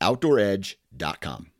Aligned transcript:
OutdoorEdge.com. 0.00 1.50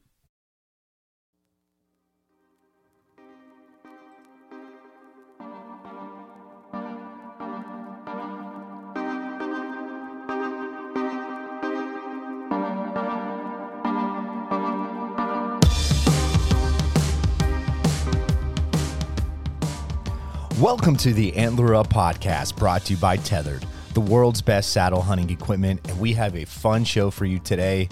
Welcome 20.58 20.96
to 20.96 21.12
the 21.12 21.36
Antler 21.36 21.74
Up 21.74 21.88
podcast 21.88 22.56
brought 22.56 22.86
to 22.86 22.94
you 22.94 22.98
by 22.98 23.18
Tethered, 23.18 23.66
the 23.92 24.00
world's 24.00 24.40
best 24.40 24.72
saddle 24.72 25.02
hunting 25.02 25.28
equipment, 25.28 25.86
and 25.86 26.00
we 26.00 26.14
have 26.14 26.34
a 26.34 26.46
fun 26.46 26.82
show 26.82 27.10
for 27.10 27.26
you 27.26 27.38
today. 27.38 27.90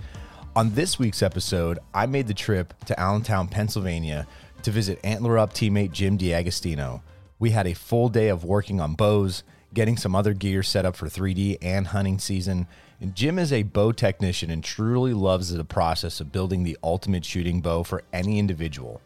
On 0.57 0.73
this 0.73 0.99
week's 0.99 1.23
episode, 1.23 1.81
I 1.93 2.07
made 2.07 2.29
the 2.29 2.35
trip 2.35 2.75
to 2.87 2.99
Allentown, 2.99 3.49
Pennsylvania 3.49 4.27
to 4.63 4.71
visit 4.71 5.01
Antler 5.03 5.37
Up 5.37 5.53
teammate 5.53 5.91
Jim 5.91 6.17
DiAgostino. 6.17 7.03
We 7.41 7.51
had 7.51 7.67
a 7.67 7.75
full 7.75 8.09
day 8.09 8.29
of 8.29 8.45
working 8.45 8.81
on 8.81 8.95
bows, 8.95 9.43
getting 9.73 9.97
some 9.97 10.15
other 10.15 10.33
gear 10.33 10.63
set 10.63 10.87
up 10.87 10.95
for 10.95 11.07
3D 11.07 11.59
and 11.61 11.89
hunting 11.89 12.21
season. 12.21 12.69
And 13.01 13.17
Jim 13.17 13.39
is 13.39 13.53
a 13.53 13.65
bow 13.65 13.91
technician 13.91 14.51
and 14.51 14.63
truly 14.63 15.13
loves 15.13 15.53
the 15.53 15.65
process 15.65 16.21
of 16.21 16.31
building 16.31 16.63
the 16.63 16.79
ultimate 16.85 17.25
shooting 17.25 17.61
bow 17.61 17.83
for 17.83 18.03
any 18.13 18.39
individual 18.39 19.03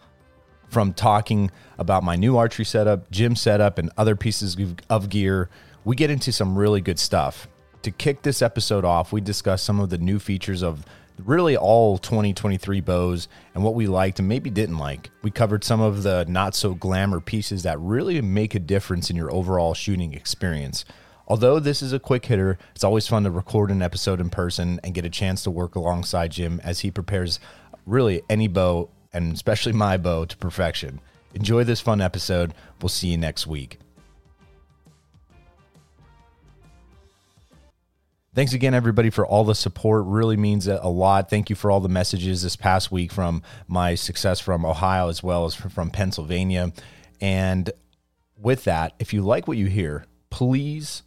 from 0.68 0.92
talking 0.92 1.50
about 1.78 2.02
my 2.02 2.16
new 2.16 2.36
archery 2.36 2.64
setup, 2.64 3.10
gym 3.10 3.34
setup, 3.34 3.78
and 3.78 3.90
other 3.96 4.16
pieces 4.16 4.56
of 4.90 5.08
gear, 5.08 5.48
we 5.84 5.96
get 5.96 6.10
into 6.10 6.32
some 6.32 6.56
really 6.56 6.80
good 6.80 6.98
stuff. 6.98 7.48
To 7.82 7.90
kick 7.90 8.22
this 8.22 8.42
episode 8.42 8.84
off, 8.84 9.12
we 9.12 9.20
discuss 9.20 9.62
some 9.62 9.80
of 9.80 9.88
the 9.90 9.98
new 9.98 10.18
features 10.18 10.62
of 10.62 10.84
really 11.18 11.56
all 11.56 11.98
2023 11.98 12.80
bows 12.80 13.28
and 13.54 13.64
what 13.64 13.74
we 13.74 13.86
liked 13.86 14.18
and 14.18 14.28
maybe 14.28 14.50
didn't 14.50 14.78
like. 14.78 15.10
We 15.22 15.30
covered 15.30 15.64
some 15.64 15.80
of 15.80 16.02
the 16.02 16.24
not 16.28 16.54
so 16.54 16.74
glamour 16.74 17.20
pieces 17.20 17.62
that 17.64 17.80
really 17.80 18.20
make 18.20 18.54
a 18.54 18.60
difference 18.60 19.10
in 19.10 19.16
your 19.16 19.32
overall 19.32 19.74
shooting 19.74 20.14
experience. 20.14 20.84
Although 21.26 21.60
this 21.60 21.82
is 21.82 21.92
a 21.92 21.98
quick 21.98 22.24
hitter, 22.24 22.58
it's 22.74 22.84
always 22.84 23.06
fun 23.06 23.24
to 23.24 23.30
record 23.30 23.70
an 23.70 23.82
episode 23.82 24.20
in 24.20 24.30
person 24.30 24.80
and 24.82 24.94
get 24.94 25.04
a 25.04 25.10
chance 25.10 25.42
to 25.42 25.50
work 25.50 25.74
alongside 25.74 26.30
Jim 26.30 26.60
as 26.64 26.80
he 26.80 26.90
prepares 26.90 27.38
really 27.84 28.22
any 28.30 28.48
bow 28.48 28.88
and 29.12 29.34
especially 29.34 29.72
my 29.72 29.96
bow 29.96 30.24
to 30.24 30.36
perfection. 30.36 31.00
Enjoy 31.34 31.64
this 31.64 31.80
fun 31.80 32.00
episode. 32.00 32.54
We'll 32.80 32.88
see 32.88 33.08
you 33.08 33.18
next 33.18 33.46
week. 33.46 33.78
Thanks 38.38 38.52
again, 38.52 38.72
everybody, 38.72 39.10
for 39.10 39.26
all 39.26 39.42
the 39.42 39.52
support. 39.52 40.04
Really 40.06 40.36
means 40.36 40.68
a 40.68 40.86
lot. 40.86 41.28
Thank 41.28 41.50
you 41.50 41.56
for 41.56 41.72
all 41.72 41.80
the 41.80 41.88
messages 41.88 42.40
this 42.40 42.54
past 42.54 42.92
week 42.92 43.10
from 43.10 43.42
my 43.66 43.96
success 43.96 44.38
from 44.38 44.64
Ohio 44.64 45.08
as 45.08 45.24
well 45.24 45.44
as 45.44 45.56
from 45.56 45.90
Pennsylvania. 45.90 46.72
And 47.20 47.68
with 48.36 48.62
that, 48.62 48.94
if 49.00 49.12
you 49.12 49.22
like 49.22 49.48
what 49.48 49.56
you 49.56 49.66
hear, 49.66 50.04
please 50.30 51.02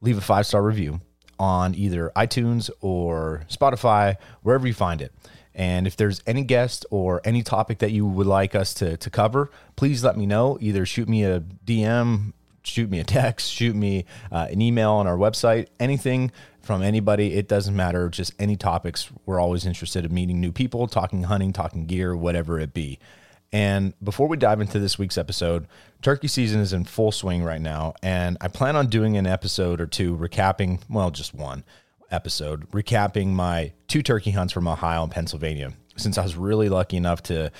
leave 0.00 0.18
a 0.18 0.20
five 0.20 0.44
star 0.44 0.60
review 0.60 1.00
on 1.38 1.76
either 1.76 2.10
iTunes 2.16 2.68
or 2.80 3.44
Spotify, 3.48 4.16
wherever 4.42 4.66
you 4.66 4.74
find 4.74 5.00
it. 5.00 5.12
And 5.54 5.86
if 5.86 5.94
there's 5.94 6.20
any 6.26 6.42
guest 6.42 6.84
or 6.90 7.20
any 7.24 7.44
topic 7.44 7.78
that 7.78 7.92
you 7.92 8.06
would 8.06 8.26
like 8.26 8.56
us 8.56 8.74
to, 8.74 8.96
to 8.96 9.08
cover, 9.08 9.52
please 9.76 10.02
let 10.02 10.16
me 10.16 10.26
know. 10.26 10.58
Either 10.60 10.84
shoot 10.84 11.08
me 11.08 11.22
a 11.22 11.38
DM, 11.38 12.32
shoot 12.64 12.90
me 12.90 12.98
a 12.98 13.04
text, 13.04 13.52
shoot 13.52 13.76
me 13.76 14.04
uh, 14.32 14.48
an 14.50 14.60
email 14.60 14.90
on 14.90 15.06
our 15.06 15.16
website, 15.16 15.68
anything 15.78 16.32
from 16.62 16.82
anybody. 16.82 17.34
It 17.34 17.48
doesn't 17.48 17.74
matter. 17.74 18.08
Just 18.08 18.32
any 18.38 18.56
topics. 18.56 19.10
We're 19.26 19.40
always 19.40 19.66
interested 19.66 20.04
in 20.04 20.14
meeting 20.14 20.40
new 20.40 20.52
people, 20.52 20.86
talking 20.86 21.24
hunting, 21.24 21.52
talking 21.52 21.86
gear, 21.86 22.16
whatever 22.16 22.58
it 22.58 22.72
be. 22.72 22.98
And 23.52 23.92
before 24.02 24.28
we 24.28 24.38
dive 24.38 24.60
into 24.60 24.78
this 24.78 24.98
week's 24.98 25.18
episode, 25.18 25.66
turkey 26.00 26.28
season 26.28 26.60
is 26.60 26.72
in 26.72 26.84
full 26.84 27.12
swing 27.12 27.44
right 27.44 27.60
now. 27.60 27.94
And 28.02 28.38
I 28.40 28.48
plan 28.48 28.76
on 28.76 28.86
doing 28.86 29.16
an 29.18 29.26
episode 29.26 29.80
or 29.80 29.86
two 29.86 30.16
recapping, 30.16 30.80
well, 30.88 31.10
just 31.10 31.34
one 31.34 31.64
episode, 32.10 32.70
recapping 32.70 33.28
my 33.28 33.72
two 33.88 34.02
turkey 34.02 34.30
hunts 34.30 34.52
from 34.52 34.68
Ohio 34.68 35.02
and 35.02 35.12
Pennsylvania, 35.12 35.72
since 35.96 36.16
I 36.16 36.22
was 36.22 36.36
really 36.36 36.70
lucky 36.70 36.96
enough 36.96 37.22
to 37.24 37.52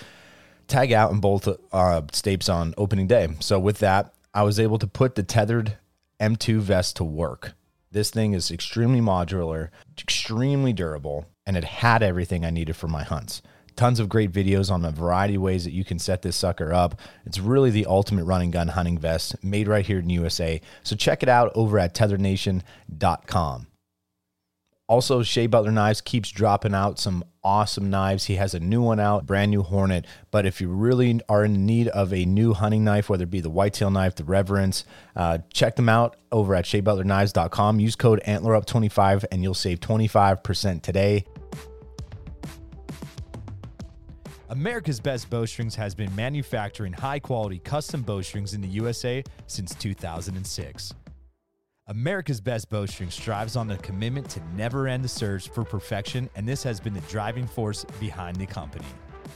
tag 0.66 0.92
out 0.92 1.12
in 1.12 1.20
both 1.20 1.48
uh, 1.72 2.02
states 2.12 2.48
on 2.48 2.74
opening 2.78 3.06
day. 3.06 3.28
So, 3.40 3.58
with 3.58 3.78
that, 3.80 4.14
I 4.32 4.44
was 4.44 4.58
able 4.58 4.78
to 4.78 4.86
put 4.86 5.14
the 5.14 5.22
tethered 5.22 5.76
M2 6.20 6.60
vest 6.60 6.96
to 6.96 7.04
work. 7.04 7.52
This 7.92 8.10
thing 8.10 8.32
is 8.32 8.50
extremely 8.50 9.02
modular, 9.02 9.68
extremely 9.98 10.72
durable, 10.72 11.26
and 11.44 11.58
it 11.58 11.64
had 11.64 12.02
everything 12.02 12.42
I 12.42 12.48
needed 12.48 12.74
for 12.74 12.88
my 12.88 13.02
hunts. 13.02 13.42
Tons 13.76 14.00
of 14.00 14.08
great 14.08 14.32
videos 14.32 14.70
on 14.70 14.82
a 14.82 14.90
variety 14.90 15.34
of 15.34 15.42
ways 15.42 15.64
that 15.64 15.74
you 15.74 15.84
can 15.84 15.98
set 15.98 16.22
this 16.22 16.34
sucker 16.34 16.72
up. 16.72 16.98
It's 17.26 17.38
really 17.38 17.68
the 17.68 17.84
ultimate 17.84 18.24
running 18.24 18.50
gun 18.50 18.68
hunting 18.68 18.96
vest 18.96 19.44
made 19.44 19.68
right 19.68 19.84
here 19.84 19.98
in 19.98 20.08
USA. 20.08 20.62
So 20.82 20.96
check 20.96 21.22
it 21.22 21.28
out 21.28 21.52
over 21.54 21.78
at 21.78 21.94
tetherednation.com. 21.94 23.66
Also, 24.88 25.22
Shea 25.22 25.46
Butler 25.46 25.70
Knives 25.70 26.00
keeps 26.00 26.30
dropping 26.30 26.74
out 26.74 26.98
some 26.98 27.24
awesome 27.44 27.88
knives. 27.88 28.26
He 28.26 28.36
has 28.36 28.52
a 28.52 28.60
new 28.60 28.82
one 28.82 29.00
out, 29.00 29.26
brand 29.26 29.50
new 29.50 29.62
Hornet. 29.62 30.06
But 30.30 30.44
if 30.44 30.60
you 30.60 30.68
really 30.68 31.20
are 31.28 31.44
in 31.44 31.64
need 31.64 31.88
of 31.88 32.12
a 32.12 32.24
new 32.24 32.52
hunting 32.52 32.84
knife, 32.84 33.08
whether 33.08 33.24
it 33.24 33.30
be 33.30 33.40
the 33.40 33.50
whitetail 33.50 33.90
knife, 33.90 34.16
the 34.16 34.24
Reverence, 34.24 34.84
uh, 35.16 35.38
check 35.52 35.76
them 35.76 35.88
out 35.88 36.16
over 36.30 36.54
at 36.54 36.64
SheaButlerKnives.com. 36.64 37.80
Use 37.80 37.96
code 37.96 38.20
AntlerUp25 38.26 39.24
and 39.30 39.42
you'll 39.42 39.54
save 39.54 39.80
25% 39.80 40.82
today. 40.82 41.24
America's 44.50 45.00
Best 45.00 45.30
Bowstrings 45.30 45.74
has 45.76 45.94
been 45.94 46.14
manufacturing 46.14 46.92
high 46.92 47.18
quality 47.18 47.58
custom 47.58 48.02
bowstrings 48.02 48.52
in 48.52 48.60
the 48.60 48.68
USA 48.68 49.24
since 49.46 49.74
2006. 49.76 50.92
America's 51.92 52.40
Best 52.40 52.68
Bowstring 52.70 53.12
strives 53.12 53.54
on 53.54 53.68
the 53.68 53.76
commitment 53.76 54.26
to 54.30 54.40
never 54.56 54.88
end 54.88 55.04
the 55.04 55.08
search 55.08 55.50
for 55.50 55.62
perfection, 55.62 56.30
and 56.36 56.48
this 56.48 56.62
has 56.62 56.80
been 56.80 56.94
the 56.94 57.02
driving 57.02 57.46
force 57.46 57.84
behind 58.00 58.38
the 58.38 58.46
company. 58.46 58.86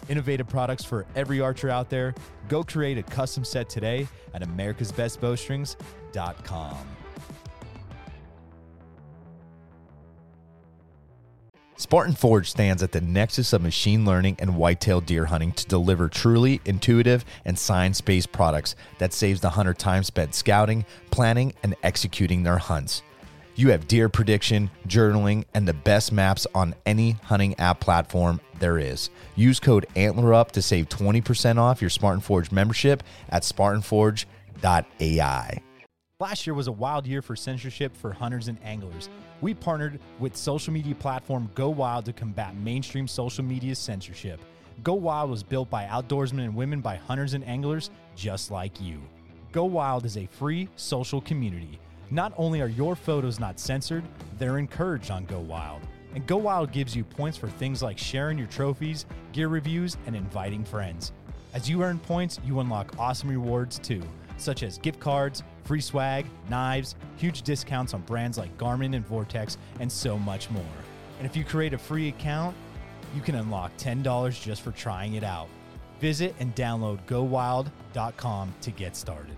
Innovative 0.09 0.49
products 0.49 0.83
for 0.83 1.05
every 1.15 1.39
archer 1.39 1.69
out 1.69 1.91
there. 1.91 2.15
Go 2.49 2.65
create 2.65 2.97
a 2.97 3.03
custom 3.03 3.45
set 3.45 3.69
today 3.69 4.09
at 4.33 4.41
americasbestbowstrings.com. 4.41 6.96
Spartan 11.79 12.15
Forge 12.15 12.49
stands 12.49 12.83
at 12.83 12.93
the 12.93 13.03
nexus 13.03 13.53
of 13.53 13.61
machine 13.61 14.07
learning 14.07 14.37
and 14.39 14.57
whitetail 14.57 15.03
deer 15.03 15.27
hunting 15.27 15.53
to 15.53 15.67
deliver 15.67 16.09
truly 16.09 16.59
intuitive 16.65 17.23
and 17.45 17.59
science 17.59 18.01
based 18.01 18.33
products 18.33 18.75
that 18.97 19.13
saves 19.13 19.43
the 19.43 19.51
hunter 19.51 19.75
time 19.75 20.03
spent 20.03 20.35
scouting, 20.35 20.87
planning, 21.11 21.53
and 21.63 21.77
executing 21.83 22.43
their 22.43 22.57
hunts. 22.57 23.03
You 23.57 23.69
have 23.71 23.89
deer 23.89 24.09
prediction, 24.09 24.71
journaling, 24.89 25.45
and 25.53 25.69
the 25.69 25.75
best 25.75 26.13
maps 26.13 26.47
on 26.55 26.75
any 26.87 27.11
hunting 27.25 27.55
app 27.59 27.81
platform 27.81 28.41
there 28.59 28.79
is. 28.79 29.11
Use 29.35 29.61
code 29.61 29.85
ANTLERUP 29.97 30.53
to 30.53 30.63
save 30.63 30.89
20% 30.89 31.59
off 31.59 31.83
your 31.83 31.91
Spartan 31.91 32.23
Forge 32.23 32.51
membership 32.51 33.03
at 33.29 33.43
SpartanForge.ai. 33.43 35.63
Last 36.19 36.47
year 36.47 36.55
was 36.55 36.69
a 36.69 36.73
wild 36.73 37.07
year 37.07 37.21
for 37.21 37.37
censorship 37.37 37.95
for 37.95 38.15
hunters 38.15 38.49
and 38.49 38.57
anglers. 38.65 39.11
We 39.41 39.53
partnered 39.53 40.01
with 40.19 40.37
social 40.37 40.73
media 40.73 40.95
platform 40.95 41.51
Go 41.55 41.69
Wild 41.69 42.07
to 42.07 42.13
combat 42.13 42.57
mainstream 42.57 43.07
social 43.07 43.45
media 43.45 43.75
censorship. 43.75 44.41
Go 44.83 44.95
Wild 44.95 45.31
was 45.31 45.43
built 45.43 45.69
by 45.69 45.85
outdoorsmen 45.85 46.45
and 46.45 46.55
women 46.55 46.81
by 46.81 46.97
hunters 46.97 47.35
and 47.35 47.47
anglers 47.47 47.91
just 48.15 48.51
like 48.51 48.81
you. 48.81 49.01
Go 49.53 49.65
Wild 49.65 50.07
is 50.07 50.17
a 50.17 50.27
free 50.27 50.69
social 50.77 51.21
community. 51.21 51.79
Not 52.11 52.33
only 52.37 52.61
are 52.61 52.69
your 52.69 52.97
photos 52.97 53.39
not 53.39 53.59
censored, 53.59 54.05
they're 54.39 54.59
encouraged 54.59 55.11
on 55.11 55.27
Go 55.27 55.41
Wild. 55.41 55.83
And 56.15 56.27
Go 56.27 56.39
Wild 56.39 56.73
gives 56.73 56.97
you 56.97 57.05
points 57.05 57.37
for 57.37 57.49
things 57.49 57.83
like 57.83 57.99
sharing 57.99 58.39
your 58.39 58.47
trophies, 58.47 59.05
gear 59.33 59.49
reviews, 59.49 59.99
and 60.07 60.17
inviting 60.17 60.65
friends. 60.65 61.13
As 61.53 61.69
you 61.69 61.83
earn 61.83 61.99
points, 61.99 62.41
you 62.45 62.61
unlock 62.61 62.95
awesome 62.99 63.29
rewards 63.29 63.79
too 63.79 64.03
such 64.37 64.63
as 64.63 64.79
gift 64.79 65.01
cards, 65.01 65.43
free 65.67 65.81
swag, 65.81 66.27
knives, 66.49 66.95
huge 67.17 67.43
discounts 67.43 67.93
on 67.93 68.01
brands 68.03 68.39
like 68.39 68.57
Garmin 68.57 68.95
and 68.95 69.07
Vortex, 69.07 69.59
and 69.81 69.91
so 69.91 70.19
much 70.19 70.51
more. 70.51 70.65
And 71.19 71.27
if 71.27 71.37
you 71.37 71.45
create 71.45 71.75
a 71.75 71.79
free 71.79 72.09
account, 72.09 72.57
you 73.15 73.21
can 73.21 73.35
unlock 73.35 73.77
$10 73.77 74.41
just 74.41 74.63
for 74.63 74.71
trying 74.73 75.15
it 75.15 75.25
out. 75.25 75.49
Visit 76.01 76.35
and 76.41 76.55
download 76.55 76.99
gowild.com 77.07 78.55
to 78.61 78.71
get 78.71 78.97
started. 78.97 79.37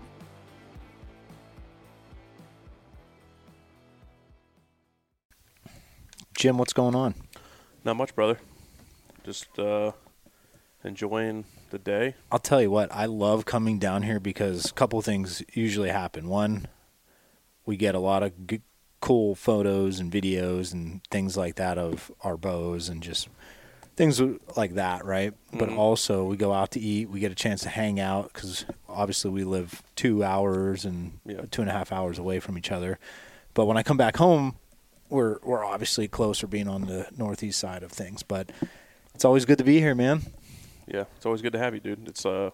Jim, 6.35 6.57
what's 6.57 6.73
going 6.73 6.95
on? 6.95 7.15
Not 7.83 7.97
much, 7.97 8.15
brother. 8.15 8.39
Just 9.23 9.59
uh, 9.59 9.91
enjoying 10.83 11.43
the 11.69 11.79
day. 11.79 12.15
I'll 12.31 12.39
tell 12.39 12.61
you 12.61 12.71
what, 12.71 12.93
I 12.93 13.05
love 13.05 13.45
coming 13.45 13.79
down 13.79 14.03
here 14.03 14.19
because 14.19 14.65
a 14.69 14.73
couple 14.73 15.01
things 15.01 15.43
usually 15.53 15.89
happen. 15.89 16.27
One, 16.27 16.67
we 17.65 17.77
get 17.77 17.95
a 17.95 17.99
lot 17.99 18.23
of 18.23 18.47
good, 18.47 18.61
cool 19.01 19.35
photos 19.35 19.99
and 19.99 20.11
videos 20.11 20.73
and 20.73 21.01
things 21.05 21.37
like 21.37 21.55
that 21.55 21.77
of 21.77 22.11
our 22.23 22.37
bows 22.37 22.89
and 22.89 23.01
just 23.01 23.29
things 23.95 24.21
like 24.55 24.75
that, 24.75 25.03
right? 25.03 25.33
But 25.51 25.69
mm-hmm. 25.69 25.77
also, 25.77 26.23
we 26.23 26.37
go 26.37 26.53
out 26.53 26.71
to 26.71 26.79
eat. 26.79 27.09
We 27.09 27.19
get 27.19 27.33
a 27.33 27.35
chance 27.35 27.61
to 27.63 27.69
hang 27.69 27.99
out 27.99 28.31
because 28.33 28.65
obviously 28.87 29.29
we 29.29 29.43
live 29.43 29.83
two 29.95 30.23
hours 30.23 30.85
and 30.85 31.19
Yeah. 31.25 31.41
two 31.51 31.61
and 31.61 31.69
a 31.69 31.73
half 31.73 31.91
hours 31.91 32.17
away 32.17 32.39
from 32.39 32.57
each 32.57 32.71
other. 32.71 32.97
But 33.53 33.65
when 33.65 33.75
I 33.75 33.83
come 33.83 33.97
back 33.97 34.15
home, 34.15 34.55
we're 35.09 35.39
we're 35.43 35.65
obviously 35.65 36.07
closer, 36.07 36.47
being 36.47 36.67
on 36.69 36.85
the 36.85 37.07
northeast 37.17 37.59
side 37.59 37.83
of 37.83 37.91
things. 37.91 38.23
But 38.23 38.51
it's 39.13 39.25
always 39.25 39.43
good 39.43 39.57
to 39.57 39.65
be 39.65 39.79
here, 39.79 39.95
man. 39.95 40.21
Yeah, 40.89 41.05
it's 41.15 41.25
always 41.25 41.41
good 41.41 41.53
to 41.53 41.59
have 41.59 41.73
you, 41.73 41.79
dude. 41.79 42.07
It's 42.07 42.25
uh, 42.25 42.49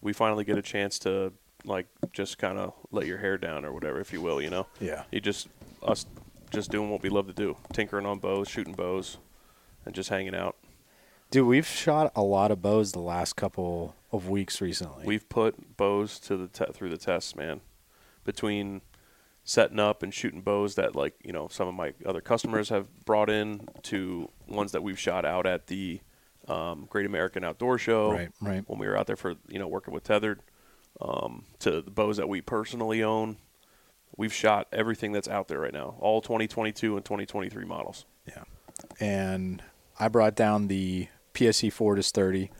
we 0.00 0.12
finally 0.12 0.44
get 0.44 0.56
a 0.56 0.62
chance 0.62 0.98
to 1.00 1.32
like 1.64 1.86
just 2.12 2.38
kind 2.38 2.58
of 2.58 2.72
let 2.90 3.06
your 3.06 3.18
hair 3.18 3.36
down 3.36 3.64
or 3.64 3.72
whatever, 3.72 4.00
if 4.00 4.12
you 4.12 4.20
will. 4.20 4.40
You 4.40 4.50
know. 4.50 4.66
Yeah. 4.80 5.02
You 5.10 5.20
just 5.20 5.48
us 5.82 6.06
just 6.50 6.70
doing 6.70 6.90
what 6.90 7.02
we 7.02 7.08
love 7.08 7.26
to 7.26 7.32
do, 7.32 7.56
tinkering 7.72 8.06
on 8.06 8.18
bows, 8.18 8.48
shooting 8.48 8.74
bows, 8.74 9.18
and 9.84 9.94
just 9.94 10.08
hanging 10.08 10.34
out. 10.34 10.56
Dude, 11.30 11.46
we've 11.46 11.66
shot 11.66 12.10
a 12.16 12.22
lot 12.22 12.50
of 12.50 12.60
bows 12.60 12.92
the 12.92 13.00
last 13.00 13.36
couple 13.36 13.94
of 14.10 14.28
weeks 14.28 14.60
recently. 14.60 15.06
We've 15.06 15.28
put 15.28 15.76
bows 15.76 16.18
to 16.20 16.36
the 16.36 16.48
te- 16.48 16.72
through 16.72 16.90
the 16.90 16.96
tests, 16.96 17.36
man. 17.36 17.60
Between 18.24 18.82
setting 19.44 19.80
up 19.80 20.02
and 20.02 20.12
shooting 20.12 20.42
bows 20.42 20.74
that 20.74 20.94
like 20.94 21.14
you 21.24 21.32
know 21.32 21.48
some 21.48 21.66
of 21.66 21.74
my 21.74 21.94
other 22.04 22.20
customers 22.20 22.68
have 22.68 23.04
brought 23.04 23.30
in 23.30 23.68
to 23.82 24.28
ones 24.46 24.72
that 24.72 24.82
we've 24.82 24.98
shot 24.98 25.24
out 25.24 25.46
at 25.46 25.66
the 25.68 26.00
um, 26.48 26.86
Great 26.90 27.06
American 27.06 27.44
Outdoor 27.44 27.78
Show. 27.78 28.12
Right, 28.12 28.30
right. 28.40 28.64
When 28.66 28.78
we 28.78 28.86
were 28.86 28.96
out 28.96 29.06
there 29.06 29.16
for 29.16 29.34
you 29.48 29.58
know 29.58 29.68
working 29.68 29.94
with 29.94 30.04
Tethered, 30.04 30.40
um, 31.00 31.44
to 31.60 31.82
the 31.82 31.90
bows 31.90 32.16
that 32.16 32.28
we 32.28 32.40
personally 32.40 33.02
own, 33.02 33.36
we've 34.16 34.32
shot 34.32 34.66
everything 34.72 35.12
that's 35.12 35.28
out 35.28 35.48
there 35.48 35.60
right 35.60 35.72
now, 35.72 35.96
all 36.00 36.20
2022 36.20 36.96
and 36.96 37.04
2023 37.04 37.64
models. 37.64 38.04
yeah. 38.26 38.42
And 38.98 39.62
I 39.98 40.08
brought 40.08 40.34
down 40.34 40.68
the 40.68 41.08
PSE 41.34 41.70
Fortis 41.72 42.10
30, 42.10 42.50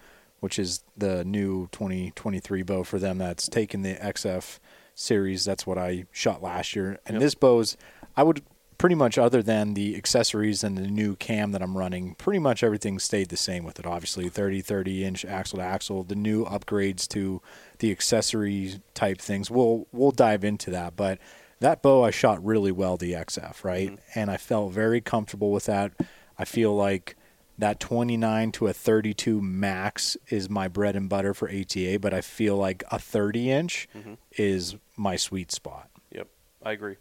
which 0.40 0.58
is 0.58 0.84
the 0.96 1.24
new 1.24 1.68
2023 1.72 2.62
bow 2.62 2.84
for 2.84 2.98
them 2.98 3.18
that's 3.18 3.48
taken 3.48 3.82
the 3.82 3.94
XF 3.94 4.58
series. 4.94 5.44
That's 5.46 5.66
what 5.66 5.78
I 5.78 6.04
shot 6.12 6.42
last 6.42 6.76
year. 6.76 6.98
And 7.06 7.14
Yep. 7.14 7.20
this 7.22 7.34
bow's, 7.34 7.76
I 8.16 8.22
would 8.22 8.42
pretty 8.80 8.94
much, 8.94 9.18
other 9.18 9.42
than 9.42 9.74
the 9.74 9.94
accessories 9.94 10.64
and 10.64 10.78
the 10.78 10.86
new 10.86 11.14
cam 11.14 11.52
that 11.52 11.60
I'm 11.60 11.76
running, 11.76 12.14
pretty 12.14 12.38
much 12.38 12.62
everything 12.62 12.98
stayed 12.98 13.28
the 13.28 13.36
same 13.36 13.62
with 13.62 13.78
it. 13.78 13.84
Obviously, 13.84 14.30
30, 14.30 14.62
30 14.62 15.04
inch 15.04 15.24
axle 15.26 15.58
to 15.58 15.64
axle, 15.64 16.02
the 16.02 16.14
new 16.14 16.46
upgrades 16.46 17.06
to 17.08 17.42
the 17.80 17.90
accessory 17.90 18.80
type 18.94 19.20
things. 19.20 19.50
We'll 19.50 19.86
we'll 19.92 20.12
dive 20.12 20.44
into 20.44 20.70
that, 20.70 20.96
but 20.96 21.18
that 21.58 21.82
bow 21.82 22.04
I 22.04 22.10
shot 22.10 22.42
really 22.42 22.72
well 22.72 22.96
the 22.96 23.12
XF, 23.12 23.62
right? 23.64 23.90
Mm-hmm. 23.90 24.18
And 24.18 24.30
I 24.30 24.38
felt 24.38 24.72
very 24.72 25.02
comfortable 25.02 25.52
with 25.52 25.66
that. 25.66 25.92
I 26.38 26.46
feel 26.46 26.74
like 26.74 27.16
that 27.58 27.80
29 27.80 28.50
to 28.52 28.68
a 28.68 28.72
32 28.72 29.42
max 29.42 30.16
is 30.30 30.48
my 30.48 30.68
bread 30.68 30.96
and 30.96 31.06
butter 31.06 31.34
for 31.34 31.50
ATA, 31.50 31.98
but 32.00 32.14
I 32.14 32.22
feel 32.22 32.56
like 32.56 32.82
a 32.90 32.98
30 32.98 33.50
inch 33.50 33.88
mm-hmm. 33.94 34.14
is 34.38 34.76
my 34.96 35.16
sweet 35.16 35.52
spot. 35.52 35.90
Yep, 36.12 36.28
I 36.62 36.72
agree. 36.72 36.96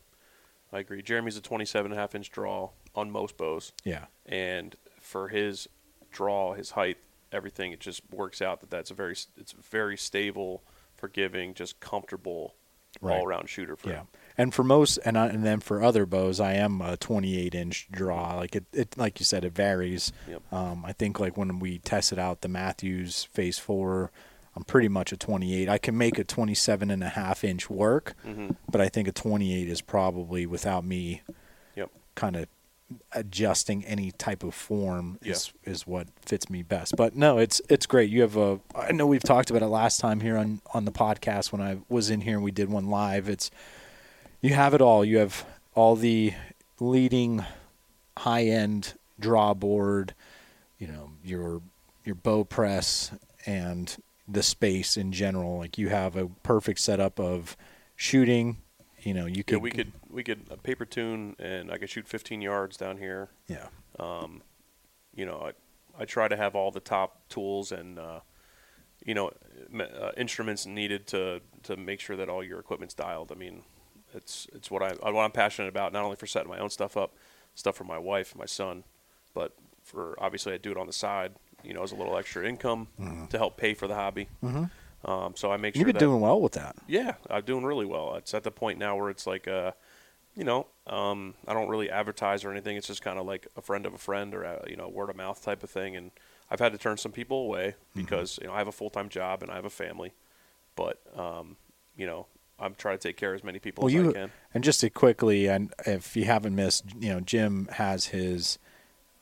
I 0.72 0.80
agree. 0.80 1.02
Jeremy's 1.02 1.38
a 1.38 1.42
27 1.42 1.92
and 1.92 1.98
a 1.98 2.02
half 2.02 2.14
inch 2.16 2.30
draw 2.32 2.70
on 2.96 3.12
most 3.12 3.38
bows. 3.38 3.74
Yeah. 3.84 4.06
and 4.26 4.76
for 5.02 5.30
his 5.30 5.68
draw, 6.12 6.54
his 6.54 6.72
height, 6.72 6.98
everything, 7.32 7.72
it 7.72 7.80
just 7.80 8.02
works 8.12 8.42
out 8.42 8.60
that 8.62 8.70
that's 8.70 8.92
a 8.92 8.94
very 8.94 9.16
it's 9.38 9.54
very 9.54 9.98
stable, 9.98 10.64
forgiving, 10.96 11.54
just 11.54 11.80
comfortable 11.80 12.56
Right. 13.02 13.20
all 13.20 13.26
around 13.28 13.48
shooter 13.50 13.76
for 13.76 13.90
Yeah. 13.90 13.96
him. 13.98 14.08
And 14.36 14.54
for 14.54 14.64
most, 14.64 14.98
and 15.06 15.16
I, 15.18 15.28
and 15.28 15.46
then 15.46 15.60
for 15.60 15.84
other 15.84 16.08
bows, 16.08 16.40
I 16.40 16.54
am 16.54 16.82
a 16.82 16.98
28 16.98 17.54
inch 17.54 17.88
draw. 17.92 18.36
Like 18.36 18.56
it, 18.56 18.66
it, 18.74 18.98
like 18.98 19.20
you 19.20 19.26
said, 19.26 19.46
it 19.46 19.54
varies. 19.54 20.12
Yep. 20.28 20.52
Um, 20.52 20.84
I 20.84 20.94
think 20.94 21.20
like 21.20 21.38
when 21.38 21.60
we 21.60 21.78
tested 21.78 22.18
out 22.18 22.42
the 22.42 22.48
Mathews 22.48 23.26
Phase 23.26 23.60
Four, 23.60 24.12
I'm 24.56 24.64
pretty 24.64 24.88
much 24.90 25.12
a 25.12 25.18
28. 25.18 25.70
I 25.70 25.78
can 25.78 25.98
make 25.98 26.18
a 26.20 26.24
27 26.24 26.90
and 26.92 27.04
a 27.04 27.10
half 27.10 27.44
inch 27.44 27.70
work, 27.70 28.14
Mm-hmm. 28.26 28.52
but 28.72 28.82
I 28.82 28.90
think 28.90 29.08
a 29.08 29.12
28 29.12 29.70
is 29.70 29.82
probably 29.82 30.46
without 30.46 30.84
me 30.84 31.22
Yep. 31.76 31.90
kind 32.16 32.36
of 32.36 32.48
adjusting 33.12 33.86
any 33.86 34.12
type 34.12 34.44
of 34.44 34.54
form 34.56 35.20
is 35.22 35.54
is 35.64 35.86
what 35.86 36.08
fits 36.26 36.50
me 36.50 36.64
best. 36.64 36.96
But 36.98 37.16
no, 37.16 37.38
it's 37.38 37.62
it's 37.70 37.86
great. 37.86 38.10
You 38.10 38.22
have 38.22 38.36
a 38.36 38.60
I 38.76 38.92
know 38.92 39.06
we've 39.06 39.22
talked 39.24 39.50
about 39.52 39.62
it 39.62 39.68
last 39.68 40.00
time 40.00 40.20
here 40.22 40.36
on 40.38 40.62
on 40.74 40.86
the 40.86 40.92
podcast 40.92 41.52
when 41.52 41.62
I 41.62 41.78
was 41.88 42.10
in 42.10 42.22
here 42.22 42.36
and 42.36 42.44
we 42.44 42.52
did 42.52 42.70
one 42.70 42.90
live. 42.90 43.30
It's 43.30 43.52
you 44.42 44.54
have 44.56 44.74
it 44.74 44.82
all. 44.82 45.06
You 45.06 45.20
have 45.20 45.46
all 45.76 45.96
the 45.96 46.34
leading 46.80 47.46
high 48.18 48.46
end 48.46 48.96
draw 49.20 49.54
board, 49.54 50.16
you 50.80 50.88
know, 50.88 51.12
your 51.24 51.62
your 52.04 52.16
bow 52.16 52.44
press 52.44 53.12
and 53.46 53.96
the 54.30 54.44
space 54.44 54.98
in 54.98 55.12
general. 55.12 55.58
Like 55.58 55.78
you 55.78 55.90
have 55.90 56.16
a 56.16 56.28
perfect 56.44 56.80
setup 56.80 57.20
of 57.20 57.58
shooting. 57.96 58.58
You 59.02 59.14
know, 59.14 59.26
you 59.26 59.44
could 59.44 59.56
Yeah, 59.56 59.62
we 59.62 59.72
could 59.72 59.92
we 60.10 60.24
could 60.24 60.46
a 60.50 60.58
paper 60.58 60.86
tune 60.86 61.36
and 61.40 61.72
I 61.72 61.78
could 61.78 61.90
shoot 61.90 62.08
15 62.08 62.42
yards 62.42 62.78
down 62.78 62.98
here. 62.98 63.30
yeah. 63.48 63.68
You 65.16 65.26
know, 65.26 65.52
I 65.98 66.02
I 66.02 66.06
try 66.06 66.30
to 66.30 66.38
have 66.38 66.56
all 66.56 66.72
the 66.72 66.80
top 66.80 67.28
tools 67.28 67.72
and 67.74 68.00
uh, 68.00 68.22
you 69.06 69.14
know 69.14 69.32
uh, 69.80 70.12
instruments 70.16 70.66
needed 70.66 71.08
to 71.08 71.42
to 71.64 71.76
make 71.76 72.00
sure 72.00 72.16
that 72.16 72.30
all 72.30 72.44
your 72.44 72.60
equipment's 72.60 72.94
dialed. 72.94 73.32
I 73.32 73.36
mean, 73.36 73.64
it's 74.14 74.48
it's 74.54 74.72
what 74.72 74.82
I 74.82 74.94
what 75.12 75.22
I'm 75.22 75.32
passionate 75.32 75.68
about. 75.68 75.92
Not 75.92 76.06
only 76.06 76.16
for 76.16 76.28
setting 76.28 76.50
my 76.50 76.60
own 76.60 76.70
stuff 76.70 76.96
up, 76.96 77.16
stuff 77.56 77.76
for 77.76 77.84
my 77.84 77.98
wife, 77.98 78.34
my 78.36 78.46
son, 78.46 78.86
but 79.34 79.54
for 79.84 80.16
obviously 80.20 80.54
I 80.54 80.58
do 80.58 80.72
it 80.72 80.78
on 80.78 80.88
the 80.88 80.94
side. 80.94 81.34
You 81.64 81.74
know, 81.74 81.84
as 81.84 81.92
a 81.92 81.96
little 81.96 82.18
extra 82.18 82.48
income 82.48 82.88
to 83.30 83.38
help 83.38 83.58
pay 83.58 83.74
for 83.74 83.88
the 83.88 83.96
hobby. 83.96 84.28
Mm-hmm. 84.44 85.10
Um, 85.10 85.34
so 85.36 85.52
I 85.52 85.58
make 85.58 85.76
sure 85.76 85.80
You've 85.80 85.86
been 85.88 85.94
that 85.94 86.00
doing 86.00 86.20
well 86.20 86.42
with 86.42 86.54
that. 86.54 86.76
yeah, 86.88 87.14
I'm 87.30 87.44
doing 87.44 87.64
really 87.64 87.86
well. 87.86 88.16
It's 88.16 88.34
at 88.34 88.44
the 88.44 88.52
point 88.52 88.80
now 88.80 88.98
where 88.98 89.10
it's 89.10 89.26
like, 89.26 89.48
uh, 89.48 89.72
you 90.36 90.44
know, 90.44 90.68
um, 90.88 91.36
I 91.48 91.54
don't 91.54 91.70
really 91.70 91.90
advertise 91.90 92.44
or 92.44 92.52
anything. 92.52 92.76
It's 92.76 92.88
just 92.88 93.02
kind 93.02 93.18
of 93.18 93.26
like 93.26 93.48
a 93.56 93.62
friend 93.62 93.86
of 93.86 93.94
a 93.94 93.98
friend 93.98 94.34
or 94.34 94.44
a, 94.44 94.66
you 94.70 94.76
know 94.76 94.90
word 94.90 95.10
of 95.10 95.16
mouth 95.16 95.42
type 95.44 95.64
of 95.64 95.70
thing. 95.70 95.96
And 95.96 96.12
I've 96.52 96.60
had 96.60 96.72
to 96.74 96.78
turn 96.78 96.98
some 96.98 97.12
people 97.14 97.38
away 97.44 97.76
Mm-hmm. 97.92 98.02
because 98.02 98.40
you 98.42 98.48
know 98.48 98.54
I 98.54 98.58
have 98.58 98.68
a 98.68 98.74
full 98.74 98.90
time 98.90 99.08
job 99.10 99.42
and 99.42 99.52
I 99.52 99.56
have 99.56 99.66
a 99.66 99.70
family, 99.70 100.12
but 100.76 101.00
um, 101.18 101.56
you 101.98 102.06
know 102.06 102.28
I'm 102.60 102.76
trying 102.76 102.98
to 102.98 103.02
take 103.08 103.16
care 103.16 103.34
of 103.34 103.40
as 103.40 103.44
many 103.46 103.60
people 103.60 103.84
Well, 103.84 103.88
as 103.90 103.94
you 103.94 104.10
I 104.10 104.14
can. 104.14 104.32
and 104.54 104.64
just 104.66 104.82
to 104.82 104.90
quickly, 104.90 105.48
and 105.48 105.74
if 105.86 106.18
you 106.18 106.26
haven't 106.26 106.56
missed, 106.56 106.84
you 107.00 107.08
know, 107.10 107.22
Jim 107.22 107.70
has 107.74 108.08
his 108.08 108.60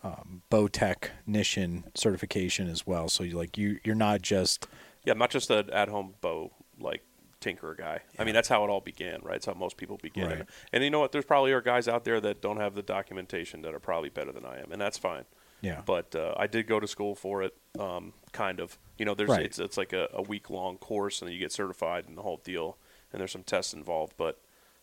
um, 0.03 0.41
bow 0.49 0.67
technician 0.67 1.85
certification 1.95 2.69
as 2.69 2.85
well. 2.85 3.09
So 3.09 3.23
you 3.23 3.37
like 3.37 3.57
you, 3.57 3.79
you're 3.83 3.95
not 3.95 4.21
just 4.21 4.67
Yeah, 5.03 5.13
I'm 5.13 5.19
not 5.19 5.29
just 5.29 5.49
an 5.49 5.69
at 5.71 5.89
home 5.89 6.13
bow 6.21 6.51
like 6.79 7.03
tinkerer 7.41 7.77
guy. 7.77 8.01
I 8.17 8.23
mean, 8.23 8.33
that's 8.33 8.47
how 8.47 8.63
it 8.63 8.69
all 8.69 8.81
began, 8.81 9.21
right? 9.21 9.35
It's 9.37 9.45
how 9.45 9.53
most 9.53 9.77
people 9.77 9.97
begin. 10.01 10.27
Right. 10.27 10.45
And, 10.73 10.83
you 10.83 10.89
know 10.89 10.99
what? 10.99 11.11
There's 11.11 11.25
probably 11.25 11.51
are 11.51 11.61
guys 11.61 11.87
out 11.87 12.03
there 12.03 12.19
that 12.21 12.41
don't 12.41 12.57
have 12.57 12.73
the 12.75 12.81
documentation 12.81 13.61
that 13.61 13.73
are 13.73 13.79
probably 13.79 14.09
better 14.09 14.31
than 14.31 14.45
I 14.45 14.59
am, 14.59 14.71
and 14.71 14.81
that's 14.81 14.97
fine. 14.97 15.25
Yeah. 15.61 15.81
But 15.85 16.15
uh, 16.15 16.33
I 16.37 16.47
did 16.47 16.67
go 16.67 16.79
to 16.79 16.87
school 16.87 17.15
for 17.15 17.43
it, 17.43 17.55
um, 17.79 18.13
kind 18.31 18.59
of. 18.59 18.77
You 18.97 19.05
know, 19.05 19.13
there's 19.13 19.29
Right. 19.29 19.45
it's 19.45 19.59
it's 19.59 19.77
like 19.77 19.93
a, 19.93 20.07
a 20.13 20.21
week 20.21 20.49
long 20.49 20.77
course, 20.77 21.21
and 21.21 21.27
then 21.27 21.33
you 21.33 21.39
get 21.39 21.51
certified 21.51 22.05
and 22.07 22.17
the 22.17 22.21
whole 22.23 22.37
deal. 22.37 22.77
And 23.11 23.19
there's 23.19 23.31
some 23.31 23.43
tests 23.43 23.73
involved, 23.73 24.13
but 24.17 24.39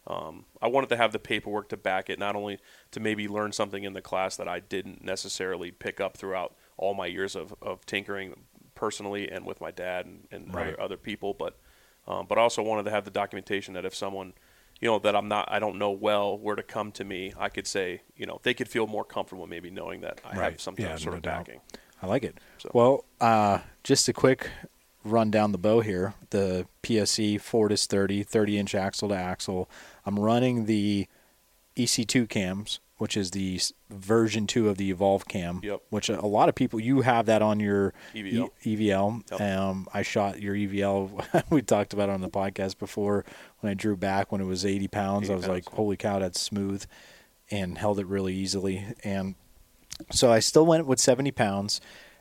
um, 0.06 0.44
I 0.60 0.68
wanted 0.68 0.88
to 0.90 0.96
have 0.96 1.12
the 1.12 1.18
paperwork 1.18 1.68
to 1.70 1.76
back 1.76 2.10
it, 2.10 2.18
not 2.18 2.36
only 2.36 2.58
to 2.90 3.00
maybe 3.00 3.26
learn 3.28 3.52
something 3.52 3.84
in 3.84 3.94
the 3.94 4.02
class 4.02 4.36
that 4.36 4.46
I 4.48 4.60
didn't 4.60 5.02
necessarily 5.02 5.70
pick 5.70 6.00
up 6.00 6.16
throughout 6.16 6.54
all 6.76 6.92
my 6.94 7.06
years 7.06 7.34
of, 7.34 7.54
of 7.62 7.86
tinkering 7.86 8.34
personally 8.74 9.30
and 9.30 9.46
with 9.46 9.60
my 9.60 9.70
dad 9.70 10.06
and, 10.06 10.26
and 10.30 10.52
Right. 10.54 10.68
other, 10.74 10.80
other 10.80 10.96
people, 10.96 11.32
but 11.34 11.56
um, 12.06 12.26
but 12.28 12.36
I 12.36 12.42
also 12.42 12.62
wanted 12.62 12.82
to 12.84 12.90
have 12.90 13.06
the 13.06 13.10
documentation 13.10 13.72
that 13.74 13.86
if 13.86 13.94
someone, 13.94 14.34
you 14.78 14.88
know, 14.90 14.98
that 14.98 15.16
I'm 15.16 15.26
not, 15.26 15.48
I 15.50 15.58
don't 15.58 15.78
know 15.78 15.90
well 15.90 16.36
where 16.36 16.54
to 16.54 16.62
come 16.62 16.92
to 16.92 17.04
me, 17.04 17.32
I 17.38 17.48
could 17.48 17.66
say, 17.66 18.02
you 18.14 18.26
know, 18.26 18.40
they 18.42 18.52
could 18.52 18.68
feel 18.68 18.86
more 18.86 19.04
comfortable 19.04 19.46
maybe 19.46 19.70
knowing 19.70 20.02
that 20.02 20.20
I 20.22 20.34
have 20.34 20.60
some 20.60 20.74
Yeah, 20.76 20.96
sort 20.96 21.14
no 21.14 21.16
of 21.16 21.22
doubt. 21.22 21.46
backing. 21.46 21.60
I 22.02 22.06
like 22.06 22.22
it. 22.24 22.36
So- 22.58 22.70
Well, 22.74 23.04
uh, 23.22 23.60
just 23.84 24.06
a 24.08 24.12
quick 24.12 24.50
run 25.02 25.30
down 25.30 25.52
the 25.52 25.58
bow 25.58 25.80
here. 25.80 26.12
The 26.28 26.66
PSE 26.82 27.40
Fortis 27.40 27.86
30, 27.86 28.22
30 28.22 28.58
inch 28.58 28.74
axle 28.74 29.08
to 29.08 29.14
axle. 29.14 29.70
I'm 30.06 30.18
running 30.18 30.66
the 30.66 31.06
EC2 31.76 32.28
cams 32.28 32.80
which 32.98 33.16
is 33.16 33.32
the 33.32 33.60
version 33.90 34.46
two 34.46 34.68
of 34.68 34.76
the 34.76 34.90
Evolve 34.90 35.26
Cam. 35.26 35.60
Yep. 35.62 35.82
Which 35.90 36.08
a, 36.08 36.24
lot 36.26 36.48
of 36.48 36.54
people 36.54 36.78
you 36.78 37.00
have 37.00 37.26
that 37.26 37.42
on 37.42 37.58
your 37.58 37.92
EVL. 38.14 38.50
E- 38.62 38.76
EVL. 38.76 39.30
Yep. 39.30 39.40
Um, 39.40 39.88
I 39.92 40.02
shot 40.02 40.40
your 40.40 40.54
EVL. 40.54 41.44
we 41.50 41.62
talked 41.62 41.92
about 41.92 42.08
it 42.08 42.12
on 42.12 42.20
the 42.20 42.30
podcast 42.30 42.78
before 42.78 43.24
when 43.60 43.70
I 43.70 43.74
drew 43.74 43.96
back 43.96 44.30
when 44.30 44.40
it 44.40 44.44
was 44.44 44.64
80 44.64 44.88
pounds. 44.88 45.24
80 45.24 45.32
I 45.32 45.36
was 45.36 45.48
like, 45.48 45.68
holy 45.70 45.96
cow, 45.96 46.20
that's 46.20 46.40
smooth, 46.40 46.84
and 47.50 47.76
held 47.76 47.98
it 47.98 48.06
really 48.06 48.34
easily. 48.34 48.86
And 49.02 49.34
so 50.12 50.30
I 50.32 50.38
still 50.38 50.64
went 50.64 50.86
with 50.86 51.00
70 51.00 51.32
pounds. 51.32 51.80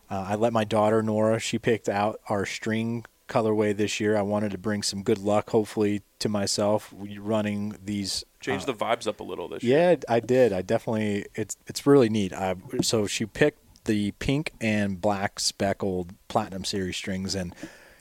Uh, 0.09 0.25
I 0.29 0.35
let 0.35 0.53
my 0.53 0.63
daughter 0.63 1.03
Nora. 1.03 1.39
She 1.39 1.59
picked 1.59 1.87
out 1.87 2.19
our 2.29 2.45
string 2.45 3.05
colorway 3.27 3.75
this 3.75 3.99
year. 3.99 4.17
I 4.17 4.21
wanted 4.21 4.51
to 4.51 4.57
bring 4.57 4.83
some 4.83 5.03
good 5.03 5.17
luck, 5.17 5.49
hopefully, 5.49 6.01
to 6.19 6.29
myself 6.29 6.93
running 7.19 7.75
these. 7.83 8.23
Change 8.39 8.63
uh, 8.63 8.67
the 8.67 8.73
vibes 8.73 9.07
up 9.07 9.19
a 9.19 9.23
little 9.23 9.47
this 9.47 9.63
year. 9.63 9.91
yeah, 9.91 9.95
I 10.07 10.19
did. 10.19 10.53
I 10.53 10.61
definitely. 10.61 11.25
It's 11.35 11.57
it's 11.67 11.85
really 11.85 12.09
neat. 12.09 12.33
I, 12.33 12.55
so 12.81 13.07
she 13.07 13.25
picked 13.25 13.85
the 13.85 14.11
pink 14.13 14.53
and 14.61 15.01
black 15.01 15.39
speckled 15.39 16.13
platinum 16.27 16.65
series 16.65 16.97
strings, 16.97 17.35
and 17.35 17.55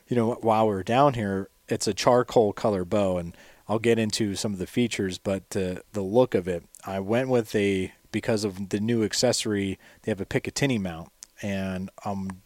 you 0.09 0.17
know 0.17 0.35
while 0.41 0.69
we 0.69 0.75
are 0.75 0.83
down 0.83 1.15
here, 1.15 1.49
it's 1.69 1.87
a 1.87 1.95
charcoal 1.95 2.53
color 2.53 2.85
bow, 2.85 3.19
and 3.19 3.37
I'll 3.69 3.79
get 3.79 3.99
into 3.99 4.35
some 4.35 4.53
of 4.53 4.59
the 4.59 4.67
features, 4.67 5.19
but 5.19 5.57
uh, 5.57 5.77
the 5.93 6.03
look 6.03 6.35
of 6.35 6.49
it, 6.49 6.65
I 6.85 7.01
went 7.01 7.29
with 7.29 7.55
a 7.55 7.93
because 8.11 8.45
of 8.45 8.69
the 8.69 8.81
new 8.81 9.03
accessory. 9.03 9.79
They 10.03 10.11
have 10.11 10.21
a 10.21 10.27
Picatinny 10.27 10.81
mount, 10.81 11.11
and 11.41 11.91
I'm 12.05 12.43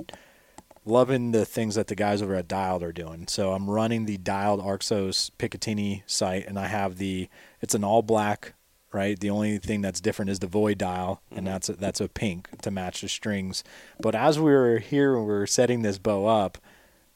loving 0.87 1.33
the 1.33 1.45
things 1.45 1.75
that 1.75 1.89
the 1.89 1.95
guys 1.95 2.23
over 2.23 2.35
at 2.37 2.49
Dialed 2.49 2.83
are 2.83 2.93
doing. 2.93 3.27
So 3.29 3.53
I'm 3.53 3.69
running 3.69 4.07
the 4.07 4.17
Dialed 4.17 4.61
Arxos 4.63 5.31
Picatinny 5.39 6.03
sight, 6.07 6.47
and 6.47 6.59
I 6.59 6.69
have 6.69 6.97
the 6.97 7.29
it's 7.61 7.75
an 7.75 7.85
all 7.85 8.03
black, 8.03 8.55
right? 8.93 9.19
The 9.19 9.29
only 9.31 9.59
thing 9.59 9.83
that's 9.83 10.01
different 10.01 10.31
is 10.31 10.39
the 10.39 10.47
void 10.47 10.79
dial, 10.79 11.21
and 11.31 11.47
that's 11.47 11.69
a, 11.69 11.75
that's 11.75 12.01
a 12.01 12.09
pink 12.09 12.49
to 12.63 12.71
match 12.71 13.01
the 13.03 13.09
strings. 13.09 13.65
But 14.01 14.15
as 14.15 14.39
we 14.39 14.53
were 14.53 14.79
here 14.79 15.15
and 15.17 15.27
we 15.27 15.33
were 15.33 15.47
setting 15.47 15.83
this 15.83 15.99
bow 15.99 16.27
up, 16.27 16.57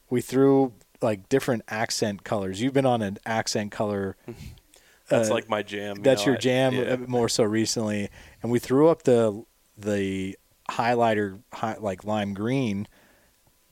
we 0.09 0.21
threw 0.21 0.73
like 1.01 1.29
different 1.29 1.63
accent 1.69 2.23
colors. 2.23 2.61
You've 2.61 2.73
been 2.73 2.85
on 2.85 3.01
an 3.01 3.17
accent 3.25 3.71
color. 3.71 4.17
That's 5.07 5.29
uh, 5.29 5.33
like 5.33 5.49
my 5.49 5.61
jam. 5.63 5.97
you 5.97 6.03
That's 6.03 6.21
know, 6.21 6.27
your 6.33 6.35
I- 6.35 6.39
jam 6.39 6.73
yeah. 6.75 6.81
uh, 6.93 6.97
more 7.07 7.29
so 7.29 7.43
recently, 7.43 8.09
and 8.43 8.51
we 8.51 8.59
threw 8.59 8.89
up 8.89 9.03
the 9.03 9.43
the 9.77 10.37
highlighter 10.69 11.39
hi, 11.53 11.75
like 11.79 12.03
lime 12.03 12.33
green, 12.33 12.87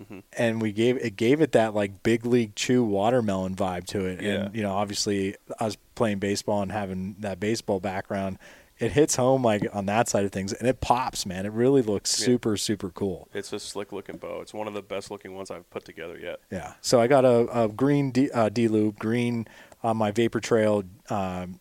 Mm-hmm. 0.01 0.20
and 0.38 0.62
we 0.62 0.72
gave 0.72 0.96
it 0.98 1.15
gave 1.18 1.41
it 1.41 1.51
that 1.51 1.74
like 1.75 2.03
big 2.03 2.25
league 2.25 2.56
chew 2.56 2.84
watermelon 2.84 3.56
vibe 3.56 3.86
to 3.88 4.06
it. 4.06 4.22
Yeah. 4.22 4.29
And 4.46 4.56
you 4.56 4.62
know, 4.63 4.72
obviously, 4.74 5.36
us 5.60 5.75
playing 5.96 6.20
baseball 6.20 6.62
and 6.62 6.72
having 6.72 7.18
that 7.20 7.39
baseball 7.39 7.79
background, 7.82 8.38
it 8.77 8.94
hits 8.94 9.18
home 9.18 9.44
like 9.44 9.68
on 9.74 9.88
that 9.88 10.08
side 10.08 10.24
of 10.24 10.32
things, 10.32 10.53
and 10.53 10.70
it 10.70 10.79
pops, 10.79 11.25
man. 11.25 11.46
It 11.46 11.51
really 11.51 11.82
looks 11.82 12.18
Yeah. 12.20 12.27
super 12.27 12.56
super 12.56 12.89
cool. 12.91 13.27
It's 13.34 13.51
a 13.51 13.60
slick 13.60 13.91
looking 13.91 14.15
bow. 14.18 14.39
It's 14.41 14.53
one 14.53 14.68
of 14.70 14.74
the 14.74 14.82
best 14.82 15.12
looking 15.12 15.36
ones 15.36 15.51
I've 15.51 15.70
put 15.70 15.84
together 15.84 16.18
yet. 16.18 16.39
Yeah. 16.50 16.75
So 16.79 17.01
I 17.01 17.08
got 17.08 17.25
a, 17.25 17.63
a 17.63 17.68
green 17.68 18.12
D, 18.12 18.32
uh, 18.32 18.48
D 18.48 18.70
loop, 18.70 19.00
green 19.00 19.48
on 19.84 19.98
my 19.98 20.12
Vapor 20.12 20.39
Trail 20.39 20.84
um, 21.10 21.60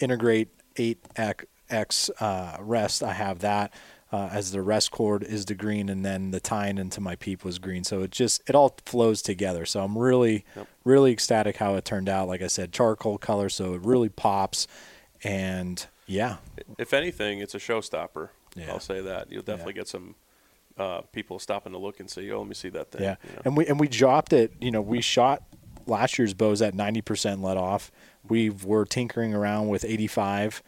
Integrate 0.00 0.48
8X 0.74 2.10
uh, 2.20 2.56
rest. 2.60 3.02
I 3.02 3.12
have 3.12 3.40
that 3.40 3.72
uh, 4.16 4.28
as 4.32 4.52
the 4.52 4.62
rest 4.62 4.90
cord 4.90 5.22
is 5.22 5.44
the 5.44 5.54
green, 5.54 5.88
and 5.88 6.04
then 6.04 6.30
the 6.30 6.40
tying 6.40 6.78
into 6.78 7.00
my 7.00 7.16
peep 7.16 7.44
was 7.44 7.58
green. 7.58 7.84
So 7.84 8.02
it 8.02 8.10
just 8.10 8.42
it 8.48 8.54
all 8.54 8.74
flows 8.86 9.20
together. 9.22 9.66
So 9.66 9.82
I'm 9.84 9.96
really 9.98 10.44
Yep. 10.56 10.66
really 10.84 11.12
ecstatic 11.12 11.56
how 11.56 11.74
it 11.76 11.84
turned 11.84 12.08
out. 12.08 12.28
Like 12.28 12.42
I 12.42 12.46
said, 12.46 12.72
charcoal 12.72 13.18
color, 13.18 13.48
so 13.48 13.74
it 13.74 13.82
really 13.82 14.08
pops. 14.08 14.66
And 15.24 15.86
yeah, 16.06 16.36
If 16.78 16.92
anything, 16.92 17.40
it's 17.40 17.54
a 17.54 17.58
showstopper. 17.58 18.28
Yeah. 18.54 18.70
I'll 18.72 18.80
say 18.80 19.00
that. 19.02 19.30
You'll 19.30 19.42
definitely 19.42 19.74
get 19.74 19.88
some 19.88 20.14
uh, 20.78 21.00
people 21.12 21.38
stopping 21.38 21.72
to 21.72 21.78
look 21.78 22.00
and 22.00 22.08
say, 22.10 22.30
"Oh, 22.30 22.38
let 22.40 22.48
me 22.48 22.54
see 22.54 22.68
that 22.70 22.90
thing." 22.92 23.02
Yeah, 23.02 23.16
you 23.24 23.30
know? 23.34 23.42
and 23.44 23.56
we 23.56 23.66
and 23.66 23.80
we 23.80 23.88
dropped 23.88 24.32
it. 24.32 24.52
You 24.60 24.70
know, 24.70 24.80
we 24.82 25.00
shot 25.00 25.42
last 25.86 26.18
year's 26.18 26.34
bows 26.34 26.62
at 26.62 26.74
ninety 26.74 27.02
percent 27.02 27.42
let 27.42 27.56
off. 27.56 27.90
We 28.28 28.50
were 28.50 28.84
tinkering 28.84 29.34
around 29.34 29.68
with 29.68 29.84
eighty 29.84 30.06
five, 30.06 30.62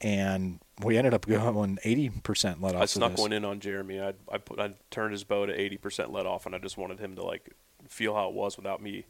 and 0.00 0.60
we 0.82 0.96
ended 0.98 1.14
up 1.14 1.26
going 1.26 1.78
eighty 1.84 2.08
percent 2.10 2.60
let 2.60 2.74
off. 2.74 2.82
I 2.82 2.86
snuck 2.86 3.16
one 3.18 3.32
in 3.32 3.44
on 3.44 3.60
Jeremy. 3.60 4.00
I 4.00 4.14
I 4.30 4.38
put 4.38 4.58
I 4.58 4.74
turned 4.90 5.12
his 5.12 5.24
bow 5.24 5.46
to 5.46 5.52
eighty 5.52 5.76
percent 5.76 6.10
let 6.12 6.26
off, 6.26 6.46
and 6.46 6.54
I 6.54 6.58
just 6.58 6.76
wanted 6.76 6.98
him 6.98 7.14
to 7.16 7.22
like 7.22 7.50
feel 7.88 8.14
how 8.14 8.28
it 8.28 8.34
was 8.34 8.56
without 8.56 8.82
me 8.82 9.04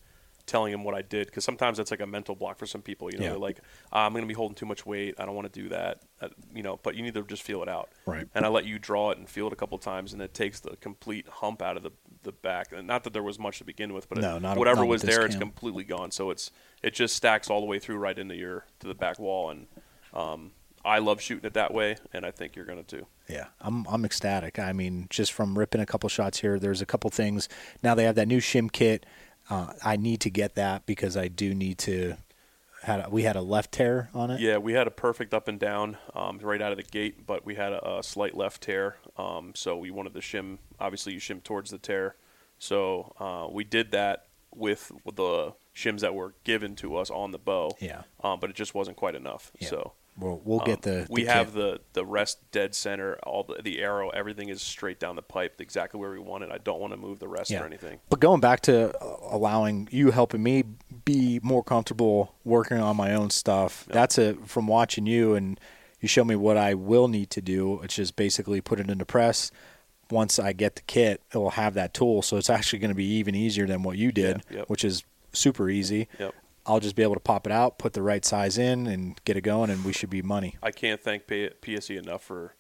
telling 0.46 0.74
him 0.74 0.84
what 0.84 0.94
I 0.94 1.00
did. 1.00 1.26
Because 1.26 1.42
sometimes 1.42 1.78
that's 1.78 1.90
like 1.90 2.02
a 2.02 2.06
mental 2.06 2.34
block 2.34 2.58
for 2.58 2.66
some 2.66 2.82
people. 2.82 3.10
You 3.10 3.16
know, 3.16 3.24
Yeah. 3.24 3.30
they're 3.30 3.38
like, 3.38 3.60
ah, 3.94 4.04
I'm 4.04 4.12
going 4.12 4.24
to 4.24 4.28
be 4.28 4.34
holding 4.34 4.54
too 4.54 4.66
much 4.66 4.84
weight. 4.84 5.14
I 5.18 5.24
don't 5.24 5.34
want 5.34 5.50
to 5.50 5.62
do 5.62 5.70
that. 5.70 6.02
Uh, 6.20 6.28
you 6.54 6.62
know, 6.62 6.78
but 6.82 6.96
you 6.96 7.02
need 7.02 7.14
to 7.14 7.22
just 7.22 7.42
feel 7.42 7.62
it 7.62 7.68
out. 7.70 7.88
Right. 8.04 8.28
And 8.34 8.44
I 8.44 8.48
let 8.48 8.66
you 8.66 8.78
draw 8.78 9.10
it 9.12 9.16
and 9.16 9.26
feel 9.26 9.46
it 9.46 9.54
a 9.54 9.56
couple 9.56 9.78
times, 9.78 10.12
and 10.12 10.20
it 10.20 10.34
takes 10.34 10.60
the 10.60 10.76
complete 10.76 11.26
hump 11.28 11.62
out 11.62 11.78
of 11.78 11.82
the 11.82 11.92
the 12.24 12.32
back. 12.32 12.72
And 12.72 12.86
not 12.86 13.04
that 13.04 13.14
there 13.14 13.22
was 13.22 13.38
much 13.38 13.56
to 13.58 13.64
begin 13.64 13.94
with, 13.94 14.08
but 14.10 14.18
No, 14.18 14.36
it, 14.36 14.42
not- 14.42 14.58
whatever 14.58 14.80
not 14.80 14.88
was 14.88 15.00
there, 15.02 15.24
it's 15.24 15.36
completely 15.36 15.84
gone. 15.84 16.10
So 16.10 16.28
it's 16.28 16.50
it 16.82 16.92
just 16.92 17.16
stacks 17.16 17.48
all 17.48 17.60
the 17.60 17.66
way 17.66 17.78
through 17.78 17.96
right 17.96 18.18
into 18.18 18.34
your 18.34 18.66
to 18.80 18.86
the 18.86 18.94
back 18.94 19.18
wall, 19.18 19.48
and 19.48 19.66
um, 20.12 20.52
I 20.84 20.98
love 20.98 21.20
shooting 21.20 21.46
it 21.46 21.54
that 21.54 21.72
way, 21.72 21.96
and 22.12 22.26
I 22.26 22.30
think 22.30 22.56
you're 22.56 22.64
going 22.64 22.84
to 22.84 22.98
too. 22.98 23.06
Yeah, 23.28 23.46
I'm 23.60 23.86
I'm 23.88 24.04
ecstatic. 24.04 24.58
I 24.58 24.72
mean, 24.72 25.06
just 25.10 25.32
from 25.32 25.58
ripping 25.58 25.80
a 25.80 25.86
couple 25.86 26.08
shots 26.08 26.40
here, 26.40 26.58
there's 26.58 26.82
a 26.82 26.86
couple 26.86 27.10
things. 27.10 27.48
Now 27.82 27.94
they 27.94 28.04
have 28.04 28.16
that 28.16 28.28
new 28.28 28.40
shim 28.40 28.70
kit. 28.70 29.06
Uh, 29.48 29.72
I 29.84 29.96
need 29.96 30.20
to 30.20 30.30
get 30.30 30.54
that 30.54 30.86
because 30.86 31.16
I 31.16 31.28
do 31.28 31.54
need 31.54 31.78
to. 31.78 32.16
Had 32.82 33.06
a, 33.06 33.08
we 33.08 33.22
had 33.22 33.34
a 33.34 33.40
left 33.40 33.72
tear 33.72 34.10
on 34.12 34.30
it. 34.30 34.40
Yeah, 34.40 34.58
we 34.58 34.74
had 34.74 34.86
a 34.86 34.90
perfect 34.90 35.32
up 35.32 35.48
and 35.48 35.58
down 35.58 35.96
um, 36.14 36.38
right 36.42 36.60
out 36.60 36.70
of 36.70 36.76
the 36.76 36.82
gate, 36.82 37.26
but 37.26 37.46
we 37.46 37.54
had 37.54 37.72
a, 37.72 37.98
a 37.98 38.02
slight 38.02 38.36
left 38.36 38.62
tear. 38.62 38.96
Um, 39.16 39.52
so 39.54 39.74
we 39.78 39.90
wanted 39.90 40.12
to 40.12 40.20
shim. 40.20 40.58
Obviously, 40.78 41.14
you 41.14 41.18
shim 41.18 41.42
towards 41.42 41.70
the 41.70 41.78
tear. 41.78 42.16
So 42.58 43.14
uh, 43.18 43.50
we 43.50 43.64
did 43.64 43.90
that 43.92 44.26
with 44.54 44.92
the 45.14 45.54
shims 45.74 46.00
that 46.00 46.14
were 46.14 46.34
given 46.44 46.76
to 46.76 46.96
us 46.96 47.10
on 47.10 47.30
the 47.30 47.38
bow. 47.38 47.74
Yeah. 47.80 48.02
Um, 48.22 48.38
but 48.38 48.50
it 48.50 48.56
just 48.56 48.74
wasn't 48.74 48.98
quite 48.98 49.14
enough. 49.14 49.50
Yeah. 49.58 49.68
So 49.68 49.92
We'll 50.16 50.40
we'll 50.44 50.60
um, 50.60 50.66
get 50.66 50.82
the. 50.82 51.06
we 51.10 51.24
the 51.24 51.32
have 51.32 51.52
the 51.54 51.80
the 51.92 52.04
rest 52.04 52.38
dead 52.52 52.74
center. 52.74 53.18
All 53.24 53.42
the, 53.42 53.62
the 53.62 53.80
arrow, 53.80 54.10
everything 54.10 54.48
is 54.48 54.62
straight 54.62 55.00
down 55.00 55.16
the 55.16 55.22
pipe, 55.22 55.60
exactly 55.60 55.98
where 55.98 56.10
we 56.10 56.20
want 56.20 56.44
it. 56.44 56.50
I 56.52 56.58
don't 56.58 56.80
want 56.80 56.92
to 56.92 56.96
move 56.96 57.18
the 57.18 57.28
rest 57.28 57.50
or 57.50 57.64
anything. 57.64 57.98
But 58.08 58.20
going 58.20 58.40
back 58.40 58.60
to 58.62 58.96
uh, 58.96 59.16
allowing 59.30 59.88
you 59.90 60.12
helping 60.12 60.42
me 60.42 60.64
be 61.04 61.40
more 61.42 61.64
comfortable 61.64 62.34
working 62.44 62.78
on 62.78 62.96
my 62.96 63.14
own 63.14 63.30
stuff, 63.30 63.86
that's 63.88 64.18
a 64.18 64.34
from 64.46 64.66
watching 64.66 65.06
you 65.06 65.34
and 65.34 65.58
you 66.04 66.08
show 66.08 66.22
me 66.22 66.36
what 66.36 66.58
I 66.58 66.74
will 66.74 67.08
need 67.08 67.30
to 67.30 67.40
do. 67.40 67.80
It's 67.82 67.94
just 67.94 68.14
basically 68.14 68.60
put 68.60 68.78
it 68.78 68.90
into 68.90 69.06
press. 69.06 69.50
Once 70.10 70.38
I 70.38 70.52
get 70.52 70.76
the 70.76 70.82
kit, 70.82 71.22
it 71.32 71.38
will 71.38 71.50
have 71.50 71.72
that 71.74 71.94
tool, 71.94 72.20
so 72.20 72.36
it's 72.36 72.50
actually 72.50 72.78
going 72.78 72.90
to 72.90 72.94
be 72.94 73.06
even 73.06 73.34
easier 73.34 73.66
than 73.66 73.82
what 73.82 73.96
you 73.96 74.12
did, 74.12 74.42
Yeah, 74.50 74.58
yep. 74.58 74.68
which 74.68 74.84
is 74.84 75.02
super 75.32 75.70
easy. 75.70 76.08
Yep. 76.18 76.34
I'll 76.66 76.80
just 76.80 76.96
be 76.96 77.02
able 77.02 77.14
to 77.14 77.20
pop 77.20 77.46
it 77.46 77.52
out, 77.52 77.78
put 77.78 77.92
the 77.92 78.02
right 78.02 78.24
size 78.24 78.56
in, 78.58 78.86
and 78.86 79.20
get 79.24 79.36
it 79.36 79.42
going, 79.42 79.70
and 79.70 79.84
we 79.84 79.92
should 79.92 80.10
be 80.10 80.22
money. 80.22 80.56
I 80.62 80.70
can't 80.70 81.00
thank 81.00 81.26
P- 81.26 81.50
PSE 81.62 81.96
enough 81.98 82.22
for 82.22 82.54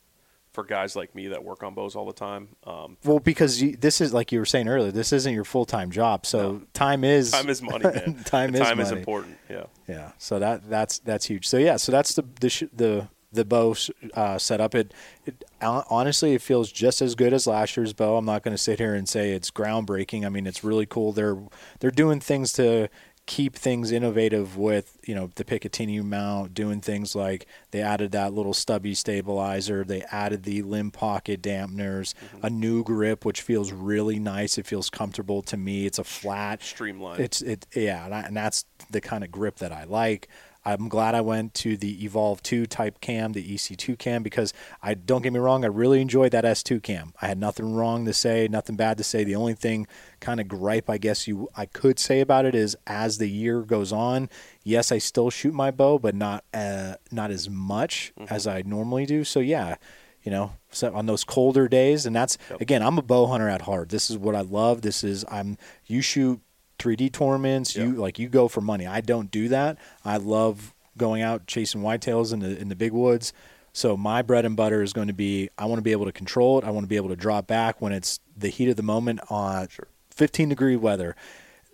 for 0.52 0.62
guys 0.62 0.94
like 0.94 1.16
me 1.16 1.26
that 1.28 1.42
work 1.42 1.64
on 1.64 1.74
bows 1.74 1.96
all 1.96 2.06
the 2.06 2.12
time. 2.12 2.50
Um, 2.64 2.96
Well, 3.04 3.18
because 3.18 3.60
you, 3.60 3.76
this 3.76 4.00
is 4.00 4.14
like 4.14 4.30
you 4.30 4.38
were 4.38 4.44
saying 4.44 4.68
earlier, 4.68 4.92
this 4.92 5.12
isn't 5.12 5.34
your 5.34 5.42
full 5.44 5.64
time 5.64 5.90
job, 5.90 6.24
so 6.26 6.52
No. 6.52 6.62
time 6.74 7.02
is 7.02 7.32
time 7.32 7.48
is 7.48 7.60
money, 7.60 7.82
man. 7.84 8.22
time 8.24 8.54
is 8.54 8.60
time 8.60 8.78
is 8.78 8.92
important. 8.92 9.36
Yeah. 9.50 9.64
Yeah, 9.88 10.12
so 10.18 10.38
that 10.38 10.68
that's 10.70 10.98
that's 11.00 11.26
huge. 11.26 11.48
So 11.48 11.56
yeah, 11.58 11.76
so 11.76 11.90
that's 11.90 12.14
the 12.14 12.24
the 12.40 12.48
sh- 12.50 12.64
the 12.72 13.08
the 13.32 13.44
bow 13.44 13.74
uh, 14.14 14.38
setup. 14.38 14.76
It, 14.76 14.94
it 15.26 15.42
honestly 15.60 16.34
it 16.34 16.40
feels 16.42 16.70
just 16.70 17.02
as 17.02 17.16
good 17.16 17.32
as 17.32 17.48
last 17.48 17.76
year's 17.76 17.92
bow. 17.92 18.16
I'm 18.16 18.24
not 18.24 18.44
going 18.44 18.54
to 18.54 18.62
sit 18.62 18.78
here 18.78 18.94
and 18.94 19.08
say 19.08 19.32
it's 19.32 19.50
groundbreaking. 19.50 20.24
I 20.24 20.28
mean, 20.28 20.46
it's 20.46 20.62
really 20.62 20.86
cool. 20.86 21.10
They're 21.12 21.36
they're 21.80 21.90
doing 21.90 22.20
things 22.20 22.52
to 22.54 22.88
keep 23.26 23.56
things 23.56 23.90
innovative 23.90 24.56
with 24.56 24.98
you 25.06 25.14
know 25.14 25.30
the 25.34 25.44
Picatinny 25.44 26.02
mount, 26.02 26.54
doing 26.54 26.80
things 26.80 27.14
like 27.14 27.46
they 27.70 27.80
added 27.80 28.12
that 28.12 28.34
little 28.34 28.54
stubby 28.54 28.94
stabilizer. 28.94 29.84
They 29.84 30.02
added 30.10 30.42
the 30.42 30.62
limb 30.62 30.90
pocket 30.90 31.40
dampeners, 31.42 32.14
mm-hmm. 32.14 32.46
a 32.46 32.50
new 32.50 32.84
grip 32.84 33.24
which 33.24 33.40
feels 33.40 33.72
really 33.72 34.18
nice. 34.18 34.58
It 34.58 34.66
feels 34.66 34.90
comfortable 34.90 35.42
to 35.42 35.56
me. 35.56 35.86
It's 35.86 35.98
a 35.98 36.04
flat 36.04 36.62
Streamlined. 36.62 37.20
it's 37.20 37.42
it 37.42 37.66
yeah, 37.74 38.04
and, 38.04 38.14
I, 38.14 38.20
and 38.20 38.36
that's 38.36 38.64
the 38.90 39.00
kind 39.00 39.24
of 39.24 39.30
grip 39.30 39.56
that 39.56 39.72
I 39.72 39.84
like. 39.84 40.28
I'm 40.64 40.88
glad 40.88 41.14
I 41.14 41.20
went 41.20 41.54
to 41.54 41.76
the 41.76 42.04
Evolve 42.04 42.42
2 42.42 42.66
type 42.66 43.00
cam, 43.00 43.32
the 43.32 43.54
EC2 43.54 43.98
cam, 43.98 44.22
because 44.22 44.52
I 44.82 44.94
don't 44.94 45.22
get 45.22 45.32
me 45.32 45.38
wrong, 45.38 45.64
I 45.64 45.68
really 45.68 46.00
enjoyed 46.00 46.32
that 46.32 46.44
S2 46.44 46.82
cam. 46.82 47.12
I 47.20 47.26
had 47.26 47.38
nothing 47.38 47.74
wrong 47.74 48.04
to 48.06 48.14
say, 48.14 48.48
nothing 48.48 48.76
bad 48.76 48.96
to 48.98 49.04
say. 49.04 49.24
The 49.24 49.34
only 49.34 49.54
thing 49.54 49.86
kind 50.20 50.40
of 50.40 50.48
gripe 50.48 50.88
I 50.88 50.96
guess 50.98 51.28
you 51.28 51.48
I 51.54 51.66
could 51.66 51.98
say 51.98 52.20
about 52.20 52.46
it 52.46 52.54
is 52.54 52.76
as 52.86 53.18
the 53.18 53.28
year 53.28 53.62
goes 53.62 53.92
on, 53.92 54.30
yes, 54.62 54.90
I 54.90 54.98
still 54.98 55.30
shoot 55.30 55.52
my 55.52 55.70
bow, 55.70 55.98
but 55.98 56.14
not 56.14 56.44
uh, 56.54 56.94
not 57.10 57.30
as 57.30 57.50
much 57.50 58.12
as 58.28 58.46
I 58.46 58.62
normally 58.62 59.06
do. 59.06 59.24
So 59.24 59.40
yeah, 59.40 59.76
you 60.22 60.30
know, 60.30 60.52
so 60.70 60.94
on 60.94 61.06
those 61.06 61.24
colder 61.24 61.68
days, 61.68 62.06
and 62.06 62.16
that's 62.16 62.38
again, 62.58 62.82
I'm 62.82 62.96
a 62.98 63.02
bow 63.02 63.26
hunter 63.26 63.48
at 63.48 63.62
heart. 63.62 63.90
This 63.90 64.10
is 64.10 64.16
what 64.16 64.34
I 64.34 64.40
love. 64.40 64.80
This 64.80 65.04
is 65.04 65.24
I'm 65.30 65.58
you 65.86 66.00
shoot 66.00 66.40
3D 66.84 67.12
tournaments. 67.12 67.74
You 67.74 67.92
like 67.92 68.18
you 68.18 68.28
go 68.28 68.48
for 68.48 68.60
money. 68.60 68.86
I 68.86 69.00
don't 69.00 69.30
do 69.30 69.48
that. 69.48 69.78
I 70.04 70.18
love 70.18 70.74
going 70.96 71.22
out 71.22 71.46
chasing 71.46 71.80
whitetails 71.80 72.32
in 72.32 72.40
the 72.40 72.58
in 72.58 72.68
the 72.68 72.76
big 72.76 72.92
woods. 72.92 73.32
So 73.72 73.96
my 73.96 74.22
bread 74.22 74.44
and 74.44 74.56
butter 74.56 74.82
is 74.82 74.92
going 74.92 75.08
to 75.08 75.14
be 75.14 75.48
I 75.58 75.64
want 75.64 75.78
to 75.78 75.82
be 75.82 75.92
able 75.92 76.04
to 76.06 76.12
control 76.12 76.58
it. 76.58 76.64
I 76.64 76.70
want 76.70 76.84
to 76.84 76.88
be 76.88 76.96
able 76.96 77.08
to 77.08 77.16
drop 77.16 77.46
back 77.46 77.80
when 77.80 77.92
it's 77.92 78.20
the 78.36 78.48
heat 78.48 78.68
of 78.68 78.76
the 78.76 78.82
moment 78.82 79.20
on 79.30 79.68
15 80.10 80.48
degree 80.50 80.76
weather. 80.76 81.16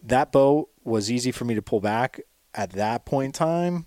That 0.02 0.32
bow 0.32 0.68
was 0.84 1.10
easy 1.10 1.30
for 1.32 1.44
me 1.44 1.54
to 1.54 1.62
pull 1.62 1.80
back 1.80 2.20
at 2.54 2.70
that 2.70 3.04
point 3.04 3.26
in 3.26 3.32
time. 3.32 3.86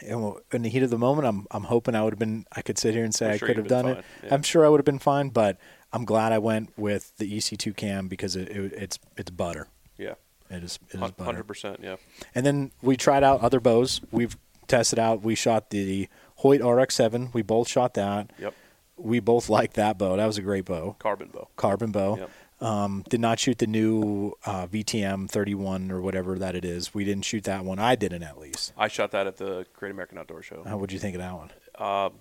And 0.00 0.34
In 0.52 0.62
the 0.62 0.68
heat 0.70 0.82
of 0.82 0.90
the 0.90 0.98
moment, 0.98 1.28
I'm 1.28 1.46
I'm 1.50 1.64
hoping 1.64 1.94
I 1.94 2.02
would 2.02 2.14
have 2.14 2.18
been. 2.18 2.44
I 2.50 2.62
could 2.62 2.78
sit 2.78 2.94
here 2.94 3.04
and 3.04 3.14
say 3.14 3.26
I'm 3.26 3.32
I 3.32 3.36
sure 3.36 3.48
could 3.48 3.58
have 3.58 3.68
done 3.68 3.84
fine, 3.84 3.96
it. 3.96 4.04
yeah. 4.24 4.34
I'm 4.34 4.42
sure 4.42 4.64
I 4.64 4.68
would 4.68 4.78
have 4.80 4.84
been 4.86 4.98
fine, 4.98 5.28
but 5.28 5.58
I'm 5.92 6.04
glad 6.06 6.32
I 6.32 6.38
went 6.38 6.76
with 6.78 7.12
the 7.18 7.30
EC2 7.30 7.76
cam 7.76 8.08
because 8.08 8.34
it, 8.34 8.48
it 8.48 8.72
it's 8.72 8.98
it's 9.16 9.30
butter. 9.30 9.68
Yeah. 10.02 10.14
It 10.50 10.64
is 10.64 10.78
it 10.90 11.02
is. 11.02 11.12
Hundred 11.18 11.44
percent. 11.44 11.80
Yeah. 11.82 11.96
And 12.34 12.44
then 12.44 12.72
we 12.82 12.96
tried 12.96 13.24
out 13.24 13.40
other 13.40 13.60
bows. 13.60 14.00
We've 14.10 14.36
tested 14.68 14.98
out. 14.98 15.22
We 15.22 15.34
shot 15.34 15.70
the 15.70 16.08
Hoyt 16.36 16.60
RX7. 16.60 17.32
We 17.32 17.42
both 17.42 17.68
shot 17.68 17.94
that. 17.94 18.30
Yep. 18.38 18.54
We 18.96 19.20
both 19.20 19.48
liked 19.48 19.74
that 19.74 19.98
bow. 19.98 20.16
That 20.16 20.26
was 20.26 20.38
a 20.38 20.42
great 20.42 20.66
bow. 20.66 20.96
Carbon 20.98 21.28
bow. 21.32 21.48
Carbon 21.56 21.90
bow. 21.90 22.18
Yep. 22.18 22.30
Um, 22.60 23.04
did 23.08 23.20
not 23.20 23.40
shoot 23.40 23.58
the 23.58 23.66
new 23.66 24.34
uh, 24.46 24.68
VTM 24.68 25.28
31 25.28 25.90
or 25.90 26.00
whatever 26.00 26.38
that 26.38 26.54
it 26.54 26.64
is. 26.64 26.94
We 26.94 27.02
didn't 27.04 27.24
shoot 27.24 27.44
that 27.44 27.64
one. 27.64 27.80
I 27.80 27.96
didn't 27.96 28.22
at 28.22 28.38
least. 28.38 28.72
I 28.78 28.86
shot 28.86 29.10
that 29.10 29.26
at 29.26 29.38
the 29.38 29.66
Great 29.74 29.90
American 29.90 30.18
Outdoor 30.18 30.42
Show. 30.42 30.62
How 30.64 30.76
would 30.76 30.92
you 30.92 31.00
think 31.00 31.16
of 31.16 31.20
that 31.20 31.34
one? 31.34 32.12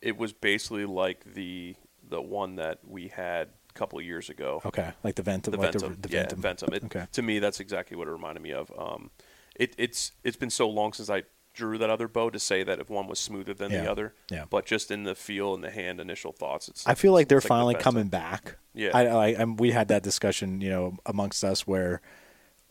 It 0.00 0.16
was 0.16 0.32
basically 0.32 0.86
like 0.86 1.34
the 1.34 1.74
the 2.08 2.22
one 2.22 2.56
that 2.56 2.78
we 2.86 3.08
had 3.08 3.48
couple 3.76 3.98
of 3.98 4.04
years 4.04 4.28
ago. 4.30 4.60
Okay, 4.64 4.90
like 5.04 5.14
the 5.14 5.22
Ventum. 5.22 5.50
The 5.52 5.56
like 5.58 5.72
Ventum. 5.72 6.00
The, 6.02 6.08
the 6.08 6.14
yeah, 6.14 6.24
Ventum. 6.26 6.40
Ventum. 6.40 6.72
It, 6.74 6.84
Okay. 6.84 7.06
To 7.12 7.22
me, 7.22 7.38
that's 7.38 7.60
exactly 7.60 7.96
what 7.96 8.08
it 8.08 8.12
reminded 8.12 8.42
me 8.42 8.52
of. 8.52 8.72
Um, 8.78 9.10
it, 9.54 9.74
it's 9.78 10.12
it's 10.24 10.36
been 10.36 10.50
so 10.50 10.68
long 10.68 10.92
since 10.92 11.08
I 11.10 11.22
drew 11.54 11.78
that 11.78 11.88
other 11.88 12.06
bow 12.08 12.28
to 12.28 12.38
say 12.38 12.62
that 12.62 12.78
if 12.80 12.90
one 12.90 13.06
was 13.06 13.18
smoother 13.18 13.54
than 13.54 13.70
Yeah, 13.72 13.84
the 13.84 13.90
other. 13.90 14.14
yeah. 14.30 14.44
But 14.50 14.66
just 14.66 14.90
in 14.90 15.04
the 15.04 15.14
feel 15.14 15.54
and 15.54 15.64
the 15.64 15.70
hand 15.70 16.00
initial 16.00 16.32
thoughts, 16.32 16.68
it's. 16.68 16.86
I 16.86 16.94
feel 16.94 17.12
like 17.14 17.28
they're 17.28 17.38
it's 17.38 17.44
the 17.46 17.48
finally 17.48 17.74
coming 17.76 18.08
back. 18.08 18.56
Yeah. 18.74 18.90
I, 18.92 19.32
I, 19.40 19.44
we 19.44 19.70
had 19.70 19.88
that 19.88 20.02
discussion, 20.02 20.60
you 20.60 20.68
know, 20.68 20.98
amongst 21.06 21.42
us 21.44 21.66
where 21.66 22.02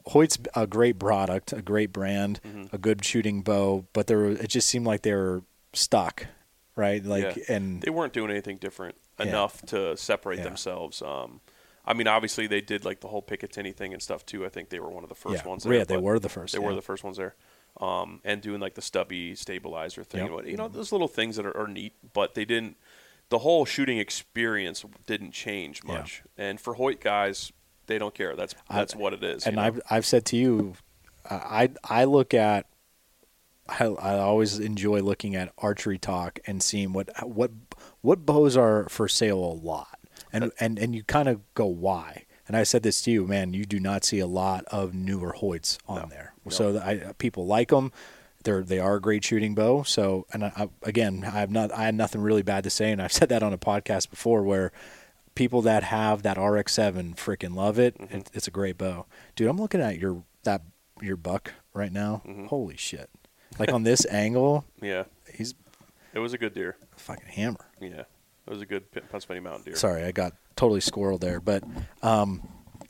Hoyt's 0.08 0.38
a 0.56 0.68
great 0.68 1.00
product, 1.00 1.52
a 1.52 1.62
great 1.64 1.92
brand, 1.92 2.40
Mm-hmm. 2.46 2.76
a 2.76 2.78
good 2.78 3.04
shooting 3.04 3.42
bow, 3.42 3.86
but 3.94 4.06
there 4.06 4.26
it 4.26 4.50
just 4.50 4.70
seemed 4.70 4.86
like 4.86 5.02
they 5.02 5.14
were 5.16 5.42
stuck, 5.74 6.28
right? 6.76 7.04
Like, 7.04 7.36
Yeah. 7.38 7.56
and 7.56 7.82
they 7.82 7.90
weren't 7.90 8.14
doing 8.14 8.30
anything 8.30 8.58
different 8.58 8.96
Yeah. 9.20 9.28
enough 9.28 9.62
to 9.68 9.96
separate 9.98 10.40
Yeah. 10.40 10.44
themselves. 10.46 11.02
Um, 11.02 11.42
I 11.86 11.94
mean, 11.94 12.08
obviously 12.08 12.48
they 12.48 12.62
did 12.62 12.84
like 12.84 13.02
the 13.02 13.08
whole 13.08 13.22
Picatinny 13.22 13.74
thing 13.76 13.94
and 13.94 14.02
stuff 14.02 14.26
too. 14.26 14.46
I 14.46 14.50
think 14.50 14.70
they 14.70 14.80
were 14.80 14.90
one 14.90 15.04
of 15.04 15.10
the 15.10 15.16
first 15.16 15.44
Yeah. 15.44 15.50
ones. 15.50 15.64
There, 15.64 15.74
Yeah, 15.74 15.84
they 15.84 15.98
were 15.98 16.18
the 16.20 16.30
first, 16.30 16.54
They 16.54 16.60
were 16.60 16.74
the 16.76 16.82
first 16.82 17.04
ones 17.04 17.18
there. 17.18 17.36
Um, 17.80 18.22
and 18.24 18.42
doing 18.42 18.60
like 18.62 18.74
the 18.76 18.82
stubby 18.82 19.36
stabilizer 19.36 20.04
thing, 20.04 20.32
Yep. 20.34 20.46
you 20.48 20.58
know, 20.58 20.68
those 20.68 20.92
little 20.92 21.08
things 21.10 21.36
that 21.36 21.46
are, 21.46 21.56
are 21.58 21.68
neat, 21.68 21.94
but 22.14 22.34
they 22.34 22.46
didn't. 22.46 22.78
The 23.30 23.40
whole 23.40 23.66
shooting 23.66 23.98
experience 23.98 24.86
didn't 25.06 25.32
change 25.32 25.82
Yeah. 25.86 25.94
much. 26.00 26.24
And 26.38 26.60
for 26.60 26.76
Hoyt 26.76 27.02
guys, 27.02 27.52
they 27.88 27.98
don't 27.98 28.14
care. 28.16 28.36
That's 28.36 28.56
I- 28.70 28.78
that's 28.78 28.96
what 28.96 29.14
it 29.14 29.24
is. 29.24 29.46
and 29.46 29.54
you 29.54 29.62
know? 29.62 29.68
I've 29.68 29.82
I've 29.90 30.06
said 30.06 30.26
to 30.28 30.38
you, 30.38 30.76
I 31.30 31.70
I 31.84 32.06
look 32.06 32.34
at. 32.34 32.66
I, 33.68 33.86
I 33.86 34.20
always 34.20 34.60
enjoy 34.60 35.00
looking 35.02 35.36
at 35.36 35.52
archery 35.58 35.98
talk 35.98 36.40
and 36.46 36.62
seeing 36.62 36.94
what 36.94 37.10
what 37.28 37.65
what 38.06 38.26
bows 38.26 38.56
are 38.56 38.88
for 38.90 39.08
sale 39.08 39.40
a 39.44 39.54
lot, 39.54 40.00
and 40.32 40.52
and 40.60 40.80
and 40.80 40.96
you 40.96 41.04
kind 41.04 41.28
of 41.28 41.42
go 41.54 41.66
why. 41.66 42.26
And 42.48 42.56
I 42.56 42.62
said 42.64 42.84
this 42.84 43.02
to 43.02 43.12
you, 43.12 43.26
man. 43.26 43.54
You 43.54 43.66
do 43.66 43.80
not 43.80 44.04
see 44.04 44.20
a 44.20 44.28
lot 44.28 44.66
of 44.66 44.94
newer 44.94 45.34
Hoyts 45.42 45.80
on 45.88 46.02
No. 46.04 46.06
there, 46.10 46.34
so 46.50 46.78
I, 46.78 47.14
people 47.18 47.48
like 47.48 47.70
them. 47.70 47.92
They're 48.44 48.62
they 48.62 48.78
are 48.78 48.96
a 48.98 49.02
great 49.02 49.24
shooting 49.24 49.56
bow. 49.56 49.82
So, 49.82 50.28
and 50.32 50.46
I, 50.46 50.52
I, 50.56 50.70
again, 50.84 51.24
I 51.26 51.40
have 51.40 51.50
not 51.50 51.72
I 51.72 51.86
had 51.86 51.96
nothing 51.96 52.22
really 52.22 52.44
bad 52.44 52.64
to 52.66 52.70
say, 52.70 52.92
and 52.92 53.02
I've 53.02 53.12
said 53.20 53.30
that 53.30 53.42
on 53.42 53.52
a 53.54 53.58
podcast 53.58 54.12
before 54.12 54.44
where 54.44 54.72
people 55.34 55.62
that 55.64 55.84
have 55.84 56.22
that 56.24 56.38
RX7 56.38 57.16
freaking 57.16 57.56
love 57.56 57.80
it. 57.80 57.98
Mm-hmm. 57.98 58.18
it. 58.18 58.30
It's 58.34 58.48
a 58.48 58.52
great 58.52 58.78
bow, 58.78 59.08
dude. 59.36 59.50
I'm 59.50 59.58
looking 59.58 59.82
at 59.82 59.98
your 59.98 60.24
that 60.44 60.62
your 61.02 61.18
buck 61.18 61.52
right 61.74 61.92
now. 61.92 62.22
Mm-hmm. 62.28 62.46
Holy 62.46 62.78
shit! 62.78 63.10
Like 63.58 63.72
on 63.74 63.82
this 63.84 64.06
angle, 64.12 64.66
yeah, 64.82 65.06
it 66.16 66.20
was 66.20 66.34
a 66.34 66.38
good 66.38 66.54
deer. 66.54 66.78
a 66.96 67.00
fucking 67.00 67.28
hammer. 67.28 67.66
Yeah, 67.80 68.00
it 68.00 68.50
was 68.50 68.62
a 68.62 68.66
good 68.66 68.90
Pennsylvania 68.92 69.42
Mountain 69.42 69.66
deer. 69.66 69.76
Sorry, 69.76 70.04
I 70.04 70.12
got 70.12 70.34
totally 70.56 70.80
squirreled 70.80 71.20
there, 71.20 71.40
but 71.40 71.64
um, 72.02 72.48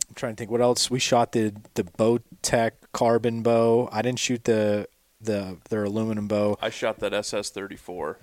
I'm 0.07 0.15
trying 0.15 0.35
to 0.35 0.37
think 0.37 0.51
what 0.51 0.61
else. 0.61 0.89
We 0.89 0.99
shot 0.99 1.33
the 1.33 1.53
the 1.73 1.83
Bowtech 1.83 2.71
carbon 2.93 3.41
bow. 3.43 3.89
I 3.91 4.01
didn't 4.01 4.19
shoot 4.19 4.45
the 4.45 4.87
the 5.19 5.57
their 5.69 5.83
aluminum 5.83 6.27
bow. 6.27 6.57
I 6.61 6.69
shot 6.69 6.99
that 6.99 7.11
SS34. 7.11 8.15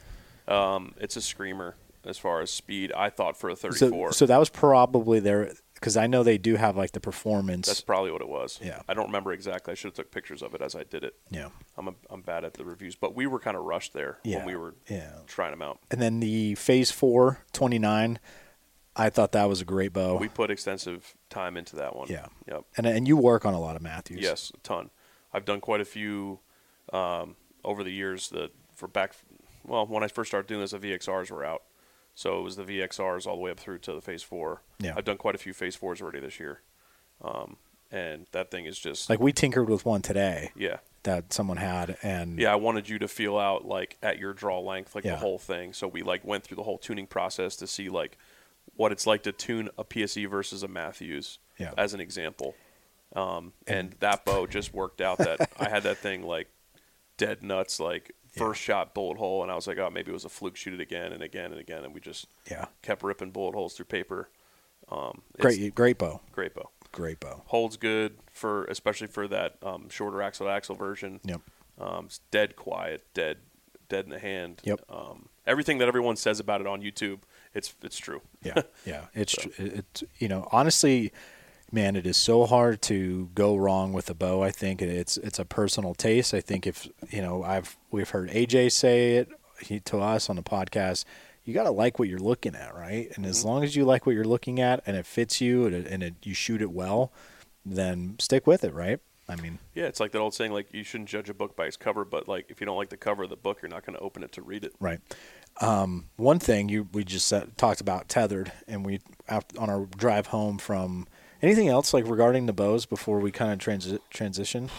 Um, 0.48 0.94
it's 0.98 1.16
a 1.16 1.22
screamer 1.22 1.76
as 2.04 2.18
far 2.18 2.40
as 2.40 2.50
speed. 2.50 2.92
I 2.92 3.10
thought 3.10 3.36
for 3.36 3.50
a 3.50 3.56
34. 3.56 4.12
So, 4.12 4.18
so 4.18 4.26
that 4.26 4.38
was 4.38 4.48
probably 4.48 5.20
their 5.20 5.52
because 5.82 5.96
I 5.96 6.06
know 6.06 6.22
they 6.22 6.38
do 6.38 6.54
have 6.54 6.76
like 6.76 6.92
the 6.92 7.00
performance. 7.00 7.66
That's 7.66 7.80
probably 7.80 8.12
what 8.12 8.22
it 8.22 8.28
was. 8.28 8.60
Yeah. 8.62 8.82
I 8.88 8.94
don't 8.94 9.06
remember 9.06 9.32
exactly. 9.32 9.72
I 9.72 9.74
should 9.74 9.88
have 9.88 9.94
took 9.94 10.12
pictures 10.12 10.40
of 10.40 10.54
it 10.54 10.62
as 10.62 10.76
I 10.76 10.84
did 10.84 11.02
it. 11.02 11.16
yeah. 11.28 11.48
I'm 11.76 11.88
a, 11.88 11.94
I'm 12.08 12.22
bad 12.22 12.44
at 12.44 12.54
the 12.54 12.64
reviews, 12.64 12.94
but 12.94 13.16
we 13.16 13.26
were 13.26 13.40
kind 13.40 13.56
of 13.56 13.64
rushed 13.64 13.92
there 13.92 14.18
Yeah, 14.22 14.36
when 14.38 14.46
we 14.46 14.54
were 14.54 14.76
yeah. 14.88 15.10
trying 15.26 15.50
them 15.50 15.60
out. 15.60 15.80
And 15.90 16.00
then 16.00 16.20
the 16.20 16.54
Phase 16.54 16.92
Four 16.92 17.40
29, 17.52 18.20
I 18.94 19.10
thought 19.10 19.32
that 19.32 19.48
was 19.48 19.60
a 19.60 19.64
great 19.64 19.92
bow. 19.92 20.18
We 20.18 20.28
put 20.28 20.52
extensive 20.52 21.16
time 21.30 21.56
into 21.56 21.74
that 21.76 21.96
one. 21.96 22.06
Yeah. 22.08 22.26
Yep. 22.46 22.64
and 22.76 22.86
and 22.86 23.08
you 23.08 23.16
work 23.16 23.44
on 23.44 23.52
a 23.52 23.60
lot 23.60 23.74
of 23.74 23.82
Mathews. 23.82 24.20
Yes, 24.20 24.52
a 24.54 24.58
ton. 24.58 24.90
I've 25.32 25.44
done 25.44 25.60
quite 25.60 25.80
a 25.80 25.84
few 25.84 26.38
um, 26.92 27.34
over 27.64 27.82
the 27.82 27.90
years. 27.90 28.28
That 28.28 28.52
for 28.76 28.86
back, 28.86 29.14
well, 29.64 29.84
when 29.86 30.04
I 30.04 30.08
first 30.08 30.30
started 30.30 30.46
doing 30.46 30.60
this, 30.60 30.70
the 30.70 30.78
VXRs 30.78 31.30
were 31.32 31.44
out, 31.44 31.62
so 32.14 32.38
it 32.38 32.42
was 32.42 32.56
the 32.56 32.64
VXRs 32.64 33.26
all 33.26 33.36
the 33.36 33.42
way 33.42 33.50
up 33.50 33.58
through 33.60 33.78
to 33.78 33.92
the 33.92 34.00
Phase 34.00 34.22
Four. 34.22 34.62
Yeah. 34.78 34.94
I've 34.96 35.04
done 35.04 35.16
quite 35.16 35.34
a 35.34 35.38
few 35.38 35.52
Phase 35.52 35.76
Fours 35.76 36.00
already 36.02 36.20
this 36.20 36.38
year, 36.40 36.60
um, 37.22 37.56
and 37.90 38.26
that 38.32 38.50
thing 38.50 38.66
is 38.66 38.78
just 38.78 39.08
Like 39.10 39.20
we 39.20 39.32
tinkered 39.32 39.68
with 39.68 39.84
one 39.84 40.02
today 40.02 40.50
yeah, 40.56 40.78
that 41.04 41.32
someone 41.32 41.56
had, 41.58 41.96
and 42.02 42.38
yeah. 42.38 42.52
I 42.52 42.56
wanted 42.56 42.88
you 42.88 42.98
to 43.00 43.08
feel 43.08 43.38
out 43.38 43.64
like 43.64 43.96
at 44.02 44.18
your 44.18 44.32
draw 44.32 44.60
length, 44.60 44.94
like 44.94 45.04
Yeah. 45.04 45.12
the 45.12 45.16
whole 45.18 45.38
thing. 45.38 45.72
So 45.72 45.86
we 45.88 46.02
like 46.02 46.24
went 46.24 46.44
through 46.44 46.56
the 46.56 46.62
whole 46.62 46.78
tuning 46.78 47.06
process 47.06 47.56
to 47.56 47.66
see 47.66 47.88
like 47.88 48.16
what 48.76 48.92
it's 48.92 49.06
like 49.06 49.22
to 49.24 49.32
tune 49.32 49.68
a 49.76 49.84
PSE 49.84 50.28
versus 50.30 50.62
a 50.62 50.68
Mathews, 50.68 51.38
Yeah. 51.58 51.72
as 51.76 51.94
an 51.94 52.00
example. 52.00 52.54
Um, 53.14 53.52
and 53.66 53.94
that 54.00 54.24
bow 54.24 54.46
just 54.46 54.72
worked 54.72 55.00
out 55.02 55.18
that 55.18 55.50
I 55.60 55.68
had 55.68 55.82
that 55.82 55.98
thing 55.98 56.22
like 56.22 56.48
dead 57.18 57.42
nuts, 57.42 57.78
like 57.78 58.12
first 58.32 58.60
shot 58.60 58.94
bullet 58.94 59.18
hole, 59.18 59.42
and 59.42 59.52
I 59.52 59.54
was 59.54 59.66
like, 59.66 59.78
oh, 59.78 59.90
maybe 59.90 60.10
it 60.10 60.14
was 60.14 60.24
a 60.24 60.28
fluke. 60.30 60.56
Shoot 60.56 60.74
it 60.74 60.80
again 60.80 61.12
and 61.12 61.22
again 61.22 61.50
and 61.52 61.60
again, 61.60 61.84
and 61.84 61.94
we 61.94 62.00
just 62.00 62.26
yeah, 62.50 62.66
kept 62.82 63.02
ripping 63.02 63.30
bullet 63.30 63.54
holes 63.54 63.74
through 63.74 63.86
paper. 63.86 64.28
Um, 64.90 65.22
great, 65.38 65.74
great 65.74 65.98
bow, 65.98 66.20
great 66.32 66.54
bow. 66.54 66.70
great 66.90 67.20
bow. 67.20 67.42
Holds 67.46 67.76
good 67.76 68.16
for 68.32 68.64
especially 68.64 69.06
for 69.06 69.28
that 69.28 69.56
um, 69.62 69.88
shorter 69.88 70.20
axle 70.22 70.46
to 70.46 70.52
axle 70.52 70.74
version. 70.74 71.20
Yep. 71.24 71.40
Um, 71.80 72.04
it's 72.06 72.20
dead 72.30 72.56
quiet, 72.56 73.02
dead, 73.14 73.38
dead 73.88 74.04
in 74.04 74.10
the 74.10 74.18
hand. 74.18 74.60
Yep. 74.64 74.80
Um, 74.88 75.28
everything 75.46 75.78
that 75.78 75.88
everyone 75.88 76.16
says 76.16 76.40
about 76.40 76.60
it 76.60 76.66
on 76.66 76.82
YouTube, 76.82 77.20
it's 77.54 77.74
it's 77.82 77.98
true. 77.98 78.22
Yeah, 78.42 78.62
yeah. 78.86 79.06
It's 79.14 79.32
tr 79.32 79.48
it's 79.58 80.04
you 80.18 80.28
know 80.28 80.48
honestly, 80.52 81.12
man, 81.72 81.96
it 81.96 82.06
is 82.06 82.16
so 82.16 82.46
hard 82.46 82.82
to 82.82 83.30
go 83.34 83.56
wrong 83.56 83.92
with 83.92 84.08
a 84.10 84.14
bow. 84.14 84.42
I 84.42 84.50
think 84.50 84.82
it's 84.82 85.16
it's 85.16 85.38
a 85.38 85.44
personal 85.44 85.94
taste. 85.94 86.34
I 86.34 86.40
think 86.40 86.66
if 86.66 86.88
you 87.10 87.22
know 87.22 87.42
I've 87.42 87.76
we've 87.90 88.10
heard 88.10 88.30
AJ 88.30 88.72
say 88.72 89.16
it 89.16 89.28
he, 89.60 89.80
to 89.80 89.98
us 89.98 90.28
on 90.28 90.36
the 90.36 90.42
podcast. 90.42 91.04
You 91.44 91.52
got 91.54 91.64
to 91.64 91.72
like 91.72 91.98
what 91.98 92.08
you're 92.08 92.20
looking 92.20 92.54
at, 92.54 92.72
right? 92.72 93.10
And 93.16 93.26
as 93.26 93.44
long 93.44 93.64
as 93.64 93.74
you 93.74 93.84
like 93.84 94.06
what 94.06 94.14
you're 94.14 94.22
looking 94.22 94.60
at 94.60 94.80
and 94.86 94.96
it 94.96 95.04
fits 95.04 95.40
you 95.40 95.66
and, 95.66 95.74
it, 95.74 95.86
and 95.88 96.00
it, 96.00 96.14
you 96.22 96.34
shoot 96.34 96.62
it 96.62 96.70
well, 96.70 97.10
then 97.66 98.14
stick 98.20 98.46
with 98.46 98.62
it, 98.62 98.72
right? 98.72 99.00
I 99.28 99.34
mean, 99.34 99.58
Yeah, 99.74 99.86
it's 99.86 99.98
like 99.98 100.12
that 100.12 100.20
old 100.20 100.34
saying, 100.34 100.52
like 100.52 100.72
you 100.72 100.84
shouldn't 100.84 101.08
judge 101.08 101.28
a 101.28 101.34
book 101.34 101.56
by 101.56 101.66
its 101.66 101.76
cover, 101.76 102.04
but 102.04 102.28
like 102.28 102.46
if 102.48 102.60
you 102.60 102.66
don't 102.66 102.76
like 102.76 102.90
the 102.90 102.96
cover 102.96 103.24
of 103.24 103.30
the 103.30 103.36
book, 103.36 103.58
you're 103.60 103.68
not 103.68 103.84
going 103.84 103.96
to 103.96 104.02
open 104.02 104.22
it 104.22 104.30
to 104.32 104.42
read 104.42 104.64
it. 104.64 104.72
Right. 104.78 105.00
Um, 105.60 106.06
one 106.16 106.38
thing 106.38 106.68
you 106.68 106.88
we 106.92 107.02
just 107.02 107.32
talked 107.56 107.80
about 107.80 108.08
tethered, 108.08 108.52
and 108.68 108.86
we 108.86 109.00
on 109.28 109.68
our 109.68 109.86
drive 109.96 110.28
home 110.28 110.58
from 110.58 111.06
anything 111.42 111.68
else 111.68 111.92
like 111.92 112.06
regarding 112.08 112.46
the 112.46 112.52
bows 112.52 112.86
before 112.86 113.18
we 113.20 113.30
kind 113.30 113.52
of 113.52 113.58
transi- 113.58 114.00
transition. 114.10 114.70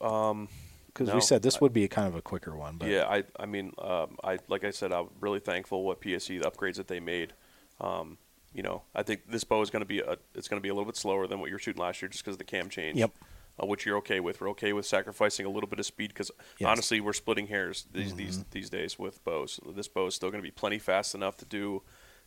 Um, 0.00 0.48
Because 0.86 1.08
No, 1.08 1.14
we 1.14 1.20
said 1.20 1.42
this 1.42 1.60
would 1.60 1.72
be 1.72 1.84
a 1.84 1.88
kind 1.88 2.08
of 2.08 2.14
a 2.16 2.22
quicker 2.22 2.56
one, 2.56 2.76
but 2.76 2.88
yeah, 2.88 3.06
I 3.06 3.24
I 3.38 3.46
mean, 3.46 3.72
um, 3.78 4.16
I 4.24 4.38
like 4.48 4.64
I 4.64 4.70
said, 4.70 4.92
I'm 4.92 5.08
really 5.20 5.40
thankful 5.40 5.84
what 5.84 6.00
PSE 6.00 6.40
the 6.42 6.50
upgrades 6.50 6.74
that 6.76 6.88
they 6.88 6.98
made. 7.00 7.32
Um, 7.80 8.18
you 8.52 8.62
know, 8.62 8.82
I 8.94 9.02
think 9.04 9.30
this 9.30 9.44
bow 9.44 9.62
is 9.62 9.70
going 9.70 9.82
to 9.82 9.86
be 9.86 10.00
a 10.00 10.16
it's 10.34 10.48
going 10.48 10.58
to 10.60 10.62
be 10.62 10.68
a 10.70 10.74
little 10.74 10.86
bit 10.86 10.96
slower 10.96 11.26
than 11.28 11.38
what 11.40 11.48
you 11.50 11.54
were 11.54 11.58
shooting 11.60 11.80
last 11.80 12.02
year, 12.02 12.08
just 12.08 12.24
because 12.24 12.34
of 12.34 12.38
the 12.38 12.44
cam 12.44 12.68
change. 12.68 12.98
Yep. 12.98 13.12
Uh, 13.60 13.66
which 13.66 13.84
you're 13.84 13.96
okay 13.98 14.20
with. 14.20 14.40
We're 14.40 14.50
okay 14.50 14.72
with 14.72 14.86
sacrificing 14.86 15.44
a 15.44 15.48
little 15.48 15.68
bit 15.68 15.80
of 15.80 15.86
speed 15.86 16.08
because 16.08 16.30
Yes. 16.30 16.46
Mm-hmm. 16.56 16.66
honestly, 16.66 17.00
we're 17.00 17.12
splitting 17.12 17.46
hairs 17.48 17.86
these 17.92 18.14
these 18.14 18.44
these 18.50 18.70
days 18.70 18.98
with 18.98 19.22
bows. 19.24 19.60
This 19.76 19.88
bow 19.88 20.06
is 20.06 20.14
still 20.14 20.30
going 20.30 20.42
to 20.42 20.46
be 20.46 20.52
plenty 20.52 20.78
fast 20.78 21.14
enough 21.14 21.36
to 21.38 21.44
do 21.44 21.82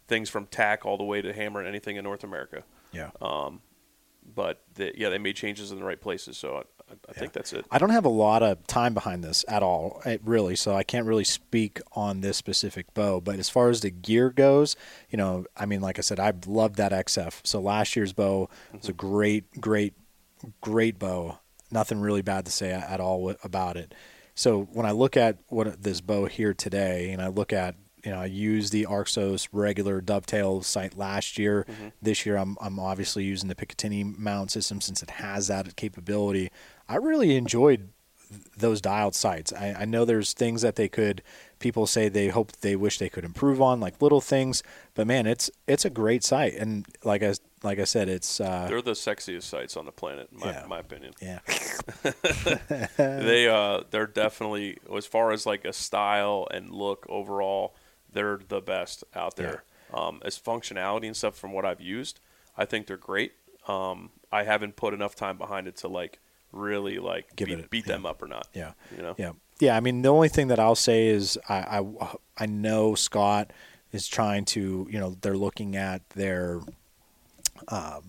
things 0.08 0.30
from 0.30 0.46
tack 0.46 0.86
all 0.86 0.98
the 0.98 1.04
way 1.06 1.22
to 1.22 1.34
hammer 1.34 1.60
and 1.60 1.68
anything 1.68 1.96
in 1.98 2.04
North 2.04 2.24
America. 2.24 2.64
Yeah, 2.92 3.12
um, 3.22 3.62
but 4.36 4.62
they, 4.76 4.94
yeah, 4.96 5.10
they 5.10 5.18
made 5.18 5.36
changes 5.36 5.72
in 5.72 5.80
the 5.80 5.86
right 5.86 6.00
places. 6.00 6.38
So 6.38 6.64
I, 6.90 6.94
I 7.10 7.14
think 7.14 7.34
that's 7.34 7.54
it. 7.54 7.66
I 7.72 7.78
don't 7.78 7.90
have 7.90 8.06
a 8.06 8.10
lot 8.10 8.44
of 8.44 8.66
time 8.68 8.94
behind 8.94 9.24
this 9.24 9.46
at 9.48 9.64
all, 9.64 10.02
eh, 10.06 10.18
really, 10.24 10.56
so 10.56 10.76
I 10.76 10.84
can't 10.84 11.06
really 11.06 11.24
speak 11.24 11.80
on 11.94 12.22
this 12.22 12.38
specific 12.38 12.94
bow. 12.94 13.22
But 13.22 13.40
as 13.40 13.50
far 13.50 13.70
as 13.70 13.82
the 13.82 13.90
gear 13.90 14.30
goes, 14.30 14.76
you 15.10 15.18
know, 15.18 15.46
I 15.56 15.66
mean, 15.66 15.82
like 15.82 15.98
I 15.98 16.02
said, 16.02 16.20
I 16.20 16.34
loved 16.46 16.76
that 16.78 16.92
XF. 16.92 17.42
So 17.44 17.60
last 17.60 17.96
year's 17.96 18.14
bow 18.14 18.50
was 18.74 18.90
a 18.90 18.94
mm-hmm. 18.94 19.08
great, 19.08 19.62
great, 19.62 19.94
great 20.62 21.00
bow. 21.00 21.40
Nothing 21.72 22.02
really 22.02 22.22
bad 22.22 22.46
to 22.46 22.52
say 22.52 22.72
at 22.72 23.00
all 23.00 23.34
about 23.44 23.78
it. 23.78 23.94
So 24.36 24.64
when 24.74 24.86
I 24.86 24.92
look 24.92 25.16
at 25.16 25.38
what 25.48 25.84
this 25.84 26.02
bow 26.02 26.26
here 26.26 26.54
today, 26.54 27.12
and 27.12 27.22
I 27.22 27.28
look 27.28 27.54
at 27.54 27.76
you 28.04 28.12
know, 28.12 28.20
I 28.22 28.26
used 28.26 28.72
the 28.74 28.86
Arxos 28.86 29.48
regular 29.52 30.02
dovetail 30.02 30.62
sight 30.64 30.98
last 30.98 31.38
year. 31.38 31.66
This 32.02 32.26
year, 32.26 32.38
I'm 32.38 32.58
I'm 32.62 32.80
obviously 32.80 33.24
using 33.24 33.48
the 33.50 33.56
Picatinny 33.56 34.18
mount 34.18 34.52
system 34.52 34.82
since 34.82 35.04
it 35.04 35.10
has 35.12 35.48
that 35.48 35.76
capability. 35.76 36.50
I 36.90 36.96
really 36.96 37.36
enjoyed 37.36 37.90
those 38.58 38.80
dialed 38.80 39.14
sights. 39.14 39.52
I, 39.52 39.76
I 39.82 39.86
know 39.86 40.06
there's 40.06 40.32
things 40.32 40.62
that 40.62 40.78
they 40.78 40.88
could. 40.88 41.22
People 41.60 41.86
say 41.86 42.08
they 42.08 42.30
hope 42.30 42.54
they 42.62 42.78
wish 42.78 42.98
they 42.98 43.10
could 43.10 43.26
improve 43.26 43.62
on, 43.62 43.82
like 43.82 44.02
little 44.02 44.22
things. 44.22 44.64
But 44.94 45.06
man, 45.06 45.28
it's 45.28 45.52
it's 45.68 45.84
a 45.86 45.90
great 45.90 46.24
sight, 46.24 46.54
and 46.56 46.86
like 47.04 47.22
I 47.24 47.34
like 47.62 47.78
I 47.78 47.84
said, 47.84 48.08
it's 48.10 48.40
uh, 48.40 48.68
They're 48.70 48.82
the 48.82 48.94
sexiest 48.94 49.44
sites 49.44 49.76
on 49.78 49.86
the 49.86 49.92
planet, 49.92 50.30
in 50.32 50.40
my, 50.40 50.52
Yeah. 50.52 50.66
my 50.68 50.80
opinion. 50.80 51.14
yeah, 51.22 51.40
they 52.98 53.48
uh 53.48 53.84
they're 53.92 54.08
definitely 54.08 54.78
as 54.96 55.06
far 55.06 55.32
as 55.32 55.46
like 55.46 55.66
a 55.66 55.74
style 55.74 56.48
and 56.52 56.72
look 56.72 57.06
overall 57.10 57.76
they're 58.12 58.40
the 58.48 58.62
best 58.62 59.04
out 59.16 59.36
there 59.36 59.64
um 59.94 60.22
as 60.24 60.38
functionality 60.40 61.06
and 61.06 61.16
stuff 61.16 61.36
from 61.36 61.52
what 61.52 61.66
i've 61.66 61.82
used 61.82 62.20
i 62.58 62.66
think 62.66 62.88
they're 62.88 62.98
great 62.98 63.34
um 63.68 64.10
i 64.32 64.44
haven't 64.44 64.76
put 64.76 64.94
enough 64.94 65.16
time 65.16 65.38
behind 65.38 65.68
it 65.68 65.76
to 65.78 65.88
like 65.88 66.20
really 66.52 67.00
like 67.00 67.36
Give 67.36 67.48
beat, 67.48 67.60
it 67.60 67.70
beat 67.70 67.86
them 67.86 68.06
up 68.06 68.22
or 68.22 68.28
not 68.28 68.48
yeah. 68.54 68.72
you 68.96 69.02
know 69.02 69.16
Yeah, 69.18 69.32
yeah. 69.60 69.78
I 69.78 69.80
mean, 69.80 70.02
the 70.02 70.10
only 70.10 70.28
thing 70.28 70.50
that 70.50 70.60
I'll 70.60 70.76
say 70.76 71.08
is 71.08 71.40
I, 71.48 71.80
I 71.80 72.16
I 72.38 72.46
know 72.46 72.94
Scott 72.96 73.52
is 73.94 74.08
trying 74.08 74.44
to 74.46 74.88
you 74.90 75.00
know 75.00 75.16
they're 75.22 75.38
looking 75.38 75.78
at 75.78 76.02
their 76.10 76.60
um, 77.68 78.02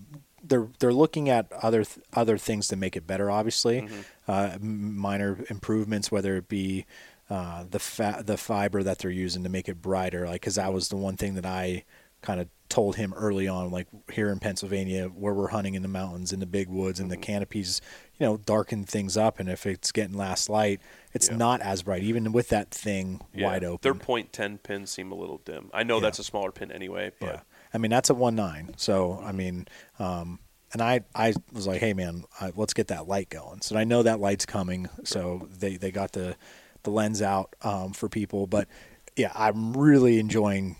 they're 0.43 0.67
they're 0.79 0.93
looking 0.93 1.29
at 1.29 1.51
other 1.53 1.83
th- 1.85 2.05
other 2.13 2.37
things 2.37 2.67
to 2.69 2.75
make 2.75 2.95
it 2.95 3.07
better. 3.07 3.31
Obviously, 3.31 3.87
uh, 4.27 4.51
m- 4.55 4.97
minor 4.97 5.39
improvements, 5.49 6.11
whether 6.11 6.35
it 6.35 6.47
be 6.49 6.85
uh, 7.33 7.63
the 7.69 7.79
fa- 7.79 8.21
the 8.25 8.37
fiber 8.37 8.83
that 8.83 8.99
they're 8.99 9.09
using 9.25 9.43
to 9.43 9.49
make 9.49 9.67
it 9.67 9.81
brighter. 9.81 10.25
Like, 10.27 10.41
because 10.41 10.55
that 10.55 10.71
was 10.73 10.89
the 10.89 10.97
one 10.97 11.17
thing 11.17 11.33
that 11.35 11.45
I 11.45 11.83
kind 12.21 12.39
of 12.39 12.47
told 12.69 12.95
him 12.95 13.13
early 13.13 13.47
on, 13.47 13.69
like 13.71 13.87
here 14.11 14.29
in 14.31 14.39
Pennsylvania, 14.39 15.07
where 15.07 15.33
we're 15.33 15.49
hunting 15.49 15.73
in 15.75 15.81
the 15.81 15.87
mountains, 15.87 16.31
in 16.31 16.39
the 16.39 16.45
big 16.45 16.69
woods, 16.69 16.99
and 16.99 17.11
the 17.11 17.17
canopies, 17.17 17.81
you 18.17 18.25
know, 18.25 18.37
darken 18.37 18.83
things 18.85 19.17
up. 19.17 19.39
And 19.39 19.49
if 19.49 19.65
it's 19.65 19.91
getting 19.91 20.15
last 20.15 20.49
light, 20.49 20.79
it's 21.13 21.29
Yeah. 21.29 21.37
not 21.37 21.61
as 21.61 21.83
bright, 21.83 22.03
even 22.03 22.31
with 22.31 22.49
that 22.49 22.71
thing 22.71 23.19
Yeah. 23.33 23.47
wide 23.47 23.63
open. 23.63 23.79
their 23.81 23.93
point 23.99 24.31
10 24.31 24.57
pins 24.59 24.89
seem 24.91 25.11
a 25.11 25.15
little 25.15 25.39
dim 25.43 25.69
i 25.73 25.83
know 25.83 25.95
Yeah. 25.97 26.01
that's 26.03 26.19
a 26.19 26.23
smaller 26.23 26.51
pin 26.51 26.71
anyway 26.71 27.11
but 27.19 27.27
Yeah, 27.27 27.39
I 27.73 27.77
mean 27.79 27.91
that's 27.91 28.09
a 28.09 28.13
one 28.13 28.35
nine. 28.35 28.73
So 28.77 29.19
I 29.23 29.31
mean, 29.33 29.67
um, 29.99 30.39
and 30.71 30.81
I 30.81 31.01
I 31.13 31.33
was 31.51 31.67
like, 31.67 31.79
hey 31.81 31.93
man, 31.93 32.23
I, 32.39 32.51
let's 32.55 32.73
get 32.73 32.87
that 32.87 33.07
light 33.07 33.29
going. 33.29 33.61
So 33.61 33.75
I 33.77 33.83
know 33.83 34.01
that 34.03 34.19
light's 34.19 34.45
coming. 34.45 34.87
So 35.03 35.47
they 35.59 35.75
they 35.77 35.91
got 35.91 36.13
the 36.13 36.35
the 36.83 36.91
lens 36.91 37.21
out 37.21 37.55
um, 37.61 37.93
for 37.93 38.09
people, 38.09 38.47
but 38.47 38.67
yeah, 39.15 39.31
I'm 39.35 39.75
really 39.75 40.19
enjoying 40.19 40.75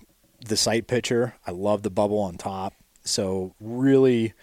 the 0.45 0.57
sight 0.57 0.87
picture. 0.87 1.35
I 1.45 1.51
love 1.51 1.83
the 1.83 1.89
bubble 1.89 2.19
on 2.19 2.35
top. 2.37 2.73
So 3.03 3.53
really. 3.59 4.33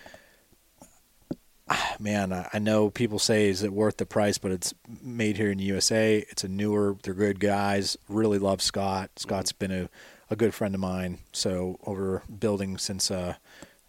Man, 2.00 2.32
I 2.32 2.48
I 2.52 2.58
know 2.58 2.90
people 2.90 3.20
say 3.20 3.48
is 3.48 3.62
it 3.62 3.72
worth 3.72 3.98
the 3.98 4.06
price, 4.06 4.38
but 4.38 4.50
it's 4.50 4.74
made 5.00 5.36
here 5.36 5.52
in 5.52 5.58
the 5.58 5.64
USA. 5.64 6.24
It's 6.28 6.42
a 6.42 6.48
newer, 6.48 6.96
they're 7.02 7.14
good 7.14 7.38
guys. 7.38 7.96
Really 8.08 8.38
love 8.38 8.60
Scott. 8.60 9.10
Scott's 9.16 9.52
been 9.52 9.70
a, 9.70 9.88
a 10.28 10.34
good 10.34 10.52
friend 10.52 10.74
of 10.74 10.80
mine. 10.80 11.18
So 11.32 11.78
over 11.86 12.24
building 12.40 12.76
since 12.76 13.08
uh, 13.08 13.34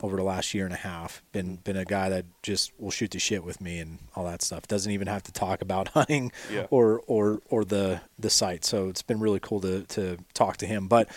over 0.02 0.16
the 0.18 0.24
last 0.24 0.54
year 0.54 0.66
and 0.66 0.74
a 0.74 0.78
half, 0.78 1.22
been 1.32 1.58
been 1.58 1.78
a 1.78 1.86
guy 1.86 2.10
that 2.10 2.26
just 2.44 2.72
will 2.80 2.92
shoot 2.92 3.12
the 3.12 3.20
shit 3.20 3.44
with 3.44 3.62
me 3.62 3.80
and 3.80 4.00
all 4.16 4.26
that 4.26 4.42
stuff. 4.42 4.68
Doesn't 4.68 4.92
even 4.92 5.08
have 5.08 5.24
to 5.24 5.32
talk 5.32 5.62
about 5.62 5.88
hunting 5.98 6.32
Yeah. 6.52 6.68
or 6.70 7.02
or 7.08 7.42
or 7.50 7.64
the 7.64 8.02
the 8.20 8.30
site. 8.30 8.66
So 8.66 8.90
it's 8.90 9.02
been 9.04 9.20
really 9.20 9.40
cool 9.40 9.62
to 9.62 9.84
to 9.84 10.18
talk 10.34 10.58
to 10.58 10.66
him. 10.66 10.88
But 10.88 11.08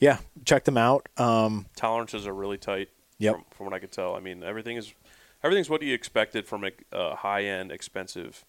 yeah, 0.00 0.18
check 0.44 0.64
them 0.64 0.76
out. 0.76 1.08
Um, 1.16 1.66
tolerances 1.76 2.26
are 2.26 2.34
really 2.34 2.58
tight 2.58 2.88
Yep. 3.18 3.34
from, 3.34 3.44
from 3.56 3.66
what 3.66 3.74
i 3.74 3.78
could 3.78 3.92
tell 3.92 4.16
i 4.16 4.20
mean 4.20 4.42
everything 4.42 4.76
is 4.76 4.92
everything's 5.44 5.70
what 5.70 5.82
you 5.82 5.94
expected 5.94 6.48
from 6.48 6.64
a, 6.64 6.70
a 6.92 7.14
high-end 7.14 7.70
expensive 7.70 8.44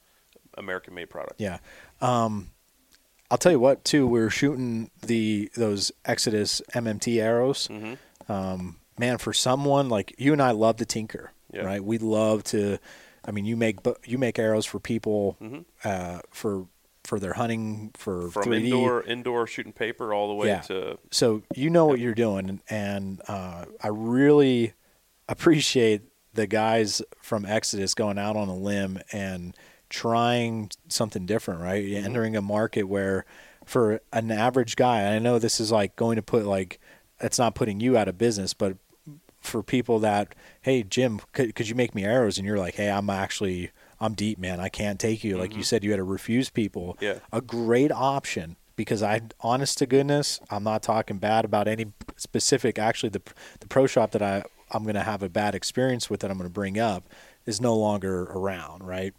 american 0.57 0.95
made 0.95 1.09
product 1.09 1.39
Yeah. 1.39 1.59
Um, 2.01 2.49
I'll 3.31 3.37
tell 3.39 3.51
you 3.51 3.59
what, 3.59 3.83
too. 3.83 4.05
We 4.07 4.19
are 4.21 4.29
shooting 4.29 4.89
the 5.01 5.49
those 5.55 5.91
Exodus 6.05 6.61
MMT 6.73 7.21
arrows. 7.21 7.67
Mm-hmm. 7.69 8.31
Um, 8.31 8.75
man, 8.97 9.17
for 9.17 9.33
someone 9.33 9.89
like 9.89 10.13
you 10.17 10.33
and 10.33 10.41
I 10.41 10.51
love 10.51 10.77
to 10.77 10.85
tinker, 10.85 11.31
Yeah. 11.53 11.61
right? 11.63 11.83
We 11.83 11.97
love 11.97 12.43
to. 12.45 12.77
I 13.27 13.31
mean, 13.31 13.45
you 13.45 13.55
make 13.57 13.79
you 14.05 14.17
make 14.17 14.37
arrows 14.39 14.65
for 14.65 14.79
people 14.79 15.37
Mm-hmm. 15.41 15.59
uh, 15.83 16.19
for 16.31 16.67
for 17.03 17.19
their 17.19 17.33
hunting 17.33 17.91
for 17.95 18.29
from 18.31 18.45
3D. 18.45 18.63
indoor 18.65 19.03
indoor 19.03 19.47
shooting 19.47 19.73
paper 19.73 20.13
all 20.13 20.27
the 20.27 20.33
way 20.33 20.47
Yeah. 20.47 20.61
to 20.61 20.97
so 21.11 21.43
you 21.55 21.69
know 21.69 21.85
what 21.85 21.99
you're 21.99 22.15
doing, 22.15 22.61
and 22.69 23.21
uh, 23.27 23.65
I 23.81 23.87
really 23.89 24.73
appreciate 25.29 26.01
the 26.33 26.47
guys 26.47 27.01
from 27.21 27.45
Exodus 27.45 27.93
going 27.93 28.17
out 28.17 28.35
on 28.35 28.47
a 28.49 28.55
limb 28.55 28.99
and 29.11 29.55
trying 29.89 30.69
something 30.89 31.25
different, 31.25 31.61
right? 31.61 31.83
Mm-hmm. 31.83 32.05
Entering 32.05 32.35
a 32.35 32.41
market 32.41 32.83
where, 32.83 33.25
for 33.65 34.01
an 34.11 34.29
average 34.31 34.75
guy, 34.75 35.15
I 35.15 35.19
know 35.19 35.39
this 35.39 35.59
is 35.59 35.71
like 35.71 35.95
going 35.95 36.17
to 36.17 36.21
put 36.21 36.45
like, 36.45 36.79
it's 37.21 37.39
not 37.39 37.55
putting 37.55 37.79
you 37.79 37.97
out 37.97 38.07
of 38.07 38.17
business, 38.17 38.53
but 38.53 38.77
for 39.45 39.63
people 39.63 39.99
that, 39.99 40.35
hey 40.61 40.83
Jim, 40.83 41.21
could 41.33 41.55
could 41.55 41.69
you 41.69 41.75
make 41.75 41.95
me 41.95 42.03
arrows? 42.03 42.37
And 42.37 42.45
you're 42.45 42.57
like, 42.57 42.75
hey, 42.75 42.89
I'm 42.89 43.09
actually 43.09 43.71
I'm 43.99 44.13
deep, 44.13 44.37
man. 44.37 44.59
I 44.59 44.69
can't 44.69 44.99
take 44.99 45.23
you. 45.23 45.37
Like 45.37 45.51
you 45.51 45.57
mm-hmm. 45.57 45.63
said, 45.63 45.83
you 45.83 45.91
had 45.91 45.97
to 45.97 46.03
refuse 46.03 46.49
people. 46.49 46.97
Yeah. 46.99 47.19
A 47.31 47.41
great 47.41 47.91
option 47.91 48.57
because 48.75 49.01
I, 49.01 49.21
honest 49.39 49.77
to 49.79 49.85
goodness, 49.85 50.39
I'm 50.49 50.63
not 50.63 50.83
talking 50.83 51.17
bad 51.17 51.45
about 51.45 51.67
any 51.67 51.87
specific. 52.17 52.77
Actually, 52.77 53.09
the 53.09 53.21
the 53.59 53.67
pro 53.67 53.87
shop 53.87 54.11
that 54.11 54.21
I 54.21 54.43
I'm 54.71 54.83
going 54.83 54.95
to 54.95 55.03
have 55.03 55.23
a 55.23 55.29
bad 55.29 55.55
experience 55.55 56.09
with 56.09 56.21
that 56.21 56.31
I'm 56.31 56.37
going 56.37 56.49
to 56.49 56.53
bring 56.53 56.79
up 56.79 57.07
is 57.45 57.61
no 57.61 57.75
longer 57.75 58.23
around, 58.23 58.85
right? 58.85 59.13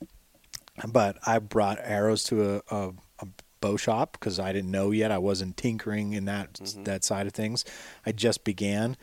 But 0.86 1.16
I 1.26 1.38
brought 1.38 1.78
arrows 1.80 2.24
to 2.24 2.56
a, 2.56 2.74
a, 2.74 2.92
a 3.20 3.26
bow 3.60 3.76
shop 3.76 4.12
because 4.12 4.38
I 4.38 4.52
didn't 4.52 4.70
know 4.70 4.90
yet. 4.90 5.10
I 5.10 5.18
wasn't 5.18 5.56
tinkering 5.56 6.12
in 6.12 6.26
that 6.26 6.54
mm-hmm. 6.54 6.84
that 6.84 7.04
side 7.04 7.26
of 7.26 7.32
things. 7.32 7.64
I 8.04 8.12
just 8.12 8.44
began, 8.44 8.96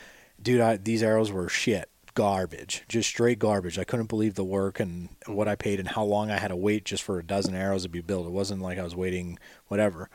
dude. 0.44 0.62
I, 0.62 0.78
these 0.78 1.02
arrows 1.02 1.32
were 1.32 1.50
shit, 1.50 1.90
garbage, 2.14 2.84
just 2.88 3.10
straight 3.10 3.40
garbage. 3.40 3.80
I 3.80 3.84
couldn't 3.84 4.10
believe 4.10 4.36
the 4.36 4.44
work 4.44 4.80
and 4.80 5.10
what 5.26 5.48
I 5.48 5.56
paid 5.56 5.80
and 5.80 5.88
how 5.88 6.04
long 6.04 6.30
I 6.30 6.38
had 6.38 6.50
to 6.50 6.56
wait 6.56 6.86
just 6.86 7.04
for 7.04 7.18
a 7.20 7.24
dozen 7.24 7.56
arrows 7.56 7.84
to 7.84 7.90
be 7.90 8.02
built. 8.02 8.28
It 8.28 8.32
wasn't 8.32 8.62
like 8.62 8.78
I 8.78 8.84
was 8.84 8.96
waiting 8.96 9.40
whatever. 9.68 10.10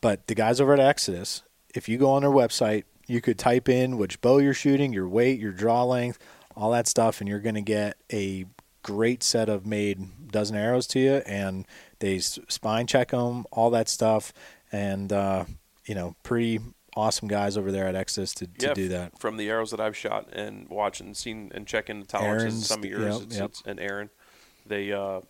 But 0.00 0.26
the 0.26 0.34
guys 0.34 0.60
over 0.60 0.74
at 0.74 0.80
Exodus, 0.80 1.42
if 1.74 1.88
you 1.88 1.98
go 1.98 2.10
on 2.10 2.22
their 2.22 2.30
website, 2.30 2.84
you 3.06 3.20
could 3.20 3.38
type 3.38 3.68
in 3.68 3.96
which 3.96 4.20
bow 4.20 4.38
you're 4.38 4.54
shooting, 4.54 4.92
your 4.92 5.08
weight, 5.08 5.40
your 5.40 5.52
draw 5.52 5.84
length, 5.84 6.18
all 6.54 6.70
that 6.72 6.86
stuff, 6.86 7.20
and 7.20 7.28
you're 7.28 7.40
going 7.40 7.54
to 7.54 7.62
get 7.62 7.96
a 8.12 8.44
great 8.82 9.22
set 9.22 9.48
of 9.48 9.66
made 9.66 10.30
dozen 10.30 10.56
arrows 10.56 10.86
to 10.88 10.98
you. 10.98 11.14
And 11.26 11.66
they 12.00 12.18
spine 12.18 12.86
check 12.86 13.10
them, 13.10 13.46
all 13.50 13.70
that 13.70 13.88
stuff, 13.88 14.32
and 14.70 15.12
uh, 15.12 15.46
you 15.86 15.94
know, 15.94 16.14
pretty 16.22 16.60
awesome 16.98 17.28
guys 17.28 17.56
over 17.56 17.70
there 17.72 17.86
at 17.86 17.94
Exodus 17.94 18.34
to, 18.34 18.46
to 18.46 18.66
yeah, 18.66 18.74
do 18.74 18.88
that. 18.88 19.18
from 19.18 19.36
the 19.36 19.48
arrows 19.48 19.70
that 19.70 19.80
I've 19.80 19.96
shot 19.96 20.28
and 20.32 20.68
watched 20.68 21.00
and 21.00 21.16
seen 21.16 21.50
and 21.54 21.66
checking 21.66 22.00
the 22.00 22.06
tolerances. 22.06 22.42
Aaron's- 22.44 22.66
some 22.66 22.80
of 22.80 22.84
yours, 22.86 23.14
yep, 23.14 23.22
it's, 23.24 23.36
yep. 23.36 23.44
it's, 23.50 23.62
and 23.66 23.80
Aaron, 23.80 24.10
they 24.66 24.92
uh, 24.92 25.20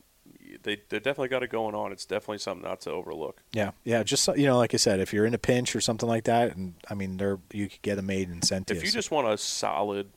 they 0.62 0.76
they 0.88 0.98
definitely 0.98 1.28
got 1.28 1.42
it 1.42 1.50
going 1.50 1.74
on. 1.74 1.92
It's 1.92 2.04
definitely 2.06 2.38
something 2.38 2.66
not 2.66 2.80
to 2.82 2.90
overlook. 2.90 3.42
Yeah, 3.52 3.72
yeah. 3.84 4.02
Just 4.02 4.28
you 4.36 4.46
know, 4.46 4.56
like 4.56 4.72
I 4.74 4.78
said, 4.78 4.98
if 5.00 5.12
you're 5.12 5.26
in 5.26 5.34
a 5.34 5.38
pinch 5.38 5.76
or 5.76 5.80
something 5.80 6.08
like 6.08 6.24
that, 6.24 6.56
and 6.56 6.74
I 6.90 6.94
mean, 6.94 7.16
they're 7.18 7.38
you 7.52 7.68
could 7.68 7.82
get 7.82 7.96
them 7.96 8.06
made 8.06 8.28
and 8.28 8.42
sent 8.44 8.70
If 8.70 8.82
you. 8.82 8.90
just 8.90 9.10
want 9.10 9.28
a 9.28 9.36
solid, 9.36 10.08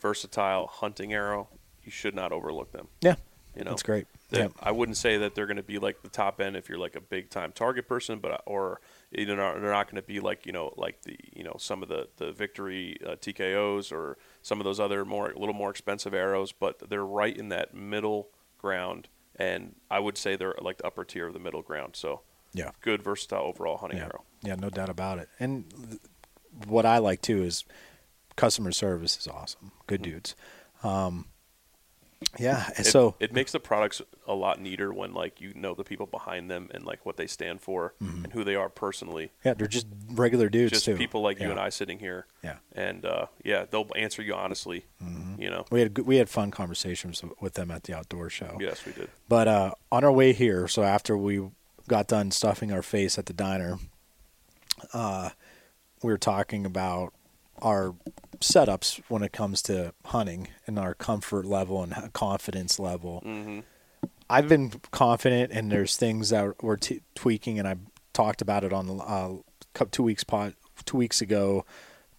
versatile 0.00 0.66
hunting 0.66 1.12
arrow, 1.12 1.48
you 1.84 1.90
should 1.90 2.14
not 2.14 2.32
overlook 2.32 2.72
them. 2.72 2.88
yeah, 3.00 3.16
You 3.56 3.64
know, 3.64 3.70
that's 3.70 3.82
great. 3.82 4.06
They- 4.30 4.40
Yeah, 4.40 4.48
I 4.60 4.70
wouldn't 4.72 4.96
say 4.96 5.16
that 5.18 5.34
they're 5.34 5.46
going 5.46 5.56
to 5.56 5.62
be 5.62 5.78
like 5.78 6.02
the 6.02 6.08
top 6.08 6.40
end 6.40 6.56
if 6.56 6.68
you're 6.68 6.78
like 6.78 6.94
a 6.96 7.00
big 7.00 7.30
time 7.30 7.52
target 7.52 7.88
person, 7.88 8.18
but 8.18 8.42
or 8.46 8.80
you 9.10 9.24
know 9.26 9.34
they're 9.58 9.70
not 9.70 9.86
going 9.86 9.96
to 9.96 10.06
be 10.06 10.20
like 10.20 10.44
you 10.46 10.52
know 10.52 10.72
like 10.76 11.02
the 11.02 11.16
you 11.32 11.42
know 11.44 11.56
some 11.58 11.82
of 11.82 11.88
the 11.88 12.08
the 12.16 12.32
victory 12.32 12.96
uh, 13.06 13.12
TKOs 13.16 13.90
or 13.92 14.18
some 14.42 14.60
of 14.60 14.64
those 14.64 14.78
other 14.80 15.04
more 15.04 15.30
a 15.30 15.38
little 15.38 15.54
more 15.54 15.70
expensive 15.70 16.12
arrows, 16.14 16.52
but 16.52 16.88
they're 16.90 17.04
right 17.06 17.36
in 17.36 17.48
that 17.48 17.72
middle 17.74 18.28
ground, 18.58 19.08
and 19.36 19.74
I 19.90 19.98
would 20.00 20.18
say 20.18 20.36
they're 20.36 20.54
like 20.60 20.78
the 20.78 20.86
upper 20.86 21.04
tier 21.04 21.26
of 21.26 21.32
the 21.32 21.38
middle 21.40 21.62
ground. 21.62 21.96
So 21.96 22.20
yeah. 22.52 22.70
good 22.80 23.02
versatile 23.02 23.44
overall 23.44 23.76
hunting 23.78 23.98
Yeah, 23.98 24.04
arrow. 24.06 24.24
yeah, 24.42 24.54
no 24.56 24.68
doubt 24.70 24.88
about 24.90 25.18
it. 25.18 25.28
And 25.38 25.64
th- 25.70 26.00
what 26.66 26.84
I 26.86 26.98
like 26.98 27.20
too 27.22 27.42
is 27.42 27.64
customer 28.36 28.72
service 28.72 29.16
is 29.18 29.26
awesome. 29.28 29.72
Good 29.86 30.02
Mm-hmm. 30.02 30.10
dudes. 30.12 30.34
Um, 30.82 31.26
Yeah. 32.38 32.68
It, 32.76 32.86
so 32.86 33.14
it 33.20 33.32
makes 33.32 33.52
the 33.52 33.60
products 33.60 34.02
a 34.26 34.34
lot 34.34 34.60
neater 34.60 34.92
when 34.92 35.14
like 35.14 35.40
you 35.40 35.52
know 35.54 35.74
the 35.74 35.84
people 35.84 36.06
behind 36.06 36.50
them 36.50 36.68
and 36.72 36.84
like 36.84 37.06
what 37.06 37.16
they 37.16 37.26
stand 37.26 37.60
for 37.60 37.94
and 38.00 38.32
who 38.32 38.42
they 38.44 38.54
are 38.56 38.68
personally. 38.68 39.30
yeah, 39.44 39.54
they're 39.54 39.68
just 39.68 39.86
regular 40.10 40.48
dudes 40.48 40.72
Just 40.72 40.84
too. 40.84 40.96
people 40.96 41.22
like 41.22 41.38
you 41.40 41.50
and 41.50 41.60
I 41.60 41.68
sitting 41.68 41.98
here. 42.00 42.26
Yeah. 42.42 42.56
And 42.72 43.04
uh, 43.04 43.26
yeah, 43.44 43.66
they'll 43.70 43.88
answer 43.96 44.22
you 44.22 44.34
honestly. 44.34 44.84
You 45.38 45.50
know. 45.50 45.64
We 45.70 45.80
had 45.80 45.98
we 46.00 46.16
had 46.16 46.28
fun 46.28 46.50
conversations 46.50 47.22
with 47.40 47.54
them 47.54 47.70
at 47.70 47.84
the 47.84 47.94
outdoor 47.96 48.30
show. 48.30 48.56
Yes, 48.60 48.84
we 48.84 48.92
did. 48.92 49.08
But 49.28 49.46
uh, 49.48 49.70
on 49.92 50.02
our 50.04 50.12
way 50.12 50.32
here, 50.32 50.66
so 50.66 50.82
after 50.82 51.16
we 51.16 51.48
got 51.86 52.08
done 52.08 52.30
stuffing 52.32 52.72
our 52.72 52.82
face 52.82 53.16
at 53.18 53.26
the 53.26 53.32
diner, 53.32 53.78
uh, 54.92 55.30
we 56.02 56.10
were 56.12 56.18
talking 56.18 56.66
about 56.66 57.14
our 57.62 57.94
setups 58.40 59.00
when 59.08 59.22
it 59.22 59.32
comes 59.32 59.62
to 59.62 59.92
hunting 60.06 60.48
and 60.66 60.78
our 60.78 60.94
comfort 60.94 61.44
level 61.44 61.82
and 61.82 62.12
confidence 62.12 62.78
level. 62.78 63.22
Mm-hmm. 63.26 63.60
I've 64.30 64.48
been 64.48 64.72
confident, 64.90 65.52
and 65.52 65.72
there's 65.72 65.96
things 65.96 66.30
that 66.30 66.62
we're 66.62 66.76
t- 66.76 67.02
tweaking, 67.14 67.58
and 67.58 67.66
I 67.66 67.76
talked 68.12 68.42
about 68.42 68.64
it 68.64 68.72
on 68.72 68.86
the 68.86 68.94
uh, 68.96 69.36
two 69.90 70.02
weeks 70.02 70.24
pod, 70.24 70.54
two 70.84 70.96
weeks 70.96 71.20
ago, 71.20 71.64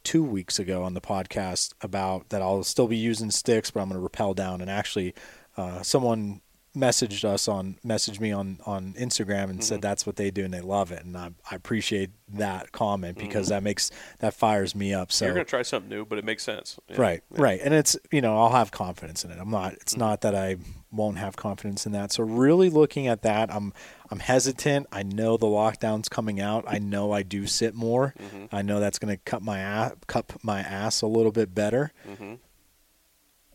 two 0.03 0.23
weeks 0.23 0.59
ago 0.59 0.83
on 0.83 0.93
the 0.93 1.01
podcast 1.01 1.73
about 1.81 2.29
that 2.29 2.41
I'll 2.41 2.63
still 2.63 2.87
be 2.87 2.97
using 2.97 3.31
sticks, 3.31 3.69
but 3.69 3.81
I'm 3.81 3.89
going 3.89 3.97
to 3.97 4.01
rappel 4.01 4.33
down. 4.33 4.61
And 4.61 4.69
actually, 4.69 5.13
uh, 5.55 5.81
someone 5.83 6.41
messaged 6.75 7.25
us 7.25 7.47
on 7.47 7.77
messaged 7.85 8.19
me 8.19 8.31
on 8.31 8.59
on 8.65 8.93
Instagram 8.93 9.49
and 9.49 9.63
said 9.63 9.75
mm-hmm. 9.75 9.81
that's 9.81 10.05
what 10.05 10.15
they 10.15 10.31
do 10.31 10.45
and 10.45 10.53
they 10.53 10.61
love 10.61 10.91
it, 10.91 11.03
and 11.03 11.17
I, 11.17 11.31
I 11.49 11.55
appreciate 11.55 12.11
that 12.33 12.71
comment 12.71 13.17
because 13.17 13.47
mm-hmm. 13.47 13.55
that 13.55 13.63
makes 13.63 13.91
that 14.19 14.33
fires 14.33 14.75
me 14.75 14.93
up. 14.93 15.11
So 15.11 15.25
You're 15.25 15.33
gonna 15.33 15.45
try 15.45 15.63
something 15.63 15.89
new, 15.89 16.05
but 16.05 16.17
it 16.17 16.25
makes 16.25 16.43
sense. 16.43 16.79
Yeah. 16.87 17.01
Right, 17.01 17.23
Yeah. 17.31 17.41
right, 17.41 17.61
and 17.63 17.73
it's 17.73 17.97
you 18.11 18.21
know 18.21 18.37
I'll 18.37 18.51
have 18.51 18.71
confidence 18.71 19.25
in 19.25 19.31
it. 19.31 19.37
I'm 19.39 19.49
not. 19.51 19.73
It's 19.73 19.93
mm-hmm. 19.93 20.01
not 20.01 20.21
that 20.21 20.35
I 20.35 20.57
won't 20.91 21.17
have 21.17 21.35
confidence 21.35 21.85
in 21.85 21.91
that. 21.91 22.11
So 22.11 22.23
really 22.23 22.69
looking 22.69 23.07
at 23.07 23.21
that, 23.23 23.53
I'm 23.53 23.73
I'm 24.11 24.19
hesitant. 24.19 24.87
I 24.91 25.03
know 25.03 25.37
the 25.37 25.47
lockdown's 25.47 26.09
coming 26.09 26.39
out. 26.39 26.65
I 26.67 26.79
know 26.79 27.11
I 27.11 27.23
do 27.23 27.45
sit 27.45 27.75
more. 27.75 28.15
I 28.51 28.61
know 28.61 28.79
that's 28.79 28.97
going 28.97 29.15
to 29.15 29.21
cut 29.23 29.43
my 29.43 29.59
ass, 29.59 29.93
cut 30.07 30.33
my 30.43 30.61
ass 30.61 31.01
a 31.01 31.07
little 31.07 31.31
bit 31.31 31.53
better. 31.53 31.91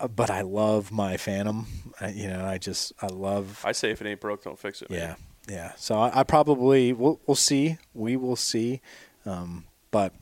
Uh, 0.04 0.08
But 0.08 0.30
I 0.30 0.42
love 0.42 0.92
my 0.92 1.16
Phantom. 1.16 1.66
I, 2.00 2.10
you 2.10 2.28
know, 2.28 2.44
I 2.44 2.58
just 2.58 2.92
I 3.00 3.06
love. 3.06 3.62
I 3.64 3.72
say 3.72 3.90
if 3.90 4.00
it 4.00 4.06
ain't 4.06 4.20
broke, 4.20 4.44
don't 4.44 4.58
fix 4.58 4.82
it. 4.82 4.90
man. 4.90 4.98
Yeah, 4.98 5.54
yeah. 5.54 5.72
So 5.76 5.96
I, 5.96 6.20
I 6.20 6.22
probably 6.24 6.92
we'll 6.92 7.20
we'll 7.26 7.34
see. 7.34 7.78
We 7.94 8.16
will 8.16 8.36
see. 8.36 8.80
Um, 9.26 9.64
but 9.90 10.12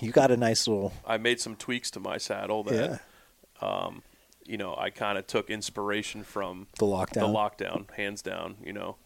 you 0.00 0.12
got 0.12 0.30
a 0.30 0.36
nice 0.36 0.66
little 0.66 0.92
I 1.06 1.18
made 1.18 1.40
some 1.40 1.56
tweaks 1.56 1.90
to 1.92 2.00
my 2.00 2.18
saddle 2.18 2.62
that 2.64 3.00
yeah 3.62 3.90
you 4.48 4.56
know 4.56 4.74
I 4.76 4.90
kind 4.90 5.18
of 5.18 5.26
took 5.26 5.50
inspiration 5.50 6.24
from 6.24 6.66
the 6.78 6.86
lockdown. 6.86 7.12
the 7.14 7.64
lockdown, 7.66 7.90
hands 7.92 8.22
down. 8.22 8.56
You 8.64 8.72
know, 8.72 8.96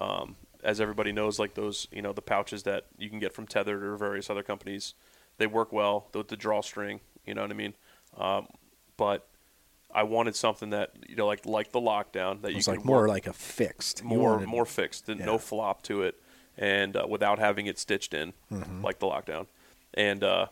um, 0.00 0.36
as 0.62 0.80
everybody 0.80 1.12
knows, 1.12 1.38
like 1.38 1.54
those, 1.54 1.88
you 1.90 2.00
know, 2.00 2.12
the 2.12 2.22
pouches 2.22 2.62
that 2.62 2.86
you 2.96 3.10
can 3.10 3.18
get 3.18 3.34
from 3.34 3.46
Tethered 3.46 3.82
or 3.82 3.96
various 3.96 4.30
other 4.30 4.42
companies, 4.44 4.94
they 5.38 5.46
work 5.46 5.72
well 5.72 6.06
with 6.14 6.28
the 6.28 6.36
drawstring. 6.36 7.00
You 7.26 7.34
know 7.34 7.42
what 7.42 7.50
I 7.50 7.54
mean? 7.54 7.74
Um, 8.16 8.46
but 8.96 9.26
I 9.94 10.02
wanted 10.04 10.34
something 10.36 10.70
that 10.70 10.92
you 11.08 11.16
know, 11.16 11.26
like 11.26 11.44
like 11.46 11.72
the 11.72 11.80
lockdown 11.80 12.42
that 12.42 12.48
It 12.48 12.52
you 12.52 12.56
was 12.56 12.68
like 12.68 12.84
more 12.84 13.08
like 13.08 13.26
a 13.26 13.32
fixed. 13.32 14.02
More 14.02 14.32
wanted- 14.34 14.48
more 14.48 14.64
fixed, 14.66 15.08
and 15.08 15.20
yeah. 15.20 15.26
no 15.26 15.38
flop 15.38 15.82
to 15.82 16.02
it, 16.02 16.20
and 16.56 16.96
uh, 16.96 17.06
without 17.08 17.38
having 17.38 17.66
it 17.66 17.78
stitched 17.78 18.14
in 18.14 18.32
Mm-hmm. 18.50 18.82
like 18.82 18.98
the 18.98 19.06
lockdown, 19.06 19.46
and 19.94 20.22
uh, 20.24 20.46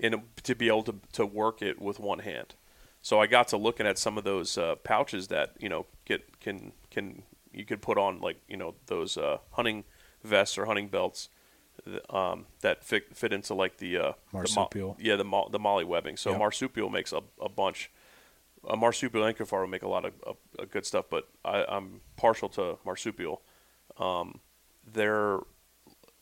and 0.00 0.22
to 0.44 0.54
be 0.54 0.68
able 0.68 0.82
to 0.84 0.94
to 1.12 1.26
work 1.26 1.62
it 1.62 1.80
with 1.80 1.98
one 2.00 2.20
hand. 2.20 2.54
So 3.00 3.20
I 3.20 3.26
got 3.26 3.48
to 3.48 3.56
looking 3.56 3.86
at 3.86 3.96
some 3.98 4.18
of 4.18 4.24
those 4.24 4.58
uh, 4.58 4.74
pouches 4.76 5.28
that 5.28 5.52
you 5.58 5.68
know 5.68 5.86
get 6.04 6.40
can 6.40 6.72
can 6.90 7.22
you 7.52 7.64
could 7.64 7.80
put 7.82 7.96
on 7.98 8.20
like 8.20 8.36
you 8.48 8.56
know 8.56 8.74
those 8.86 9.16
uh, 9.16 9.38
hunting 9.52 9.84
vests 10.24 10.58
or 10.58 10.66
hunting 10.66 10.88
belts 10.88 11.28
um, 12.10 12.46
that 12.60 12.84
fit, 12.84 13.16
fit 13.16 13.32
into 13.32 13.54
like 13.54 13.78
the 13.78 13.96
uh, 13.96 14.02
the 14.02 14.12
mo- 14.32 14.38
Marsupial. 14.40 14.96
yeah 15.00 15.16
the 15.16 15.24
mo- 15.24 15.48
the 15.50 15.58
MOLLE 15.58 15.86
webbing. 15.86 16.16
So 16.16 16.30
Yep. 16.30 16.38
marsupial 16.38 16.90
makes 16.90 17.12
a, 17.12 17.22
a 17.40 17.48
bunch. 17.48 17.90
A 18.68 18.76
marsupial 18.76 19.24
and 19.24 19.36
Kifaru 19.36 19.60
will 19.62 19.66
make 19.68 19.82
a 19.82 19.88
lot 19.88 20.04
of, 20.04 20.14
of, 20.24 20.36
of 20.58 20.70
good 20.70 20.84
stuff, 20.86 21.04
but 21.10 21.28
I, 21.44 21.64
I'm 21.68 22.00
partial 22.16 22.48
to 22.50 22.78
marsupial. 22.84 23.42
Um, 23.98 24.40
they're 24.90 25.38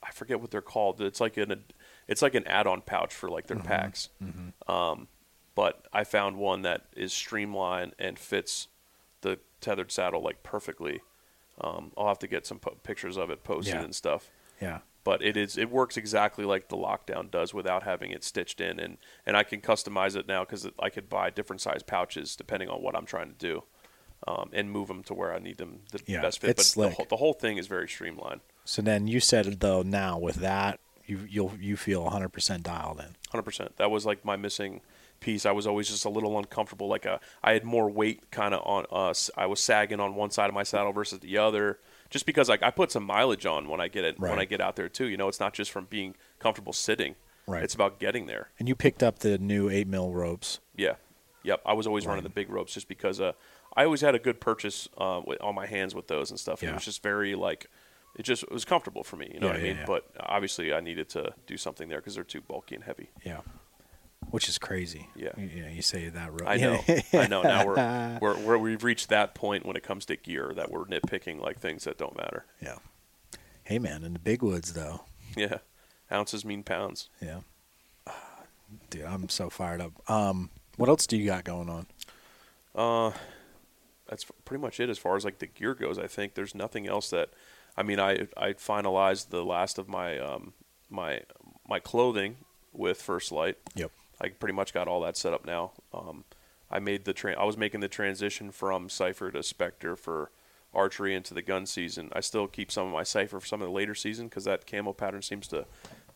I 0.02 0.10
forget 0.12 0.40
what 0.40 0.50
they're 0.50 0.60
called. 0.62 1.00
It's 1.00 1.20
like 1.20 1.36
an 1.36 1.64
it's 2.06 2.22
like 2.22 2.34
an 2.34 2.46
add-on 2.46 2.82
pouch 2.82 3.12
for 3.14 3.28
like 3.28 3.46
their 3.46 3.58
packs. 3.58 4.08
Um, 4.68 5.08
but 5.54 5.86
I 5.92 6.04
found 6.04 6.36
one 6.36 6.62
that 6.62 6.84
is 6.94 7.12
streamlined 7.12 7.94
and 7.98 8.18
fits 8.18 8.68
the 9.22 9.38
tethered 9.60 9.90
saddle 9.90 10.22
like 10.22 10.42
perfectly. 10.42 11.00
Um, 11.60 11.92
I'll 11.96 12.08
have 12.08 12.18
to 12.20 12.26
get 12.28 12.46
some 12.46 12.58
po- 12.58 12.76
pictures 12.82 13.16
of 13.16 13.30
it 13.30 13.42
posted 13.42 13.74
Yeah. 13.74 13.82
and 13.82 13.94
stuff. 13.94 14.30
Yeah. 14.60 14.80
But 15.06 15.22
it 15.22 15.36
is 15.36 15.56
it 15.56 15.70
works 15.70 15.96
exactly 15.96 16.44
like 16.44 16.68
the 16.68 16.76
lockdown 16.76 17.30
does 17.30 17.54
without 17.54 17.84
having 17.84 18.10
it 18.10 18.24
stitched 18.24 18.60
in, 18.60 18.78
and 18.80 18.98
and 19.24 19.36
I 19.36 19.42
can 19.44 19.60
customize 19.60 20.16
it 20.16 20.26
now 20.28 20.44
because 20.44 20.68
I 20.78 20.90
could 20.90 21.08
buy 21.08 21.30
different 21.30 21.62
size 21.62 21.82
pouches 21.82 22.36
depending 22.36 22.68
on 22.68 22.82
what 22.82 22.94
I'm 22.96 23.06
trying 23.06 23.28
to 23.28 23.38
do, 23.38 23.62
um, 24.26 24.50
and 24.52 24.70
move 24.70 24.88
them 24.88 25.02
to 25.04 25.14
where 25.14 25.32
I 25.32 25.38
need 25.38 25.58
them 25.58 25.80
the 25.92 26.00
Yeah, 26.06 26.22
best 26.22 26.40
fit. 26.40 26.50
it's 26.50 26.74
but 26.74 26.82
the, 26.90 26.94
whole- 26.96 27.06
the 27.08 27.16
whole 27.16 27.32
thing 27.32 27.56
is 27.56 27.66
very 27.68 27.88
streamlined. 27.88 28.40
So 28.64 28.82
then 28.82 29.06
you 29.06 29.20
said 29.20 29.60
though 29.60 29.82
now 29.82 30.18
with 30.18 30.36
that 30.36 30.80
you 31.06 31.20
you'll 31.28 31.52
you 31.60 31.76
feel 31.76 32.02
100 32.02 32.30
percent 32.30 32.64
dialed 32.64 32.98
in. 32.98 33.14
Hundred 33.30 33.44
percent. 33.44 33.76
That 33.76 33.92
was 33.92 34.04
like 34.04 34.24
my 34.24 34.34
missing 34.36 34.80
piece. 35.20 35.46
I 35.46 35.52
was 35.52 35.66
always 35.68 35.88
just 35.88 36.04
a 36.04 36.10
little 36.10 36.36
uncomfortable. 36.36 36.88
Like 36.88 37.06
a, 37.06 37.20
I 37.44 37.52
had 37.52 37.62
more 37.64 37.88
weight 37.88 38.30
kind 38.32 38.52
of 38.54 38.60
on 38.66 38.86
us. 38.90 39.30
I 39.36 39.46
was 39.46 39.60
sagging 39.60 40.00
on 40.00 40.16
one 40.16 40.30
side 40.32 40.48
of 40.48 40.54
my 40.54 40.64
saddle 40.64 40.92
versus 40.92 41.20
the 41.20 41.38
other, 41.38 41.78
just 42.10 42.26
because 42.26 42.48
like 42.48 42.62
I 42.62 42.70
put 42.70 42.90
some 42.92 43.04
mileage 43.04 43.46
on 43.46 43.68
when 43.68 43.80
I 43.80 43.88
get 43.88 44.04
it 44.04 44.18
when 44.18 44.38
I 44.38 44.44
get 44.44 44.60
out 44.60 44.76
there 44.76 44.88
too. 44.88 45.06
You 45.06 45.16
know, 45.16 45.28
it's 45.28 45.40
not 45.40 45.52
just 45.54 45.70
from 45.70 45.86
being 45.86 46.14
comfortable 46.38 46.72
sitting. 46.72 47.14
Right. 47.46 47.62
It's 47.62 47.74
about 47.74 48.00
getting 48.00 48.26
there. 48.26 48.50
And 48.58 48.68
you 48.68 48.74
picked 48.74 49.02
up 49.02 49.20
the 49.20 49.38
new 49.38 49.70
eight 49.70 49.86
mil 49.86 50.12
ropes. 50.12 50.60
Yeah. 50.76 50.94
Yep. 51.44 51.62
I 51.64 51.74
was 51.74 51.86
always 51.86 52.06
running 52.06 52.24
the 52.24 52.28
big 52.30 52.50
ropes 52.50 52.74
just 52.74 52.88
because 52.88 53.20
uh, 53.20 53.32
I 53.76 53.84
always 53.84 54.00
had 54.00 54.14
a 54.16 54.18
good 54.18 54.40
purchase 54.40 54.88
uh, 54.98 55.20
on 55.20 55.54
my 55.54 55.66
hands 55.66 55.94
with 55.94 56.08
those 56.08 56.30
and 56.30 56.40
stuff. 56.40 56.60
And 56.60 56.68
Yeah. 56.68 56.72
It 56.72 56.76
was 56.76 56.84
just 56.84 57.02
very 57.02 57.34
like. 57.36 57.66
It 58.18 58.22
just 58.22 58.42
it 58.44 58.50
was 58.50 58.64
comfortable 58.64 59.04
for 59.04 59.16
me, 59.16 59.30
you 59.34 59.38
know 59.40 59.48
Yeah, 59.48 59.52
what 59.52 59.60
I 59.60 59.62
mean. 59.62 59.76
yeah. 59.76 59.84
But 59.86 60.06
obviously, 60.18 60.72
I 60.72 60.80
needed 60.80 61.08
to 61.10 61.34
do 61.46 61.56
something 61.58 61.88
there 61.90 61.98
because 61.98 62.14
they're 62.14 62.24
too 62.24 62.40
bulky 62.40 62.74
and 62.74 62.82
heavy. 62.82 63.10
Yeah. 63.24 63.42
Which 64.30 64.48
is 64.48 64.58
crazy. 64.58 65.08
Yeah. 65.14 65.30
You, 65.36 65.46
you 65.46 65.62
know, 65.62 65.68
you 65.68 65.82
say 65.82 66.08
that 66.08 66.30
rope. 66.32 66.42
I 66.46 66.56
know, 66.56 66.80
I 67.12 67.26
know. 67.28 67.42
Now 67.42 67.64
we're, 67.66 68.18
we're, 68.20 68.38
we're 68.40 68.58
we've 68.58 68.84
reached 68.84 69.08
that 69.08 69.34
point 69.34 69.64
when 69.64 69.76
it 69.76 69.82
comes 69.82 70.04
to 70.06 70.16
gear 70.16 70.52
that 70.56 70.70
we're 70.70 70.84
nitpicking 70.84 71.40
like 71.40 71.58
things 71.60 71.84
that 71.84 71.96
don't 71.98 72.16
matter. 72.16 72.44
yeah. 72.60 72.76
Hey 73.64 73.78
man, 73.80 74.04
in 74.04 74.12
the 74.12 74.18
big 74.20 74.42
woods 74.42 74.74
though. 74.74 75.02
Yeah, 75.36 75.58
ounces 76.12 76.44
mean 76.44 76.62
pounds. 76.62 77.08
Yeah. 77.20 77.40
Dude, 78.90 79.04
I'm 79.04 79.28
so 79.28 79.50
fired 79.50 79.80
up. 79.80 79.92
Um, 80.08 80.50
what 80.76 80.88
else 80.88 81.06
do 81.06 81.16
you 81.16 81.26
got 81.26 81.42
going 81.44 81.68
on? 81.68 81.86
Uh, 82.74 83.12
that's 84.08 84.24
pretty 84.44 84.60
much 84.62 84.78
it 84.78 84.88
as 84.88 84.98
far 84.98 85.16
as 85.16 85.24
like 85.24 85.38
the 85.40 85.46
gear 85.46 85.74
goes. 85.74 85.98
I 85.98 86.06
think 86.06 86.34
there's 86.34 86.54
nothing 86.54 86.86
else 86.86 87.10
that, 87.10 87.30
I 87.76 87.82
mean, 87.82 87.98
I 87.98 88.28
I 88.36 88.52
finalized 88.52 89.30
the 89.30 89.44
last 89.44 89.78
of 89.78 89.88
my 89.88 90.18
um 90.18 90.52
my 90.88 91.22
my 91.68 91.80
clothing 91.80 92.36
with 92.72 93.00
First 93.02 93.32
Lite. 93.32 93.58
Yep. 93.74 93.90
I 94.20 94.28
pretty 94.28 94.54
much 94.54 94.72
got 94.72 94.88
all 94.88 95.00
that 95.02 95.16
set 95.16 95.32
up 95.32 95.44
now. 95.44 95.72
Um, 95.92 96.24
I 96.70 96.78
made 96.78 97.04
the 97.04 97.12
tra- 97.12 97.38
I 97.40 97.44
was 97.44 97.56
making 97.56 97.80
the 97.80 97.88
transition 97.88 98.50
from 98.50 98.88
Cipher 98.88 99.30
to 99.30 99.42
Specter 99.42 99.94
for 99.96 100.30
archery 100.74 101.14
into 101.14 101.32
the 101.34 101.42
gun 101.42 101.64
season. 101.66 102.10
I 102.12 102.20
still 102.20 102.46
keep 102.46 102.70
some 102.72 102.86
of 102.86 102.92
my 102.92 103.02
Cipher 103.02 103.40
for 103.40 103.46
some 103.46 103.62
of 103.62 103.68
the 103.68 103.72
later 103.72 103.94
season 103.94 104.28
because 104.28 104.44
that 104.44 104.66
camo 104.66 104.92
pattern 104.92 105.22
seems 105.22 105.46
to 105.48 105.66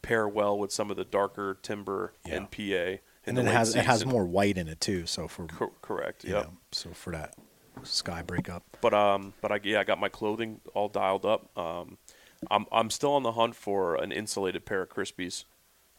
pair 0.03 0.27
well 0.29 0.59
with 0.59 0.73
some 0.73 0.91
of 0.91 0.97
the 0.97 1.05
darker 1.05 1.59
timber 1.63 2.13
Yeah. 2.27 2.35
and 2.37 2.51
PA. 2.51 3.01
And 3.27 3.37
the 3.37 3.43
then 3.43 3.47
it 3.49 3.53
has 3.55 3.77
it 3.77 3.85
has 3.85 4.05
more 4.07 4.25
white 4.25 4.57
in 4.59 4.67
it 4.67 4.81
too. 4.81 5.07
So 5.07 5.29
for 5.29 5.47
Cor- 5.47 5.73
correct. 5.83 6.25
know, 6.25 6.55
so 6.73 6.91
for 6.91 7.13
that 7.13 7.35
sky 7.83 8.23
breakup. 8.23 8.65
But 8.81 8.95
um, 8.95 9.35
but 9.43 9.53
I 9.53 9.61
yeah, 9.63 9.81
I 9.81 9.85
got 9.85 10.01
my 10.01 10.09
clothing 10.09 10.61
all 10.75 10.89
dialed 10.89 11.27
up. 11.27 11.57
Um, 11.57 11.99
I'm 12.51 12.65
I'm 12.73 12.89
still 12.91 13.13
on 13.13 13.23
the 13.23 13.33
hunt 13.33 13.55
for 13.55 13.95
an 13.97 14.11
insulated 14.11 14.65
pair 14.65 14.83
of 14.83 14.89
Crispis. 14.89 15.45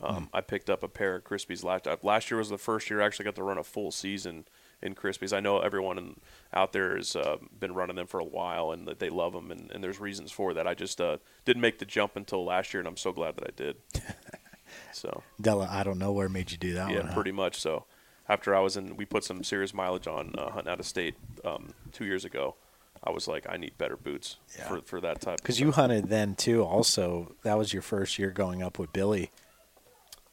Um, 0.04 0.30
I 0.34 0.42
picked 0.42 0.70
up 0.70 0.84
a 0.84 0.88
pair 0.88 1.16
of 1.16 1.24
Crispis 1.24 1.64
last 1.64 1.88
uh, 1.88 1.96
last 2.02 2.32
year 2.32 2.38
was 2.40 2.50
the 2.50 2.58
first 2.58 2.90
year 2.90 3.02
I 3.02 3.06
actually 3.06 3.26
got 3.26 3.36
to 3.36 3.44
run 3.44 3.58
a 3.58 3.64
full 3.64 3.92
season 3.92 4.46
in 4.82 4.96
Crispis. 4.96 5.32
I 5.32 5.40
know 5.40 5.60
everyone 5.60 5.98
in, 6.00 6.20
out 6.54 6.74
there 6.74 6.96
has 6.96 7.16
uh, 7.16 7.38
been 7.60 7.74
running 7.76 7.96
them 7.98 8.08
for 8.08 8.20
a 8.20 8.26
while 8.26 8.72
and 8.72 8.88
that 8.88 8.98
they 9.00 9.10
love 9.10 9.34
them 9.34 9.52
and, 9.52 9.70
and 9.72 9.84
there's 9.84 10.00
reasons 10.00 10.32
for 10.32 10.54
that. 10.56 10.66
I 10.66 10.74
just 10.74 11.00
uh, 11.00 11.18
didn't 11.46 11.62
make 11.62 11.78
the 11.78 11.86
jump 11.86 12.16
until 12.16 12.44
last 12.44 12.74
year 12.74 12.82
and 12.82 12.88
I'm 12.88 12.98
so 12.98 13.12
glad 13.12 13.36
that 13.36 13.44
I 13.48 13.52
did. 13.56 13.76
so 14.92 15.22
Della, 15.40 15.68
I 15.70 15.84
don't 15.84 16.00
know 16.00 16.12
where 16.12 16.30
made 16.30 16.52
you 16.52 16.58
do 16.58 16.74
that 16.74 16.90
yeah, 16.90 16.98
one. 17.00 17.08
huh? 17.08 17.14
pretty 17.14 17.32
much 17.32 17.60
so. 17.60 17.86
After 18.28 18.56
I 18.56 18.60
was 18.60 18.78
in, 18.78 18.96
we 18.98 19.06
put 19.06 19.24
some 19.24 19.44
serious 19.44 19.74
mileage 19.74 20.08
on 20.08 20.34
uh, 20.38 20.52
hunting 20.52 20.72
out 20.72 20.80
of 20.80 20.86
state 20.86 21.16
um, 21.44 21.74
two 21.92 22.06
years 22.06 22.24
ago. 22.26 22.56
I 23.04 23.10
was 23.10 23.28
like, 23.28 23.46
I 23.50 23.58
need 23.58 23.78
better 23.78 23.98
boots 23.98 24.38
Yeah. 24.58 24.68
for 24.68 24.82
for 24.82 25.02
that 25.02 25.22
type. 25.22 25.38
Because 25.38 25.60
you 25.60 25.72
hunted 25.72 26.08
then 26.10 26.36
too. 26.36 26.64
Also, 26.64 27.36
that 27.44 27.58
was 27.58 27.74
your 27.74 27.82
first 27.82 28.20
year 28.20 28.30
going 28.30 28.62
up 28.62 28.78
with 28.80 28.94
Billy. 28.94 29.32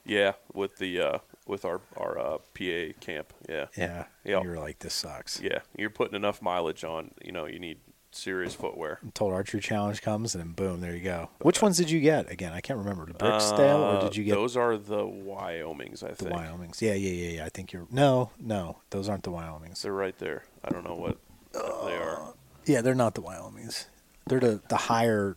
Yeah, 0.09 0.33
with 0.53 0.79
the 0.79 1.01
uh, 1.01 1.19
with 1.47 1.65
our 1.65 1.81
our 1.97 2.19
uh, 2.19 2.39
PA 2.55 2.93
camp. 3.01 3.33
Yeah, 3.49 3.67
Yeah. 3.77 4.05
Yeah. 4.25 4.43
You 4.43 4.49
were 4.51 4.59
like, 4.59 4.81
this 4.81 4.95
sucks. 4.95 5.41
yeah. 5.41 5.61
You're 5.77 5.91
putting 5.91 6.17
enough 6.17 6.43
mileage 6.43 6.83
on. 6.85 7.13
You 7.25 7.33
know, 7.33 7.47
you 7.47 7.59
need 7.59 7.79
serious 8.11 8.55
footwear. 8.55 8.99
Total 9.15 9.35
Archery 9.35 9.61
Challenge 9.61 10.01
comes, 10.03 10.35
and 10.35 10.43
then 10.43 10.53
boom, 10.53 10.81
there 10.81 10.95
you 10.97 11.03
go. 11.05 11.29
Which 11.43 11.61
ones 11.63 11.77
did 11.77 11.91
you 11.91 12.01
get? 12.01 12.31
Again, 12.33 12.53
I 12.53 12.61
can't 12.61 12.79
remember. 12.79 13.07
The 13.07 13.13
Bricksdale, 13.15 13.79
or 13.81 13.97
Uh, 13.99 14.01
did 14.01 14.17
you 14.17 14.25
get 14.25 14.35
those? 14.35 14.57
Are 14.57 14.77
the 14.79 15.05
Wyomings? 15.07 16.03
I 16.03 16.09
the 16.09 16.15
think 16.17 16.31
Wyomings? 16.33 16.81
Yeah, 16.81 16.95
yeah, 16.95 17.11
yeah, 17.11 17.31
yeah. 17.37 17.45
I 17.45 17.49
think 17.51 17.73
you're. 17.73 17.87
No, 17.91 18.31
no, 18.41 18.79
those 18.91 19.09
aren't 19.09 19.23
the 19.25 19.31
Wyomings. 19.31 19.83
they're 19.83 19.93
right 19.93 20.19
there. 20.19 20.45
I 20.65 20.71
don't 20.71 20.85
know 20.85 20.95
what 20.97 21.19
they 21.53 21.95
are. 21.97 22.35
Yeah, 22.67 22.81
they're 22.83 22.95
not 22.95 23.15
the 23.15 23.23
Wyomings. 23.23 23.87
They're 24.27 24.41
the 24.41 24.61
the 24.69 24.77
higher 24.77 25.37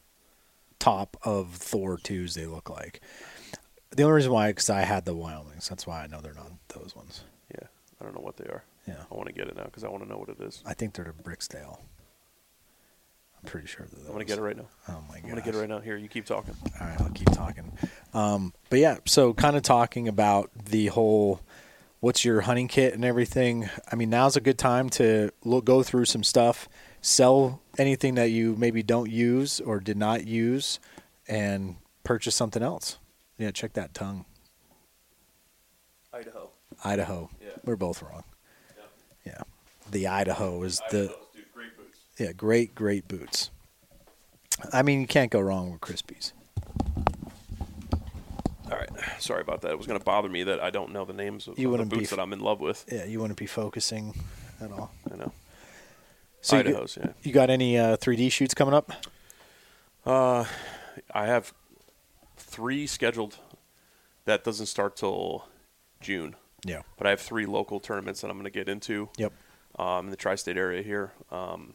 top 0.80 1.16
of 1.24 1.56
Thor 1.56 1.98
twos. 1.98 2.34
They 2.36 2.46
look 2.46 2.70
like. 2.70 3.02
The 3.92 4.04
only 4.04 4.16
reason 4.16 4.32
why, 4.32 4.50
because 4.50 4.70
I 4.70 4.82
had 4.82 5.06
the 5.06 5.14
Wyomings. 5.14 5.68
That's 5.68 5.86
why 5.86 6.04
I 6.04 6.08
know 6.08 6.22
they're 6.22 6.34
not 6.34 6.52
those 6.70 6.96
ones. 6.96 7.24
Yeah, 7.54 7.68
I 8.00 8.04
don't 8.06 8.16
know 8.16 8.22
what 8.22 8.38
they 8.38 8.46
are. 8.46 8.64
Yeah, 8.88 9.04
I 9.12 9.16
want 9.16 9.28
to 9.28 9.34
get 9.34 9.48
it 9.48 9.56
now 9.56 9.66
because 9.66 9.84
I 9.84 9.90
want 9.90 10.04
to 10.04 10.10
know 10.10 10.18
what 10.18 10.30
it 10.30 10.40
is. 10.40 10.64
I 10.66 10.74
think 10.74 10.94
they're 10.94 11.06
the 11.06 11.24
Briksdal. 11.24 11.80
I'm 13.44 13.50
pretty 13.50 13.68
sure 13.68 13.86
they're 13.86 14.00
those. 14.00 14.08
I'm 14.08 14.14
gonna 14.14 14.26
get 14.26 14.38
it 14.38 14.42
right 14.42 14.56
now. 14.58 14.68
Oh 14.88 15.04
my 15.10 15.16
god. 15.16 15.24
I'm 15.24 15.30
gonna 15.30 15.42
get 15.42 15.56
it 15.56 15.60
right 15.60 15.70
now. 15.70 15.80
Here, 15.80 15.98
you 15.98 16.08
keep 16.08 16.26
talking. 16.26 16.56
All 16.80 16.88
right, 16.88 17.02
I'll 17.02 17.10
keep 17.10 17.32
talking. 17.32 17.72
Um, 18.14 18.54
but 18.70 18.80
yeah, 18.80 18.98
so 19.06 19.34
kind 19.34 19.56
of 19.56 19.64
talking 19.64 20.08
about 20.08 20.52
the 20.56 20.88
whole 20.88 21.42
what's 22.00 22.24
your 22.24 22.42
hunting 22.42 22.68
kit 22.68 22.94
and 22.94 23.04
everything. 23.04 23.70
I 23.92 23.96
mean, 23.96 24.10
now's 24.10 24.36
a 24.36 24.42
good 24.42 24.58
time 24.58 24.90
to 24.92 25.32
look, 25.44 25.66
go 25.66 25.84
through 25.84 26.06
some 26.06 26.24
stuff, 26.24 26.70
sell 27.02 27.62
anything 27.78 28.16
that 28.16 28.30
you 28.32 28.56
maybe 28.58 28.84
don't 28.84 29.10
use 29.10 29.60
or 29.60 29.80
did 29.80 29.98
not 29.98 30.26
use, 30.26 30.80
and 31.28 31.76
purchase 32.04 32.36
something 32.36 32.64
else. 32.64 32.98
Yeah, 33.42 33.50
check 33.50 33.74
that 33.74 33.96
tongue. 33.96 34.26
Idaho. 36.14 36.52
Idaho. 36.84 37.32
Yeah. 37.42 37.50
We're 37.66 37.76
both 37.76 38.04
wrong. 38.04 38.24
Yeah. 39.26 39.42
The 39.90 40.06
Idaho 40.06 40.62
is 40.62 40.80
the 40.92 41.08
dude, 41.34 41.46
great 41.52 41.76
boots. 41.76 42.00
yeah, 42.20 42.34
great, 42.34 42.76
great 42.76 43.08
boots. 43.08 43.50
I 44.72 44.84
mean, 44.84 45.02
you 45.02 45.08
can't 45.08 45.32
go 45.32 45.40
wrong 45.40 45.72
with 45.72 45.82
Crispis. 45.82 46.34
All 48.72 48.78
right, 48.78 48.90
sorry 49.18 49.42
about 49.42 49.62
that. 49.62 49.72
It 49.72 49.78
was 49.80 49.88
gonna 49.88 50.00
bother 50.00 50.30
me 50.30 50.44
that 50.44 50.60
I 50.60 50.70
don't 50.70 50.92
know 50.94 51.04
the 51.04 51.14
names 51.14 51.48
of, 51.48 51.58
You 51.58 51.64
the 51.64 51.72
wouldn't 51.72 51.90
be 51.90 51.98
boots 51.98 52.12
that 52.12 52.20
I'm 52.20 52.34
in 52.34 52.42
love 52.42 52.60
with. 52.60 52.86
Yeah, 52.92 53.06
you 53.06 53.20
wouldn't 53.20 53.40
be 53.40 53.48
focusing 53.48 54.14
at 54.62 54.72
all. 54.72 54.92
I 55.12 55.16
know. 55.16 55.32
So 56.42 56.60
you, 56.60 56.86
yeah. 56.96 57.08
you 57.24 57.32
got 57.32 57.50
any 57.50 57.80
uh, 57.80 57.98
3D 57.98 58.32
shoots 58.32 58.54
coming 58.54 58.76
up? 58.76 58.92
Uh, 60.06 60.46
I 61.12 61.26
have 61.26 61.54
three 62.52 62.86
scheduled. 62.86 63.38
That 64.26 64.44
doesn't 64.44 64.68
start 64.68 64.96
till 64.96 65.46
June, 66.02 66.36
Yeah. 66.66 66.82
but 66.98 67.08
I 67.08 67.10
have 67.12 67.22
three 67.22 67.46
local 67.46 67.80
tournaments 67.80 68.22
that 68.22 68.28
I'm 68.30 68.36
going 68.38 68.44
to 68.44 68.50
get 68.52 68.70
into 68.70 69.10
Yep. 69.18 69.34
um, 69.80 70.06
in 70.06 70.12
the 70.12 70.18
tri-state 70.18 70.58
area 70.58 70.84
here. 70.84 71.14
Um, 71.32 71.74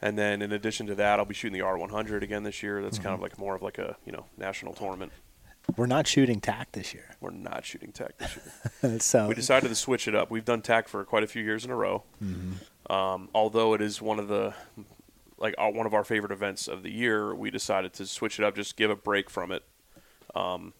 and 0.00 0.16
then 0.16 0.40
in 0.40 0.52
addition 0.52 0.86
to 0.86 0.94
that, 0.94 1.18
I'll 1.18 1.24
be 1.26 1.34
shooting 1.34 1.58
the 1.58 1.64
R100 1.64 2.22
again 2.22 2.44
this 2.44 2.62
year. 2.62 2.80
That's 2.82 2.96
Mm-hmm. 2.98 3.04
kind 3.04 3.14
of 3.14 3.20
like 3.20 3.38
more 3.38 3.54
of 3.54 3.62
like 3.62 3.78
a 3.78 3.96
you 4.06 4.12
know 4.12 4.24
national 4.38 4.72
tournament. 4.74 5.12
We're 5.76 5.86
not 5.86 6.06
shooting 6.06 6.40
TAC 6.40 6.72
this 6.72 6.94
year. 6.94 7.10
We're 7.20 7.30
not 7.30 7.66
shooting 7.66 7.92
tech 7.92 8.16
this 8.16 8.38
year. 8.82 8.98
so 9.00 9.28
we 9.28 9.34
decided 9.34 9.68
to 9.68 9.74
switch 9.74 10.08
it 10.08 10.14
up. 10.14 10.30
We've 10.30 10.44
done 10.44 10.62
TAC 10.62 10.88
for 10.88 11.04
quite 11.04 11.24
a 11.24 11.26
few 11.26 11.42
years 11.42 11.62
in 11.66 11.70
a 11.70 11.74
row. 11.76 12.04
Um, 12.88 13.28
although 13.34 13.74
it 13.74 13.82
is 13.82 14.00
one 14.00 14.18
of 14.18 14.28
the 14.28 14.54
like 15.36 15.54
one 15.58 15.84
of 15.84 15.92
our 15.92 16.04
favorite 16.04 16.32
events 16.32 16.68
of 16.68 16.82
the 16.82 16.90
year, 16.90 17.34
we 17.34 17.50
decided 17.50 17.92
to 17.94 18.06
switch 18.06 18.38
it 18.38 18.44
up, 18.46 18.56
just 18.56 18.76
give 18.76 18.90
a 18.90 18.96
break 18.96 19.28
from 19.28 19.52
it, 19.52 19.62
um, 20.34 20.72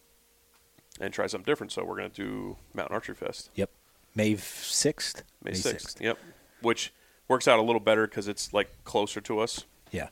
and 1.01 1.13
try 1.13 1.27
something 1.27 1.45
different. 1.51 1.73
So 1.73 1.85
we're 1.85 1.97
going 1.97 2.11
to 2.11 2.17
do 2.23 2.57
Mountain 2.75 2.95
Archery 2.95 3.15
Fest 3.15 3.51
Yep. 3.55 3.71
May 4.15 4.35
6th? 4.35 5.23
May 5.45 5.55
sixth. 5.55 6.01
Yep, 6.01 6.19
which 6.63 6.93
works 7.29 7.47
out 7.47 7.59
a 7.59 7.63
little 7.63 7.81
better 7.81 8.07
because 8.07 8.27
it's 8.27 8.53
like 8.53 8.71
closer 8.85 9.21
to 9.21 9.39
us, 9.39 9.65
Yeah. 9.93 10.09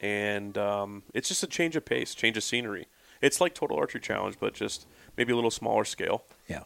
and 0.00 0.56
um, 0.58 1.02
it's 1.12 1.28
just 1.28 1.42
a 1.42 1.46
change 1.46 1.76
of 1.76 1.84
pace, 1.84 2.14
change 2.14 2.36
of 2.36 2.44
scenery. 2.44 2.86
It's 3.20 3.40
like 3.40 3.54
Total 3.54 3.76
Archery 3.78 4.00
Challenge, 4.00 4.36
but 4.38 4.54
just 4.54 4.86
maybe 5.16 5.32
a 5.32 5.34
little 5.34 5.50
smaller 5.50 5.84
scale. 5.84 6.24
Yeah. 6.46 6.64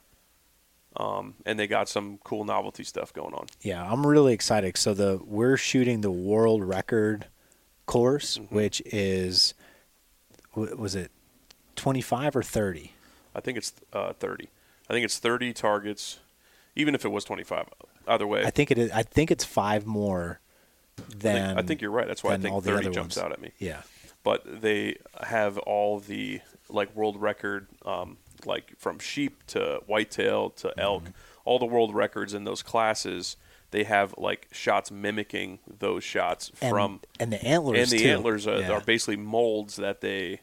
Um, 0.97 1.35
and 1.47 1.59
they 1.59 1.66
got 1.68 1.88
some 1.88 2.18
cool 2.25 2.44
novelty 2.44 2.83
stuff 2.83 3.12
going 3.12 3.33
on. 3.35 3.47
Yeah, 3.62 3.88
I'm 3.90 4.05
really 4.07 4.33
excited. 4.33 4.77
So 4.77 4.92
the 4.94 5.21
we're 5.25 5.57
shooting 5.57 6.01
the 6.01 6.11
world 6.11 6.64
record 6.64 7.27
course, 7.87 8.38
Mm-hmm. 8.38 8.55
which 8.55 8.83
is 8.87 9.55
was 10.55 10.94
it 10.97 11.12
25 11.79 12.37
or 12.37 12.43
30? 12.43 12.93
I 13.35 13.41
think 13.41 13.57
it's 13.59 13.73
uh, 13.93 14.12
30. 14.14 14.49
I 14.91 14.93
think 14.93 15.05
it's 15.05 15.19
30 15.19 15.53
targets, 15.53 16.19
even 16.77 16.95
if 16.95 17.05
it 17.05 17.09
was 17.11 17.25
25. 17.25 17.67
Either 18.07 18.27
way, 18.27 18.45
I 18.45 18.51
think 18.51 18.71
it 18.71 18.79
is 18.79 18.91
I 18.91 19.03
think 19.03 19.31
it's 19.31 19.45
5 19.45 19.87
more 19.87 20.41
I 20.99 21.03
think- 21.03 21.21
than 21.21 21.59
I 21.59 21.62
think 21.62 21.81
you're 21.83 21.91
right. 21.91 22.07
That's 22.07 22.25
why 22.25 22.33
I 22.35 22.38
think 22.38 22.53
all 22.55 22.61
the 22.61 22.71
30 22.73 22.87
other 22.87 22.95
jumps 22.95 23.17
ones. 23.17 23.25
out 23.25 23.33
at 23.33 23.41
me. 23.41 23.53
Yeah. 23.59 23.83
But 24.25 24.61
they 24.62 24.97
have 25.23 25.59
all 25.59 26.01
the 26.01 26.41
like 26.69 26.95
world 26.97 27.21
record, 27.21 27.67
um, 27.85 28.17
like 28.45 28.73
from 28.79 28.99
sheep 28.99 29.47
to 29.49 29.81
whitetail 29.87 30.51
to 30.51 30.69
Mm-hmm. 30.69 30.81
elk, 30.81 31.03
all 31.45 31.59
the 31.59 31.67
world 31.67 31.95
records 31.95 32.35
in 32.35 32.45
those 32.45 32.62
classes. 32.62 33.37
They 33.71 33.85
have 33.85 34.14
like 34.19 34.49
shots 34.51 34.91
mimicking 34.91 35.59
those 35.79 36.03
shots 36.03 36.51
And, 36.62 36.71
from 36.71 37.01
and 37.21 37.31
the 37.33 37.43
antlers 37.45 37.79
and 37.93 38.01
the 38.01 38.05
too. 38.05 38.11
antlers 38.11 38.47
are, 38.47 38.61
Yeah. 38.61 38.71
are 38.73 38.81
basically 38.81 39.17
molds 39.19 39.77
that 39.77 40.01
they 40.01 40.41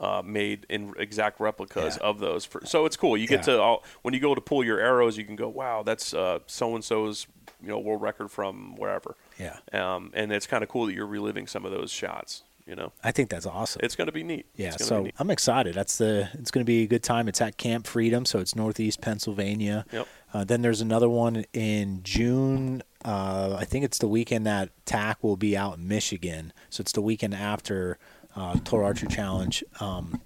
uh, 0.00 0.22
made 0.24 0.66
in 0.68 0.92
exact 0.98 1.38
replicas 1.40 1.98
Yeah. 2.00 2.06
of 2.08 2.18
those. 2.18 2.44
For, 2.44 2.64
so 2.66 2.84
it's 2.86 2.96
cool. 2.96 3.16
You 3.16 3.26
get 3.26 3.40
Yeah. 3.46 3.54
to 3.54 3.60
all, 3.62 3.84
when 4.02 4.12
you 4.14 4.20
go 4.20 4.34
to 4.34 4.40
pull 4.40 4.64
your 4.64 4.80
arrows, 4.80 5.16
you 5.16 5.24
can 5.24 5.36
go, 5.36 5.48
"Wow, 5.48 5.82
that's 5.82 6.06
so 6.06 6.74
and 6.74 6.84
so's 6.84 7.26
you 7.62 7.68
know 7.68 7.78
world 7.78 8.02
record 8.02 8.30
from 8.30 8.76
wherever." 8.76 9.16
Yeah. 9.38 9.58
Um, 9.72 10.10
and 10.14 10.32
it's 10.32 10.46
kind 10.46 10.62
of 10.62 10.68
cool 10.68 10.86
that 10.86 10.94
you're 10.94 11.06
reliving 11.06 11.46
some 11.46 11.64
of 11.64 11.70
those 11.70 11.90
shots. 11.90 12.42
You 12.66 12.74
know, 12.74 12.92
I 13.02 13.12
think 13.12 13.28
that's 13.28 13.44
awesome. 13.44 13.80
it's 13.84 13.94
going 13.94 14.06
to 14.06 14.12
be 14.12 14.22
neat. 14.22 14.46
Yeah, 14.56 14.70
so 14.70 15.02
neat. 15.02 15.14
I'm 15.18 15.30
excited. 15.30 15.74
That's 15.74 15.98
the. 15.98 16.30
It's 16.32 16.50
going 16.50 16.64
to 16.64 16.66
be 16.66 16.82
a 16.84 16.86
good 16.86 17.02
time. 17.02 17.28
It's 17.28 17.42
at 17.42 17.58
Camp 17.58 17.86
Freedom, 17.86 18.24
so 18.24 18.38
it's 18.38 18.56
Northeast 18.56 19.02
Pennsylvania. 19.02 19.84
Yep. 19.92 20.08
Uh, 20.32 20.44
then 20.44 20.62
there's 20.62 20.80
another 20.80 21.10
one 21.10 21.44
in 21.52 22.00
June. 22.04 22.82
Uh, 23.04 23.54
I 23.60 23.66
think 23.66 23.84
it's 23.84 23.98
the 23.98 24.08
weekend 24.08 24.46
that 24.46 24.70
TAC 24.86 25.22
will 25.22 25.36
be 25.36 25.54
out 25.54 25.76
in 25.76 25.86
Michigan. 25.86 26.54
So 26.70 26.80
it's 26.80 26.92
the 26.92 27.02
weekend 27.02 27.34
after 27.34 27.98
uh, 28.36 28.54
Tour 28.64 28.84
Archer 28.84 29.06
Challenge. 29.06 29.62
Um, 29.80 30.20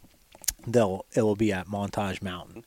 they'll 0.67 1.05
it 1.15 1.23
will 1.23 1.37
be 1.37 1.53
at 1.53 1.67
Montage 1.67 2.23
Mountain, 2.23 2.65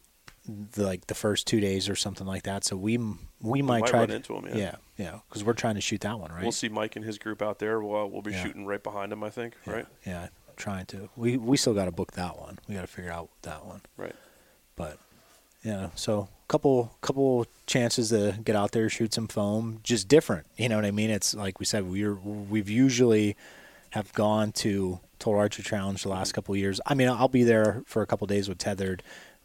the, 0.48 0.84
like 0.86 1.08
the 1.08 1.14
first 1.16 1.48
two 1.48 1.60
days 1.60 1.90
or 1.90 1.96
something 1.96 2.28
like 2.28 2.44
that. 2.44 2.64
So 2.64 2.76
we 2.76 2.98
we 3.42 3.62
might, 3.62 3.82
might 3.82 3.86
try 3.88 4.00
run 4.00 4.10
to, 4.10 4.16
into 4.16 4.38
'em, 4.38 4.46
yeah. 4.50 4.56
yeah, 4.58 4.76
yeah, 4.98 5.20
because 5.28 5.44
we're 5.44 5.54
trying 5.54 5.76
to 5.76 5.82
shoot 5.82 6.02
that 6.02 6.20
one, 6.20 6.32
right? 6.32 6.42
We'll 6.44 6.52
see 6.52 6.70
Mike 6.70 6.96
and 6.96 7.04
his 7.06 7.18
group 7.18 7.42
out 7.42 7.60
there. 7.60 7.82
We'll, 7.82 8.10
we'll 8.10 8.22
be 8.22 8.32
Yeah. 8.32 8.44
shooting 8.44 8.66
right 8.66 8.82
behind 8.82 9.12
him, 9.12 9.24
I 9.24 9.30
think. 9.30 9.56
yeah, 9.66 9.74
Right. 9.74 9.86
Yeah, 10.06 10.28
trying 10.58 10.86
to. 10.88 11.10
We 11.16 11.38
we 11.38 11.58
still 11.58 11.74
got 11.74 11.86
to 11.86 11.92
book 11.92 12.12
that 12.14 12.38
one. 12.40 12.60
We 12.68 12.76
got 12.76 12.82
to 12.82 12.88
figure 12.88 13.12
out 13.12 13.30
that 13.44 13.66
one. 13.66 13.82
Right. 13.98 14.16
but 14.76 14.98
yeah 15.64 15.90
so 15.94 16.28
couple 16.48 16.92
couple 17.02 17.46
chances 17.68 18.10
to 18.10 18.36
get 18.44 18.56
out 18.56 18.72
there 18.72 18.90
shoot 18.90 19.14
some 19.14 19.28
foam 19.28 19.80
just 19.84 20.08
different 20.08 20.48
you 20.58 20.68
know 20.68 20.76
what 20.76 20.86
i 20.86 20.90
mean 20.90 21.12
it's 21.12 21.36
like 21.36 21.60
we 21.60 21.66
said 21.68 21.84
we're 21.88 22.16
we've 22.16 22.68
usually 22.68 23.38
have 23.92 24.12
gone 24.14 24.52
to 24.52 25.00
total 25.22 25.40
archer 25.40 25.64
challenge 25.64 26.04
the 26.04 26.10
last 26.10 26.34
couple 26.34 26.54
of 26.54 26.60
years 26.60 26.82
i 26.86 26.94
mean 26.94 27.08
i'll 27.08 27.28
be 27.30 27.44
there 27.44 27.84
for 27.86 28.02
a 28.02 28.06
couple 28.06 28.26
of 28.26 28.30
days 28.30 28.50
with 28.50 28.58
Tethrd 28.58 29.00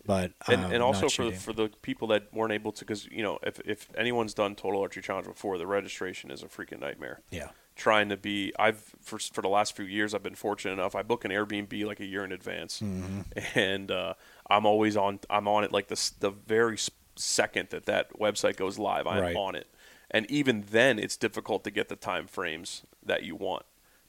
but 0.04 0.32
and, 0.48 0.64
uh, 0.64 0.68
and 0.68 0.82
also 0.82 1.06
for 1.06 1.10
shooting. 1.10 1.38
for 1.38 1.52
the 1.52 1.68
people 1.82 2.06
that 2.08 2.32
weren't 2.32 2.52
able 2.52 2.70
to, 2.70 2.84
because 2.84 3.06
you 3.06 3.24
know, 3.24 3.40
if 3.42 3.58
if 3.64 3.88
anyone's 3.98 4.34
done 4.34 4.54
Total 4.54 4.80
Archery 4.80 5.02
Challenge 5.02 5.26
before, 5.26 5.58
the 5.58 5.66
registration 5.66 6.30
is 6.30 6.44
a 6.44 6.46
freaking 6.46 6.78
nightmare. 6.78 7.22
yeah 7.30 7.48
Trying 7.74 8.10
to 8.10 8.16
be, 8.16 8.52
I've 8.56 8.94
for 9.02 9.18
for 9.18 9.42
the 9.42 9.48
last 9.48 9.74
few 9.74 9.84
years, 9.84 10.14
I've 10.14 10.22
been 10.22 10.36
fortunate 10.36 10.74
enough. 10.74 10.94
I 10.94 11.02
book 11.02 11.24
an 11.24 11.32
Airbnb 11.32 11.84
like 11.84 11.98
a 11.98 12.04
year 12.06 12.24
in 12.24 12.30
advance, 12.30 12.80
Mm-hmm. 12.80 13.22
and 13.58 13.90
uh, 13.90 14.14
I'm 14.48 14.64
always 14.64 14.96
on. 14.96 15.18
I'm 15.28 15.48
on 15.48 15.64
it 15.64 15.72
like 15.72 15.88
the 15.88 16.10
the 16.20 16.30
very 16.30 16.78
second 17.16 17.70
that 17.70 17.86
that 17.86 18.12
website 18.16 18.56
goes 18.56 18.78
live. 18.78 19.08
I'm 19.08 19.20
Right. 19.20 19.34
on 19.36 19.56
it, 19.56 19.66
and 20.08 20.30
even 20.30 20.66
then, 20.70 21.00
it's 21.00 21.16
difficult 21.16 21.64
to 21.64 21.72
get 21.72 21.88
the 21.88 21.96
time 21.96 22.28
frames 22.28 22.82
that 23.04 23.24
you 23.24 23.34
want. 23.34 23.64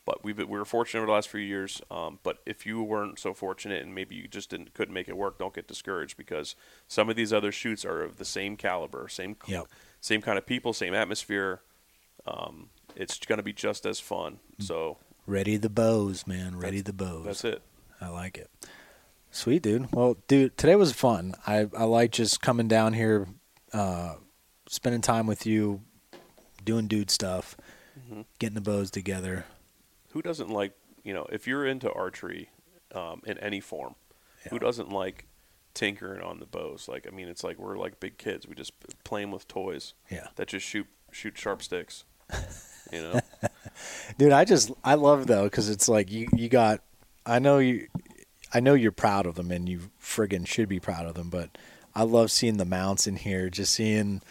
But 0.07 0.23
we've 0.23 0.35
been, 0.37 0.47
we 0.47 0.57
were 0.57 0.63
fortunate 0.65 1.01
over 1.01 1.05
the 1.07 1.11
last 1.13 1.27
few 1.27 1.41
years. 1.41 1.81
Um, 1.91 2.17
but 2.23 2.37
if 2.45 2.65
you 2.65 2.81
weren't 2.81 3.19
so 3.19 3.33
fortunate 3.33 3.83
and 3.83 3.93
maybe 3.93 4.15
you 4.15 4.27
just 4.27 4.49
didn't 4.49 4.73
couldn't 4.73 4.93
make 4.93 5.07
it 5.09 5.17
work, 5.17 5.37
don't 5.37 5.53
get 5.53 5.67
discouraged 5.67 6.15
because 6.17 6.55
some 6.87 7.09
of 7.09 7.15
these 7.17 7.33
other 7.33 7.51
shoots 7.51 7.83
are 7.85 8.01
of 8.01 8.15
the 8.17 8.23
same 8.25 8.55
caliber, 8.55 9.07
same 9.09 9.35
Yep. 9.47 9.67
same 10.01 10.21
kind 10.21 10.37
of 10.37 10.45
people, 10.45 10.71
same 10.73 10.93
atmosphere. 10.93 11.59
Um, 12.25 12.69
it's 12.95 13.19
going 13.19 13.37
to 13.37 13.43
be 13.43 13.53
just 13.53 13.85
as 13.85 13.99
fun. 13.99 14.39
So 14.59 14.97
ready 15.25 15.57
the 15.57 15.69
bows 15.69 16.25
man 16.25 16.57
ready 16.57 16.79
the 16.81 16.93
bows 16.93 17.25
that's 17.25 17.43
it. 17.43 17.61
I 17.99 18.07
like 18.07 18.37
it. 18.37 18.49
Sweet, 19.29 19.61
dude. 19.61 19.89
Well, 19.93 20.15
dude, 20.29 20.57
today 20.57 20.75
was 20.77 20.93
fun. 20.93 21.35
I, 21.45 21.67
I 21.77 21.83
like 21.83 22.11
just 22.13 22.41
coming 22.41 22.69
down 22.69 22.93
here, 22.93 23.27
uh, 23.73 24.15
spending 24.69 25.01
time 25.01 25.27
with 25.27 25.45
you, 25.45 25.81
doing 26.63 26.87
dude 26.87 27.11
stuff, 27.11 27.57
Mm-hmm. 27.99 28.21
getting 28.39 28.55
the 28.55 28.61
bows 28.61 28.89
together. 28.91 29.45
Who 30.17 30.23
doesn't 30.23 30.49
like 30.49 30.73
you 31.03 31.13
know 31.13 31.27
if 31.31 31.45
you're 31.45 31.63
into 31.63 31.93
archery 31.93 32.49
um, 32.95 33.21
in 33.27 33.37
any 33.37 33.59
form? 33.59 33.93
Who 34.49 34.57
doesn't 34.57 34.91
like 34.91 35.27
tinkering 35.75 36.23
on 36.23 36.39
the 36.39 36.47
bows. 36.47 36.87
Like 36.87 37.05
I 37.07 37.15
mean, 37.15 37.27
it's 37.27 37.43
like 37.43 37.59
we're 37.59 37.77
like 37.77 37.99
big 37.99 38.17
kids. 38.17 38.47
We 38.47 38.55
just 38.55 38.73
playing 39.03 39.29
with 39.29 39.47
toys. 39.47 39.93
Yeah. 40.09 40.29
That 40.35 40.47
just 40.47 40.65
shoot 40.65 40.87
shoot 41.11 41.37
sharp 41.37 41.61
sticks. 41.61 42.03
You 42.89 43.01
know. 43.01 43.19
Dude, 44.17 44.31
I 44.31 44.45
just 44.45 44.71
I 44.81 44.93
love 44.93 45.27
though 45.27 45.43
because 45.43 45.67
it's 45.67 45.89
like 45.89 46.09
you 46.09 46.29
you 46.33 46.47
got. 46.47 46.79
I 47.25 47.39
know 47.39 47.57
you, 47.57 47.89
I 48.53 48.61
know 48.61 48.75
you're 48.75 48.93
proud 48.93 49.25
of 49.25 49.35
them 49.35 49.51
and 49.51 49.67
you 49.67 49.91
friggin' 50.01 50.47
should 50.47 50.69
be 50.69 50.79
proud 50.79 51.05
of 51.05 51.15
them, 51.15 51.29
but 51.29 51.57
I 51.93 52.03
love 52.03 52.31
seeing 52.31 52.55
the 52.55 52.63
mounts 52.63 53.05
in 53.05 53.17
here. 53.17 53.49
Just 53.49 53.73
seeing, 53.73 54.21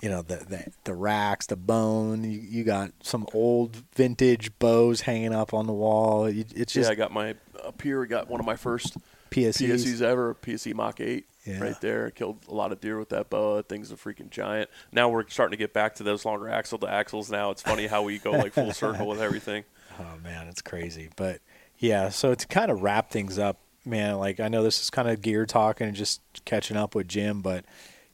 you 0.00 0.08
know, 0.08 0.22
the 0.22 0.36
the, 0.36 0.66
the 0.84 0.94
racks, 0.94 1.46
the 1.46 1.56
bone. 1.56 2.24
You, 2.24 2.38
you 2.40 2.64
got 2.64 2.92
some 3.02 3.26
old 3.32 3.76
vintage 3.94 4.58
bows 4.58 5.02
hanging 5.02 5.34
up 5.34 5.54
on 5.54 5.66
the 5.66 5.72
wall. 5.72 6.28
You- 6.30 6.44
It's 6.54 6.74
yeah, 6.76 6.88
I 6.88 6.94
got 6.94 7.12
my 7.12 7.34
up 7.64 7.80
here. 7.82 8.02
I 8.02 8.06
got 8.06 8.28
one 8.28 8.40
of 8.40 8.46
my 8.46 8.56
first 8.56 8.96
PSEs. 9.30 9.68
PSEs 9.70 10.02
ever, 10.02 10.34
PSE 10.34 10.74
Mach 10.74 11.00
8 11.00 11.26
Yeah. 11.46 11.60
right 11.60 11.80
there. 11.80 12.10
Killed 12.10 12.38
a 12.48 12.54
lot 12.54 12.72
of 12.72 12.80
deer 12.80 12.98
with 12.98 13.08
that 13.08 13.30
bow. 13.30 13.56
That 13.56 13.68
thing's 13.68 13.90
a 13.90 13.96
freaking 13.96 14.30
giant. 14.30 14.70
Now 14.92 15.08
we're 15.08 15.26
starting 15.28 15.52
to 15.52 15.56
get 15.56 15.72
back 15.72 15.94
to 15.96 16.02
those 16.02 16.24
longer 16.24 16.48
axle 16.48 16.78
to 16.78 16.88
axles 16.88 17.30
now. 17.30 17.50
It's 17.50 17.62
funny 17.62 17.86
how 17.86 18.02
we 18.02 18.18
go 18.18 18.32
like 18.32 18.52
full 18.52 18.72
circle 18.72 19.06
with 19.06 19.20
everything. 19.20 19.64
Oh 19.98 20.18
man, 20.22 20.46
it's 20.48 20.62
crazy. 20.62 21.08
But 21.16 21.40
yeah, 21.78 22.10
so 22.10 22.34
to 22.34 22.46
kind 22.46 22.70
of 22.70 22.82
wrap 22.82 23.10
things 23.10 23.38
up, 23.38 23.58
man, 23.84 24.16
like 24.18 24.40
I 24.40 24.48
know 24.48 24.62
this 24.62 24.80
is 24.80 24.90
kind 24.90 25.08
of 25.08 25.22
gear 25.22 25.46
talking 25.46 25.86
and 25.88 25.96
just 25.96 26.20
catching 26.44 26.76
up 26.76 26.94
with 26.94 27.08
Jim, 27.08 27.40
but 27.40 27.64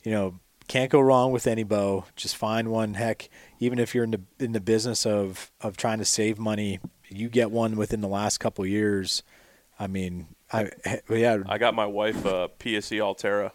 you 0.05 0.13
know, 0.13 0.39
can't 0.73 0.91
go 0.91 1.01
wrong 1.01 1.33
with 1.33 1.47
any 1.47 1.65
bow. 1.65 2.07
Just 2.17 2.35
find 2.37 2.69
one. 2.69 2.95
Heck, 2.95 3.29
even 3.61 3.79
if 3.79 3.95
you're 3.95 4.05
in 4.05 4.13
the 4.13 4.21
in 4.39 4.53
the 4.53 4.61
business 4.61 5.05
of 5.05 5.51
of 5.61 5.77
trying 5.77 5.99
to 5.99 6.05
save 6.05 6.39
money, 6.39 6.81
you 7.09 7.29
get 7.29 7.51
one 7.51 7.77
within 7.77 8.01
the 8.01 8.09
last 8.09 8.39
couple 8.39 8.65
years. 8.65 9.23
I 9.79 9.87
mean, 9.87 10.29
I 10.53 10.71
yeah, 11.11 11.39
I 11.47 11.59
got 11.59 11.75
my 11.75 11.87
wife 11.87 12.25
a 12.25 12.49
PSE 12.59 13.01
Altera, 13.01 13.53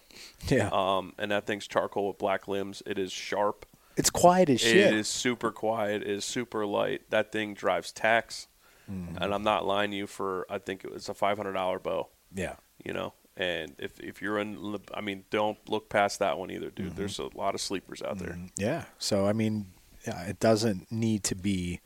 yeah. 0.47 0.69
um, 0.71 1.13
and 1.17 1.31
that 1.31 1.47
thing's 1.47 1.67
charcoal 1.67 2.07
with 2.09 2.17
black 2.17 2.47
limbs. 2.47 2.83
It 2.85 2.99
is 2.99 3.11
sharp. 3.11 3.65
it's 3.95 4.09
quiet 4.11 4.49
as 4.49 4.61
shit. 4.61 4.75
It 4.77 4.93
is 4.93 5.07
super 5.07 5.51
quiet. 5.51 6.03
It 6.03 6.09
is 6.09 6.25
super 6.25 6.65
light. 6.65 7.09
That 7.09 7.31
thing 7.31 7.53
drives 7.55 7.91
tacks, 7.91 8.47
Mm-hmm. 8.91 9.17
and 9.21 9.33
I'm 9.33 9.43
not 9.43 9.65
lying 9.65 9.91
to 9.91 9.97
you. 9.97 10.07
For 10.07 10.45
I 10.49 10.59
think 10.59 10.85
it 10.85 10.91
was 10.93 11.09
a 11.09 11.13
five 11.13 11.37
hundred 11.37 11.53
dollar 11.53 11.79
bow. 11.79 12.07
yeah. 12.33 12.55
You 12.85 12.93
know, 12.93 13.13
and 13.37 13.73
if 13.77 13.99
if 13.99 14.21
you're 14.21 14.39
in, 14.39 14.77
I 14.93 15.01
mean, 15.01 15.23
don't 15.29 15.57
look 15.69 15.89
past 15.89 16.19
that 16.19 16.37
one 16.37 16.51
either, 16.51 16.67
Mm-hmm. 16.67 16.83
dude. 16.83 16.95
There's 16.95 17.19
a 17.19 17.29
lot 17.35 17.55
of 17.55 17.61
sleepers 17.61 18.01
out 18.01 18.17
there. 18.19 18.37
Yeah. 18.57 18.85
So 18.97 19.27
I 19.27 19.33
mean, 19.33 19.67
yeah, 20.05 20.23
it 20.23 20.39
doesn't 20.39 20.91
need 20.91 21.23
to 21.25 21.35
be 21.35 21.79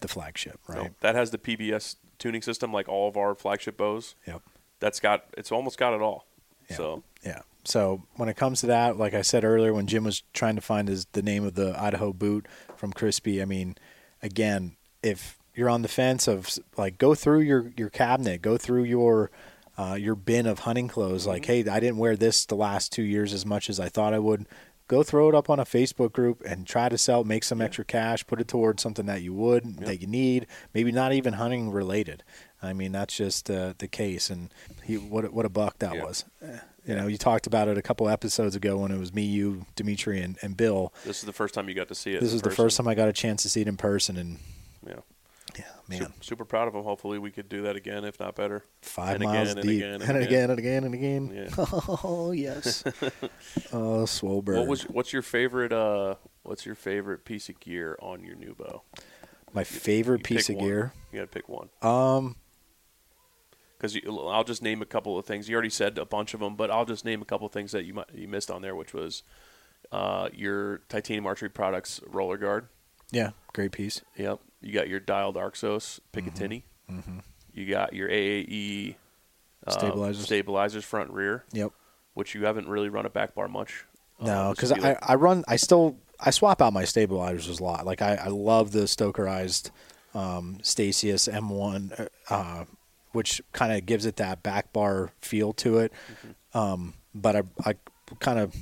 the 0.00 0.08
flagship, 0.08 0.60
No, 0.68 0.74
right? 0.74 1.00
that 1.00 1.14
has 1.14 1.30
the 1.30 1.38
PBS 1.38 1.96
tuning 2.18 2.42
system, 2.42 2.72
like 2.72 2.88
all 2.88 3.08
of 3.08 3.16
our 3.16 3.34
flagship 3.34 3.76
bows. 3.76 4.14
Yep. 4.26 4.42
That's 4.80 5.00
got 5.00 5.24
it's 5.38 5.52
almost 5.52 5.78
got 5.78 5.94
it 5.94 6.00
all. 6.02 6.26
Yeah. 6.68 6.76
So 6.76 7.02
Yeah. 7.24 7.40
So 7.64 8.02
when 8.14 8.28
it 8.28 8.36
comes 8.36 8.60
to 8.60 8.66
that, 8.68 8.96
like 8.96 9.12
I 9.14 9.22
said 9.22 9.44
earlier, 9.44 9.72
when 9.72 9.86
Jim 9.88 10.04
was 10.04 10.22
trying 10.32 10.54
to 10.56 10.60
find 10.60 10.86
his 10.88 11.06
the 11.12 11.22
name 11.22 11.44
of 11.44 11.54
the 11.54 11.74
Idaho 11.80 12.12
boot 12.12 12.46
from 12.76 12.92
Crispi, 12.92 13.42
I 13.42 13.44
mean, 13.44 13.76
again, 14.22 14.76
if 15.02 15.38
you're 15.54 15.70
on 15.70 15.82
the 15.82 15.88
fence 15.88 16.28
of 16.28 16.48
like 16.76 16.98
go 16.98 17.14
through 17.14 17.40
your 17.40 17.72
your 17.76 17.90
cabinet, 17.90 18.42
go 18.42 18.56
through 18.56 18.84
your 18.84 19.30
uh, 19.78 19.94
your 19.98 20.14
bin 20.14 20.46
of 20.46 20.60
hunting 20.60 20.88
clothes. 20.88 21.26
Like, 21.26 21.44
hey, 21.44 21.60
I 21.68 21.80
didn't 21.80 21.98
wear 21.98 22.16
this 22.16 22.44
the 22.46 22.54
last 22.54 22.92
two 22.92 23.02
years 23.02 23.32
as 23.32 23.44
much 23.46 23.68
as 23.70 23.78
I 23.80 23.88
thought 23.88 24.14
I 24.14 24.18
would. 24.18 24.46
Go 24.88 25.02
throw 25.02 25.28
it 25.28 25.34
up 25.34 25.50
on 25.50 25.58
a 25.58 25.64
Facebook 25.64 26.12
group 26.12 26.42
and 26.46 26.64
try 26.64 26.88
to 26.88 26.96
sell, 26.96 27.24
make 27.24 27.42
some 27.42 27.60
extra 27.60 27.84
cash, 27.84 28.24
put 28.24 28.40
it 28.40 28.46
towards 28.46 28.80
something 28.82 29.06
that 29.06 29.20
you 29.20 29.34
would, 29.34 29.78
that 29.78 30.00
you 30.00 30.06
need, 30.06 30.46
maybe 30.72 30.92
not 30.92 31.12
even 31.12 31.32
hunting 31.34 31.72
related. 31.72 32.22
I 32.62 32.72
mean, 32.72 32.92
that's 32.92 33.16
just 33.16 33.50
uh, 33.50 33.74
the 33.78 33.88
case. 33.88 34.30
And 34.30 34.54
he, 34.84 34.96
what 34.96 35.24
a- 35.24 35.30
what 35.32 35.44
a 35.44 35.48
buck 35.48 35.80
that 35.80 35.96
Yeah. 35.96 36.04
was. 36.04 36.24
You 36.86 36.94
know, 36.94 37.08
you 37.08 37.18
talked 37.18 37.48
about 37.48 37.66
it 37.66 37.76
a 37.76 37.82
couple 37.82 38.08
episodes 38.08 38.54
ago 38.54 38.76
when 38.76 38.92
it 38.92 38.98
was 38.98 39.12
me, 39.12 39.22
you, 39.24 39.66
Dimitri, 39.74 40.20
and, 40.20 40.38
and 40.40 40.56
Bill. 40.56 40.94
this 41.04 41.18
is 41.18 41.24
the 41.24 41.32
first 41.32 41.52
time 41.52 41.68
you 41.68 41.74
got 41.74 41.88
to 41.88 41.96
see 41.96 42.12
it. 42.12 42.20
This 42.20 42.32
is 42.32 42.42
the 42.42 42.50
first 42.52 42.76
time 42.76 42.86
I 42.86 42.94
got 42.94 43.08
a 43.08 43.12
chance 43.12 43.42
to 43.42 43.48
see 43.50 43.62
it 43.62 43.66
in 43.66 43.76
person, 43.76 44.16
and 44.16 44.38
Yeah. 44.86 45.00
Man, 45.88 45.98
Super, 46.00 46.12
super 46.22 46.44
proud 46.44 46.68
of 46.68 46.74
him. 46.74 46.82
Hopefully, 46.82 47.18
we 47.18 47.30
could 47.30 47.48
do 47.48 47.62
that 47.62 47.76
again, 47.76 48.04
if 48.04 48.18
not 48.20 48.34
better. 48.36 48.64
five 48.82 49.16
and 49.16 49.24
miles 49.24 49.52
again, 49.52 49.64
deep, 49.66 49.82
and 49.84 50.02
again, 50.02 50.10
and 50.16 50.24
again, 50.24 50.50
and 50.50 50.58
again, 50.58 50.84
and 50.84 50.94
again. 50.94 51.48
Yeah. 51.58 51.64
Oh 52.04 52.32
yes. 52.32 52.82
oh, 53.72 54.04
swole 54.06 54.42
bird. 54.42 54.56
What 54.58 54.66
was 54.66 54.82
what's 54.84 55.12
your 55.12 55.22
favorite 55.22 55.72
uh 55.72 56.16
what's 56.42 56.64
your 56.66 56.74
favorite 56.74 57.24
piece 57.24 57.48
of 57.48 57.58
gear 57.60 57.96
on 58.00 58.22
your 58.24 58.34
new 58.36 58.54
bow? 58.54 58.82
my 59.52 59.64
favorite 59.64 60.20
You 60.20 60.36
piece 60.36 60.48
of 60.50 60.56
one. 60.56 60.64
gear? 60.66 60.92
You 61.12 61.20
got 61.20 61.22
to 61.22 61.28
pick 61.28 61.48
one. 61.48 61.68
Um, 61.80 62.36
Because 63.78 63.96
I'll 64.06 64.44
just 64.44 64.62
name 64.62 64.82
a 64.82 64.86
couple 64.86 65.18
of 65.18 65.24
things. 65.24 65.48
You 65.48 65.54
already 65.54 65.70
said 65.70 65.96
a 65.98 66.04
bunch 66.04 66.34
of 66.34 66.40
them, 66.40 66.56
but 66.56 66.70
I'll 66.70 66.84
just 66.84 67.04
name 67.04 67.22
a 67.22 67.24
couple 67.24 67.46
of 67.46 67.52
things 67.52 67.72
that 67.72 67.84
you 67.84 67.94
might, 67.94 68.06
you 68.14 68.28
missed 68.28 68.50
on 68.50 68.60
there, 68.62 68.74
which 68.74 68.92
was 68.92 69.22
uh, 69.92 70.28
your 70.34 70.78
titanium 70.88 71.26
archery 71.26 71.48
products 71.48 72.00
roller 72.06 72.36
guard. 72.36 72.68
yeah, 73.12 73.30
great 73.54 73.72
piece. 73.72 74.02
Yep. 74.16 74.40
You 74.60 74.72
got 74.72 74.88
your 74.88 75.00
dialed 75.00 75.36
Arxos 75.36 76.00
Picatinny. 76.12 76.62
You 77.52 77.66
got 77.70 77.92
your 77.92 78.08
AAE 78.08 78.96
uh, 79.66 79.70
Stabilizers. 79.70 80.24
stabilizers 80.24 80.84
front 80.84 81.10
rear, 81.10 81.44
Yep. 81.52 81.72
which 82.14 82.34
you 82.34 82.44
haven't 82.44 82.68
really 82.68 82.88
run 82.88 83.06
a 83.06 83.10
back 83.10 83.34
bar 83.34 83.48
much. 83.48 83.84
No, 84.20 84.52
because 84.54 84.72
be 84.72 84.80
I, 84.80 84.88
like- 84.90 84.98
I 85.02 85.14
run 85.14 85.44
I 85.48 85.56
still 85.56 85.96
I 86.18 86.30
swap 86.30 86.62
out 86.62 86.72
my 86.72 86.84
stabilizers 86.84 87.60
a 87.60 87.64
lot. 87.64 87.84
Like 87.84 88.00
I, 88.02 88.14
I 88.16 88.28
love 88.28 88.72
the 88.72 88.80
Stokerized 88.80 89.70
um, 90.14 90.58
Stasius 90.62 91.28
M1, 91.30 92.08
uh, 92.30 92.64
which 93.12 93.42
kind 93.52 93.72
of 93.72 93.84
gives 93.84 94.06
it 94.06 94.16
that 94.16 94.42
back 94.42 94.72
bar 94.72 95.12
feel 95.20 95.52
to 95.54 95.78
it. 95.78 95.92
Mm-hmm. 96.10 96.58
Um, 96.58 96.94
but 97.14 97.36
I 97.36 97.42
I 97.64 97.74
kind 98.20 98.38
of 98.38 98.54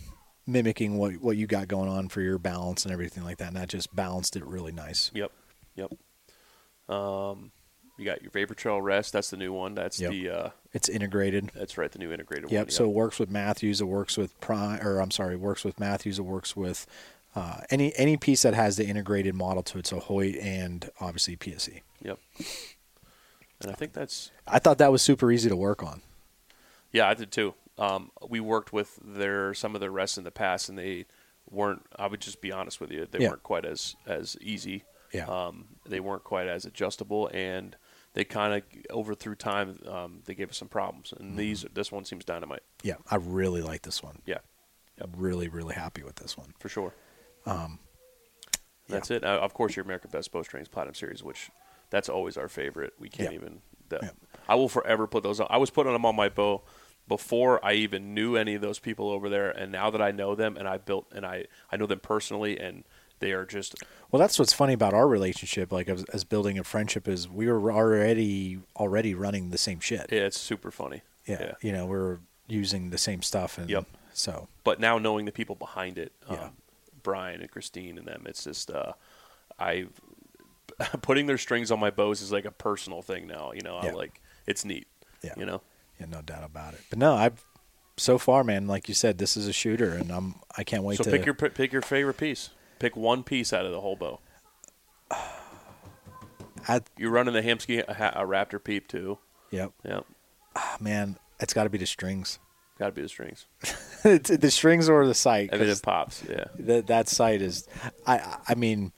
mimicking 0.47 0.99
what 0.99 1.13
what 1.15 1.37
you 1.37 1.47
got 1.47 1.69
going 1.69 1.89
on 1.89 2.09
for 2.09 2.21
your 2.21 2.39
balance 2.39 2.85
and 2.85 2.93
everything 2.93 3.23
like 3.23 3.39
that, 3.39 3.49
and 3.49 3.57
that 3.57 3.69
just 3.69 3.95
balanced 3.95 4.35
it 4.37 4.45
really 4.45 4.73
nice. 4.73 5.11
Yep. 5.15 5.31
Yep. 5.77 5.93
Um, 6.89 7.51
you 7.99 8.05
got 8.05 8.23
your 8.23 8.31
Vapor 8.31 8.55
Trail 8.55 8.81
Rest. 8.83 9.13
That's 9.13 9.31
the 9.31 9.37
new 9.37 9.53
one. 9.53 9.75
That's 9.75 10.01
Yep. 10.01 10.11
the 10.11 10.29
uh, 10.31 10.51
It's 10.73 10.89
integrated. 10.89 11.51
that's 11.55 11.79
right, 11.79 11.91
the 11.91 11.99
new 11.99 12.13
integrated 12.13 12.51
Yep. 12.51 12.67
one. 12.67 12.71
So 12.71 12.85
it 12.85 12.93
works 12.95 13.19
with 13.19 13.31
Mathews. 13.31 13.81
It 13.81 13.85
works 13.85 14.17
with 14.17 14.39
Prime, 14.41 14.85
or 14.87 15.01
I'm 15.01 15.11
sorry, 15.11 15.35
it 15.35 15.41
works 15.41 15.65
with 15.65 15.79
Mathews. 15.79 16.19
It 16.19 16.23
works 16.23 16.57
with 16.57 16.87
uh, 17.37 17.63
any 17.71 17.95
any 17.97 18.17
piece 18.17 18.43
that 18.43 18.55
has 18.55 18.77
the 18.77 18.87
integrated 18.87 19.35
model 19.35 19.63
to 19.65 19.79
it. 19.79 19.87
So 19.87 19.99
Hoyt 20.01 20.37
and 20.37 20.91
obviously 21.01 21.37
PSE. 21.37 21.81
Yep. 22.03 22.19
And 23.61 23.71
I 23.71 23.75
think 23.75 23.93
that's 23.93 24.31
I 24.47 24.59
thought 24.59 24.79
that 24.79 24.93
was 24.93 25.03
super 25.03 25.31
easy 25.33 25.49
to 25.49 25.57
work 25.57 25.83
on. 25.83 26.03
yeah, 26.93 27.09
I 27.09 27.15
did 27.15 27.33
too. 27.33 27.55
Um, 27.79 28.13
we 28.29 28.39
worked 28.39 28.73
with 28.73 28.99
their 29.03 29.53
some 29.55 29.75
of 29.75 29.81
their 29.81 29.91
rests 29.91 30.19
in 30.19 30.25
the 30.25 30.31
past, 30.31 30.69
and 30.69 30.79
they 30.79 31.07
weren't. 31.51 31.85
I 31.97 32.07
would 32.09 32.21
just 32.21 32.41
be 32.41 32.53
honest 32.53 32.81
with 32.81 32.91
you, 32.93 33.07
they 33.11 33.21
Yeah. 33.21 33.31
weren't 33.31 33.43
quite 33.43 33.65
as 33.65 33.97
as 34.07 34.37
easy. 34.41 34.85
Yeah. 35.15 35.27
Um, 35.27 35.67
they 35.87 36.01
weren't 36.01 36.25
quite 36.25 36.49
as 36.49 36.65
adjustable, 36.65 37.29
and 37.33 37.77
they 38.15 38.25
kind 38.25 38.53
of 38.55 38.63
over 38.91 39.15
through 39.15 39.37
time 39.37 39.79
um, 39.89 40.21
they 40.27 40.35
gave 40.35 40.51
us 40.51 40.57
some 40.59 40.69
problems. 40.69 41.11
Mm-hmm. 41.15 41.23
And 41.25 41.39
these 41.39 41.65
this 41.73 41.91
one 41.93 42.05
seems 42.05 42.25
dynamite. 42.25 42.63
Yeah, 42.83 42.95
I 43.11 43.17
really 43.17 43.63
like 43.63 43.83
this 43.83 44.03
one. 44.03 44.21
Yeah, 44.27 44.39
I'm 45.01 45.13
really 45.17 45.49
really 45.49 45.75
happy 45.75 46.03
with 46.03 46.17
this 46.17 46.37
one. 46.37 46.53
for 46.59 46.69
sure. 46.69 46.93
Um, 47.47 47.79
That's 48.89 49.11
it. 49.11 49.25
Uh, 49.25 49.39
of 49.41 49.55
course, 49.55 49.77
your 49.77 49.85
America's 49.85 50.11
Best 50.11 50.33
Bowstrings 50.33 50.69
Platinum 50.69 50.95
Series, 50.95 51.23
which 51.23 51.51
that's 51.91 52.09
always 52.09 52.37
our 52.37 52.49
favorite. 52.49 52.93
We 52.99 53.09
can't 53.09 53.31
Yeah. 53.31 53.37
even. 53.37 53.63
That, 53.91 54.03
Yeah. 54.03 54.11
I 54.49 54.55
will 54.57 54.69
forever 54.69 55.07
put 55.07 55.23
those 55.23 55.41
on. 55.41 55.47
I 55.51 55.59
was 55.59 55.71
putting 55.71 55.93
them 55.93 56.05
on 56.07 56.17
my 56.17 56.29
bow 56.29 56.63
before 57.07 57.63
I 57.65 57.75
even 57.75 58.15
knew 58.15 58.35
any 58.37 58.55
of 58.55 58.63
those 58.63 58.79
people 58.79 59.11
over 59.11 59.29
there, 59.29 59.51
and 59.51 59.71
now 59.71 59.91
that 59.91 60.01
I 60.01 60.11
know 60.11 60.35
them 60.35 60.57
and 60.57 60.67
I 60.67 60.79
built 60.79 61.07
and 61.15 61.25
I 61.27 61.47
I 61.71 61.77
know 61.77 61.87
them 61.87 62.01
personally, 62.01 62.59
and 62.59 62.85
they 63.21 63.33
are 63.33 63.45
just 63.45 63.75
Well, 64.11 64.21
that's 64.21 64.39
what's 64.39 64.53
funny 64.53 64.73
about 64.75 64.95
our 64.95 65.07
relationship, 65.09 65.73
like 65.73 65.89
as, 65.89 66.05
as 66.13 66.25
building 66.25 66.59
a 66.59 66.65
friendship, 66.65 67.09
is 67.09 67.29
we 67.29 67.47
were 67.51 67.73
already 67.73 68.59
already 68.77 69.15
running 69.15 69.51
the 69.51 69.59
same 69.59 69.81
shit. 69.81 70.07
yeah, 70.11 70.21
it's 70.23 70.41
super 70.41 70.71
funny. 70.71 71.03
yeah, 71.27 71.53
you 71.63 71.73
know, 71.73 71.87
we're 71.87 72.19
using 72.47 72.91
the 72.91 72.99
same 72.99 73.23
stuff, 73.23 73.57
and 73.59 73.71
Yep. 73.71 73.87
so 74.13 74.49
But 74.65 74.79
now 74.81 74.99
knowing 74.99 75.25
the 75.25 75.33
people 75.33 75.55
behind 75.55 75.97
it, 75.99 76.13
um, 76.29 76.37
Yeah. 76.37 76.49
Brian 77.03 77.41
and 77.41 77.51
Christine 77.51 77.99
and 77.99 78.07
them, 78.07 78.25
it's 78.27 78.45
just 78.45 78.71
uh, 78.71 78.93
I 79.59 79.87
putting 81.03 81.27
their 81.27 81.39
strings 81.39 81.71
on 81.71 81.79
my 81.81 81.91
bows 81.91 82.21
is 82.23 82.33
like 82.33 82.45
a 82.45 82.51
personal 82.51 83.03
thing 83.03 83.27
now. 83.27 83.53
You 83.53 83.61
know, 83.63 83.77
I 83.77 83.91
like 83.91 84.21
it's 84.47 84.65
neat. 84.65 84.87
yeah, 85.23 85.33
You 85.37 85.45
know. 85.47 85.61
yeah, 86.01 86.07
no 86.07 86.21
doubt 86.23 86.45
about 86.45 86.75
it. 86.75 86.81
But 86.91 86.99
no, 86.99 87.15
I've 87.15 87.45
so 87.97 88.19
far, 88.19 88.43
man, 88.43 88.67
like 88.67 88.89
you 88.89 88.95
said, 88.95 89.19
this 89.19 89.37
is 89.37 89.47
a 89.47 89.53
shooter, 89.53 89.91
and 89.91 90.11
I'm 90.11 90.35
I 90.57 90.65
can't 90.65 90.83
wait 90.83 90.97
So 90.99 91.05
to 91.05 91.11
pick 91.11 91.25
your 91.25 91.35
pick 91.35 91.73
your 91.73 91.83
favorite 91.83 92.17
piece. 92.17 92.51
Pick 92.79 92.97
one 92.97 93.23
piece 93.23 93.53
out 93.53 93.65
of 93.67 93.73
the 93.73 93.81
whole 93.81 93.97
bow. 93.97 94.21
I, 96.69 96.81
You're 96.97 97.11
running 97.11 97.35
the 97.35 97.43
Hamskea 97.43 97.85
a, 97.89 97.95
ha- 97.95 98.13
a 98.15 98.27
Raptor 98.27 98.63
Peep 98.63 98.89
too. 98.89 99.19
yep, 99.51 99.73
Yeah, 99.85 100.01
Ah, 100.57 100.77
man, 100.81 101.19
it's 101.41 101.53
got 101.53 101.65
to 101.65 101.71
be 101.71 101.79
the 101.79 101.87
strings. 101.87 102.39
got 102.79 102.87
to 102.87 102.93
be 102.93 103.03
the 103.03 103.09
strings, 103.09 103.47
it's 104.05 104.31
the 104.31 104.51
strings 104.51 104.89
or 104.89 105.07
the 105.07 105.15
sight. 105.15 105.51
and 105.53 105.61
then 105.61 105.69
'cause 105.69 105.79
it 105.79 105.83
pops. 105.83 106.23
Yeah, 106.29 106.45
that 106.61 106.87
that 106.87 107.09
sight 107.09 107.43
is 107.43 107.69
I 108.07 108.39
I 108.49 108.55
mean 108.55 108.93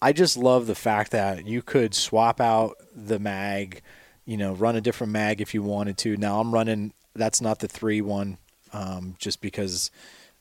I 0.00 0.12
just 0.12 0.36
love 0.36 0.66
the 0.68 0.74
fact 0.76 1.10
that 1.10 1.44
you 1.46 1.60
could 1.60 1.92
swap 1.94 2.40
out 2.40 2.76
the 2.94 3.18
mag, 3.18 3.82
you 4.26 4.36
know, 4.36 4.52
run 4.54 4.76
a 4.76 4.80
different 4.80 5.12
mag 5.12 5.40
if 5.40 5.54
you 5.54 5.62
wanted 5.62 5.98
to. 5.98 6.16
Now 6.16 6.40
I'm 6.40 6.52
running 6.54 6.92
that's 7.16 7.40
not 7.40 7.58
the 7.58 7.68
3 7.68 8.00
one. 8.02 8.38
um, 8.72 9.16
just 9.18 9.40
because 9.40 9.90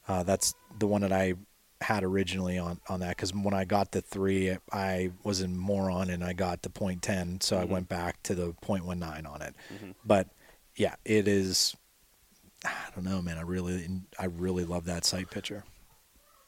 uh, 0.07 0.21
that's 0.23 0.53
the 0.77 0.85
one 0.85 1.01
that 1.01 1.11
I 1.13 1.33
had 1.81 2.03
originally 2.03 2.57
on 2.57 2.79
on 2.89 2.99
that. 3.01 3.09
Because 3.09 3.33
when 3.33 3.53
I 3.53 3.65
got 3.65 3.91
the 3.91 4.01
three, 4.01 4.57
I 4.71 5.11
was 5.23 5.41
in 5.41 5.57
moron 5.57 6.09
and 6.09 6.23
I 6.23 6.33
got 6.33 6.61
the 6.61 6.69
point 6.69 7.01
ten, 7.01 7.41
so 7.41 7.57
I 7.57 7.65
went 7.65 7.87
back 7.89 8.23
to 8.23 8.35
the 8.35 8.53
point 8.61 8.85
one 8.85 8.99
nine 8.99 9.25
on 9.25 9.41
it. 9.41 9.55
But 10.05 10.29
yeah, 10.75 10.95
it 11.05 11.27
is. 11.27 11.75
I 12.65 12.71
don't 12.95 13.05
know, 13.05 13.21
man. 13.21 13.37
I 13.37 13.41
really, 13.41 13.87
I 14.19 14.25
really 14.25 14.65
love 14.65 14.85
that 14.85 15.05
sight 15.05 15.29
picture. 15.29 15.63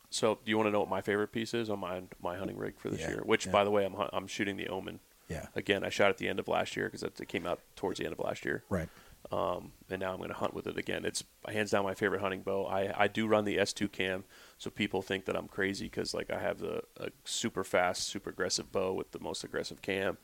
So, 0.09 0.39
do 0.43 0.49
you 0.49 0.57
want 0.57 0.67
to 0.67 0.71
know 0.71 0.79
what 0.79 0.89
my 0.89 1.01
favorite 1.01 1.31
piece 1.31 1.53
is 1.53 1.69
on 1.69 1.79
my 1.79 2.01
my 2.21 2.35
hunting 2.37 2.57
rig 2.57 2.79
for 2.79 2.89
this 2.89 3.01
Yeah, 3.01 3.09
year? 3.09 3.21
Which, 3.23 3.45
yeah. 3.45 3.51
by 3.51 3.63
the 3.63 3.71
way, 3.71 3.85
I'm 3.85 3.95
I'm 4.11 4.27
shooting 4.27 4.57
the 4.57 4.67
Omen. 4.67 4.99
Yeah. 5.27 5.45
Again, 5.55 5.83
I 5.83 5.89
shot 5.89 6.09
at 6.09 6.17
the 6.17 6.27
end 6.27 6.39
of 6.39 6.47
last 6.47 6.75
year 6.75 6.87
because 6.87 7.03
it 7.03 7.27
came 7.27 7.45
out 7.45 7.59
towards 7.75 7.99
the 7.99 8.05
end 8.05 8.13
of 8.13 8.19
last 8.19 8.43
year. 8.43 8.63
Right. 8.69 8.89
Um, 9.31 9.73
and 9.89 9.99
now 9.99 10.11
I'm 10.11 10.17
going 10.17 10.29
to 10.29 10.35
hunt 10.35 10.55
with 10.55 10.65
it 10.65 10.77
again. 10.77 11.05
It's 11.05 11.23
hands 11.47 11.69
down 11.69 11.83
my 11.83 11.93
favorite 11.93 12.21
hunting 12.21 12.41
bow. 12.41 12.65
I, 12.65 13.03
I 13.03 13.07
do 13.07 13.27
run 13.27 13.45
the 13.45 13.57
S2 13.57 13.91
cam, 13.91 14.23
so 14.59 14.69
people 14.69 15.01
think 15.01 15.25
that 15.25 15.35
I'm 15.35 15.47
crazy 15.47 15.85
because 15.85 16.13
like 16.13 16.29
I 16.29 16.39
have 16.39 16.59
the 16.59 16.83
a 16.97 17.09
super 17.25 17.63
fast, 17.63 18.03
super 18.03 18.29
aggressive 18.29 18.71
bow 18.71 18.93
with 18.93 19.11
the 19.11 19.19
most 19.19 19.43
aggressive 19.43 19.81
cam, 19.81 20.17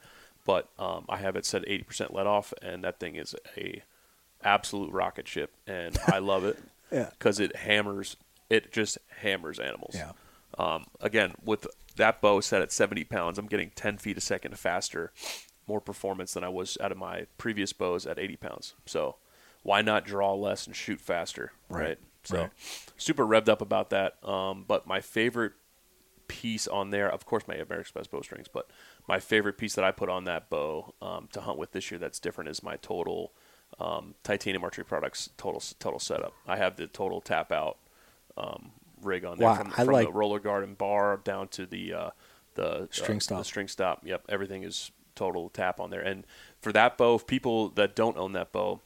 but 0.45 0.69
um, 0.77 1.05
I 1.09 1.17
have 1.17 1.35
it 1.35 1.45
set 1.45 1.65
80% 1.65 2.13
let 2.13 2.27
off, 2.27 2.53
and 2.61 2.83
that 2.83 2.99
thing 2.99 3.15
is 3.15 3.33
a 3.57 3.81
absolute 4.43 4.91
rocket 4.91 5.27
ship, 5.27 5.51
and 5.65 5.97
I 6.07 6.19
love 6.19 6.45
it 6.45 6.59
Yeah. 6.91 7.09
because 7.17 7.39
it 7.39 7.55
hammers. 7.55 8.17
It 8.49 8.71
just 8.71 8.99
hammers 9.21 9.59
animals. 9.59 9.95
Yeah. 9.95 10.11
Um, 10.59 10.85
again, 11.01 11.33
with 11.43 11.65
that 11.95 12.21
bow 12.21 12.39
set 12.41 12.61
at 12.61 12.71
70 12.71 13.03
pounds, 13.05 13.39
I'm 13.39 13.47
getting 13.47 13.71
10 13.71 13.97
feet 13.97 14.17
a 14.17 14.21
second 14.21 14.57
faster, 14.59 15.11
more 15.67 15.81
performance 15.81 16.33
than 16.33 16.43
I 16.43 16.49
was 16.49 16.77
out 16.79 16.91
of 16.91 16.97
my 16.97 17.25
previous 17.39 17.73
bows 17.73 18.05
at 18.05 18.19
80 18.19 18.35
pounds. 18.37 18.73
So 18.85 19.15
why 19.63 19.81
not 19.81 20.05
draw 20.05 20.33
less 20.35 20.67
and 20.67 20.75
shoot 20.75 21.01
faster? 21.01 21.53
Right. 21.69 21.81
Right. 21.81 21.97
So 22.25 22.37
Right. 22.37 22.51
super 22.97 23.25
revved 23.25 23.49
up 23.49 23.61
about 23.61 23.89
that. 23.91 24.23
Um, 24.27 24.65
but 24.67 24.85
my 24.87 25.01
favorite 25.01 25.53
piece 26.27 26.67
on 26.67 26.89
there, 26.89 27.09
of 27.09 27.25
course, 27.25 27.47
my 27.47 27.55
America's 27.55 27.91
Best 27.91 28.09
Bowstrings, 28.11 28.47
but 28.47 28.69
my 29.07 29.19
favorite 29.19 29.57
piece 29.57 29.75
that 29.75 29.85
I 29.85 29.91
put 29.91 30.09
on 30.09 30.23
that 30.25 30.49
bow 30.49 30.93
um, 31.01 31.29
to 31.33 31.41
hunt 31.41 31.57
with 31.57 31.71
this 31.71 31.91
year 31.91 31.99
that's 31.99 32.19
different 32.19 32.49
is 32.49 32.63
my 32.63 32.77
total 32.77 33.31
um, 33.79 34.15
titanium 34.23 34.63
archery 34.63 34.85
products 34.85 35.29
total 35.37 35.61
total 35.79 35.99
setup. 35.99 36.33
I 36.47 36.57
have 36.57 36.77
the 36.77 36.87
total 36.87 37.21
tap 37.21 37.51
out 37.51 37.77
um, 38.37 38.71
rig 39.01 39.23
on 39.25 39.37
there 39.37 39.47
Wow, 39.47 39.55
from, 39.55 39.69
from 39.71 39.87
like- 39.87 40.07
the 40.07 40.13
roller 40.13 40.39
guard 40.39 40.63
and 40.63 40.77
bar 40.77 41.17
down 41.23 41.47
to 41.49 41.65
the 41.65 41.93
uh, 41.93 42.09
the 42.55 42.87
String 42.91 43.17
uh, 43.17 43.19
stop. 43.21 43.37
The 43.39 43.43
string 43.43 43.67
stop. 43.67 44.01
Yep, 44.05 44.25
everything 44.29 44.63
is 44.63 44.91
total 45.13 45.49
tap 45.49 45.79
on 45.79 45.89
there. 45.91 46.01
And 46.01 46.25
for 46.59 46.71
that 46.71 46.97
bow, 46.97 47.19
people 47.19 47.69
that 47.69 47.95
don't 47.95 48.17
own 48.17 48.31
that 48.33 48.51
bow, 48.51 48.81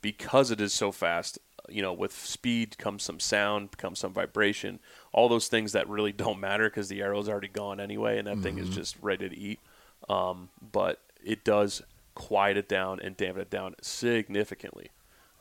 because 0.00 0.50
it 0.50 0.60
is 0.60 0.72
so 0.72 0.92
fast, 0.92 1.38
you 1.68 1.82
know, 1.82 1.92
with 1.92 2.12
speed 2.12 2.78
comes 2.78 3.02
some 3.02 3.20
sound, 3.20 3.76
comes 3.78 3.98
some 4.00 4.12
vibration, 4.12 4.78
all 5.12 5.28
those 5.28 5.48
things 5.48 5.72
that 5.72 5.88
really 5.88 6.12
don't 6.24 6.40
matter 6.40 6.68
because 6.68 6.88
the 6.88 7.02
arrow's 7.02 7.28
already 7.28 7.48
gone 7.48 7.80
anyway, 7.80 8.18
and 8.18 8.26
that 8.28 8.38
thing 8.38 8.56
Mm-hmm. 8.56 8.68
is 8.70 8.74
just 8.74 8.96
ready 9.02 9.28
to 9.28 9.36
eat. 9.36 9.60
Um, 10.08 10.50
but 10.72 11.00
it 11.24 11.44
does 11.44 11.82
quiet 12.14 12.56
it 12.56 12.68
down 12.68 13.00
and 13.00 13.16
dampen 13.16 13.42
it 13.42 13.50
down 13.50 13.74
significantly. 13.82 14.90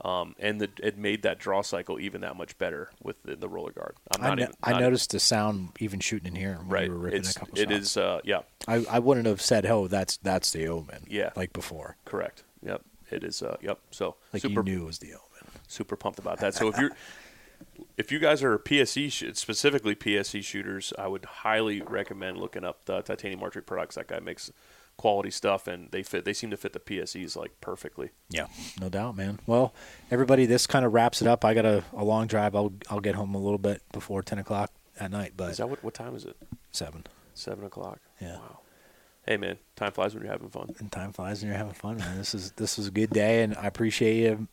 Um, 0.03 0.35
and 0.39 0.59
the, 0.59 0.69
it 0.83 0.97
made 0.97 1.23
that 1.23 1.39
draw 1.39 1.61
cycle 1.61 1.99
even 2.01 2.19
that 2.21 2.35
much 2.35 2.57
better 2.57 2.89
with 3.01 3.15
the, 3.23 3.37
the 3.37 3.47
roller 3.47 3.71
guard. 3.71 3.95
I'm 4.13 4.23
I, 4.23 4.35
no- 4.35 4.43
even, 4.43 4.55
I 4.61 4.71
not- 4.73 4.81
noticed 4.81 5.11
the 5.11 5.19
sound 5.21 5.69
even 5.79 5.99
shooting 6.01 6.27
in 6.27 6.35
here 6.35 6.57
when 6.57 6.67
right. 6.67 6.91
ripping 6.91 7.19
It's, 7.21 7.35
a 7.35 7.39
couple 7.39 7.57
it 7.57 7.71
is, 7.71 7.95
uh, 7.95 8.19
yeah, 8.25 8.41
I, 8.67 8.85
I 8.89 8.99
wouldn't 8.99 9.25
have 9.25 9.41
said, 9.41 9.65
"Oh, 9.65 9.87
that's 9.87 10.17
that's 10.17 10.51
the 10.51 10.67
omen." 10.67 11.05
Yeah. 11.07 11.29
like 11.37 11.53
before, 11.53 11.95
correct. 12.03 12.43
Yep, 12.61 12.81
it 13.09 13.23
is. 13.23 13.41
Uh, 13.41 13.55
yep. 13.61 13.79
So 13.91 14.15
like 14.33 14.41
super 14.41 14.59
you 14.59 14.63
knew 14.75 14.83
it 14.83 14.87
was 14.87 14.99
the 14.99 15.13
omen. 15.13 15.21
Super 15.67 15.95
pumped 15.95 16.19
about 16.19 16.39
that. 16.39 16.53
So 16.53 16.67
if 16.69 16.77
you're 16.77 16.91
if 17.97 18.11
you 18.11 18.19
guys 18.19 18.43
are 18.43 18.57
PSE 18.57 19.11
sh- 19.11 19.37
specifically 19.37 19.95
PSE 19.95 20.43
shooters, 20.43 20.93
I 20.97 21.07
would 21.07 21.25
highly 21.25 21.81
recommend 21.81 22.37
looking 22.37 22.63
up 22.63 22.85
the 22.85 23.01
Titanium 23.01 23.41
Archery 23.43 23.63
products. 23.63 23.95
That 23.95 24.07
guy 24.07 24.19
makes 24.19 24.51
quality 24.97 25.31
stuff, 25.31 25.67
and 25.67 25.91
they 25.91 26.03
fit. 26.03 26.25
They 26.25 26.33
seem 26.33 26.49
to 26.51 26.57
fit 26.57 26.73
the 26.73 26.79
PSEs 26.79 27.35
like 27.35 27.59
perfectly. 27.61 28.11
Yeah, 28.29 28.47
no 28.79 28.89
doubt, 28.89 29.15
man. 29.17 29.39
Well, 29.45 29.73
everybody, 30.11 30.45
this 30.45 30.67
kind 30.67 30.85
of 30.85 30.93
wraps 30.93 31.21
it 31.21 31.27
up. 31.27 31.43
I 31.43 31.53
got 31.53 31.65
a, 31.65 31.83
a 31.93 32.03
long 32.03 32.27
drive. 32.27 32.55
I'll 32.55 32.73
I'll 32.89 33.01
get 33.01 33.15
home 33.15 33.35
a 33.35 33.39
little 33.39 33.57
bit 33.57 33.81
before 33.91 34.21
ten 34.23 34.39
o'clock 34.39 34.71
at 34.99 35.11
night, 35.11 35.33
but 35.35 35.51
Is 35.51 35.57
that 35.57 35.69
what? 35.69 35.83
What 35.83 35.93
time 35.93 36.15
is 36.15 36.25
it? 36.25 36.37
seven. 36.71 37.03
Seven 37.33 37.65
o'clock. 37.65 37.99
Yeah. 38.21 38.37
Wow. 38.37 38.59
Hey 39.27 39.37
man, 39.37 39.57
time 39.75 39.91
flies 39.91 40.13
when 40.13 40.23
you're 40.23 40.31
having 40.31 40.49
fun. 40.49 40.75
And 40.77 40.91
time 40.91 41.11
flies, 41.11 41.41
when 41.41 41.49
you're 41.49 41.57
having 41.57 41.73
fun, 41.73 41.97
man. 41.97 42.17
This 42.17 42.35
is 42.35 42.51
this 42.51 42.77
is 42.77 42.87
a 42.87 42.91
good 42.91 43.09
day, 43.09 43.41
and 43.43 43.55
I 43.55 43.65
appreciate 43.65 44.17
you 44.21 44.47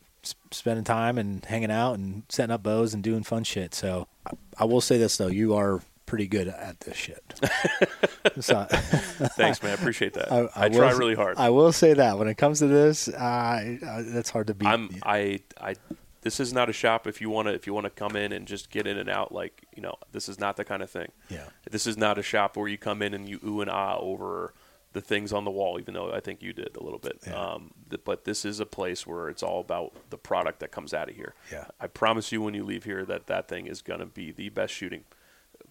spending 0.50 0.84
time 0.84 1.18
and 1.18 1.44
hanging 1.44 1.70
out 1.70 1.94
and 1.98 2.22
setting 2.28 2.52
up 2.52 2.62
bows 2.62 2.94
and 2.94 3.02
doing 3.02 3.22
fun 3.22 3.44
shit. 3.44 3.74
So 3.74 4.06
I, 4.26 4.30
I 4.58 4.64
will 4.64 4.80
say 4.80 4.98
this 4.98 5.16
though, 5.16 5.28
you 5.28 5.54
are 5.54 5.80
pretty 6.06 6.26
good 6.26 6.48
at 6.48 6.78
this 6.80 6.96
shit. 6.96 7.22
so, 8.40 8.64
Thanks, 8.70 9.62
man. 9.62 9.72
I 9.72 9.74
appreciate 9.74 10.12
that. 10.14 10.30
I, 10.30 10.48
I, 10.54 10.68
will 10.68 10.76
try 10.76 10.90
really 10.92 11.14
hard. 11.14 11.38
I 11.38 11.50
will 11.50 11.72
say 11.72 11.94
that 11.94 12.18
when 12.18 12.28
it 12.28 12.36
comes 12.36 12.58
to 12.58 12.66
this, 12.66 13.08
uh, 13.08 13.76
uh, 13.82 14.02
that's 14.06 14.30
hard 14.30 14.48
to 14.48 14.54
beat. 14.54 14.68
I'm 14.68 14.90
I 15.02 15.40
I 15.60 15.74
this 16.22 16.38
is 16.38 16.52
not 16.52 16.68
a 16.68 16.72
shop 16.72 17.06
if 17.06 17.20
you 17.20 17.30
want 17.30 17.48
to 17.48 17.54
if 17.54 17.66
you 17.66 17.74
want 17.74 17.84
to 17.84 17.90
come 17.90 18.14
in 18.16 18.32
and 18.32 18.46
just 18.46 18.70
get 18.70 18.86
in 18.86 18.98
and 18.98 19.08
out 19.08 19.32
like 19.32 19.66
you 19.74 19.82
know 19.82 19.94
this 20.12 20.28
is 20.28 20.38
not 20.38 20.56
the 20.56 20.64
kind 20.64 20.82
of 20.82 20.90
thing. 20.90 21.10
Yeah. 21.28 21.46
This 21.70 21.86
is 21.86 21.96
not 21.96 22.18
a 22.18 22.22
shop 22.22 22.56
where 22.56 22.68
you 22.68 22.78
come 22.78 23.02
in 23.02 23.14
and 23.14 23.28
you 23.28 23.40
ooh 23.44 23.60
and 23.60 23.70
ah 23.70 23.96
over 23.98 24.52
the 24.92 25.00
things 25.00 25.32
on 25.32 25.44
the 25.44 25.50
wall, 25.50 25.78
even 25.80 25.94
though 25.94 26.12
I 26.12 26.20
think 26.20 26.42
you 26.42 26.52
did 26.52 26.76
a 26.76 26.82
little 26.82 26.98
bit. 26.98 27.18
Yeah. 27.26 27.34
Um, 27.34 27.70
th- 27.90 28.02
but 28.04 28.24
this 28.24 28.44
is 28.44 28.60
a 28.60 28.66
place 28.66 29.06
where 29.06 29.28
it's 29.28 29.42
all 29.42 29.60
about 29.60 29.92
the 30.10 30.18
product 30.18 30.60
that 30.60 30.70
comes 30.70 30.92
out 30.92 31.08
of 31.08 31.14
here. 31.16 31.34
Yeah. 31.50 31.66
I 31.80 31.86
promise 31.86 32.30
you 32.32 32.42
when 32.42 32.54
you 32.54 32.64
leave 32.64 32.84
here 32.84 33.04
that 33.06 33.26
that 33.28 33.48
thing 33.48 33.66
is 33.66 33.80
going 33.82 34.00
to 34.00 34.06
be 34.06 34.32
the 34.32 34.48
best 34.50 34.72
shooting 34.74 35.04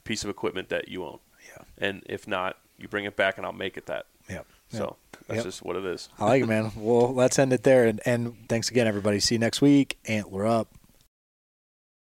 piece 0.03 0.23
of 0.23 0.29
equipment 0.29 0.69
that 0.69 0.87
you 0.89 1.03
own. 1.05 1.19
Yeah. 1.47 1.63
And 1.77 2.03
if 2.07 2.27
not, 2.27 2.57
you 2.77 2.87
bring 2.87 3.05
it 3.05 3.15
back 3.15 3.37
and 3.37 3.45
I'll 3.45 3.53
make 3.53 3.77
it 3.77 3.85
that. 3.85 4.07
Yeah. 4.29 4.41
So 4.69 4.95
that's 5.27 5.37
Yep. 5.37 5.43
just 5.45 5.63
what 5.63 5.75
it 5.75 5.85
is. 5.85 6.09
I 6.17 6.25
like 6.25 6.43
it, 6.43 6.47
man. 6.47 6.71
Well, 6.75 7.13
let's 7.13 7.37
end 7.37 7.53
it 7.53 7.63
there. 7.63 7.85
And, 7.85 7.99
and 8.05 8.35
thanks 8.49 8.69
again, 8.69 8.87
everybody. 8.87 9.19
See 9.19 9.35
you 9.35 9.39
next 9.39 9.61
week. 9.61 9.97
Antler 10.05 10.47
up. 10.47 10.69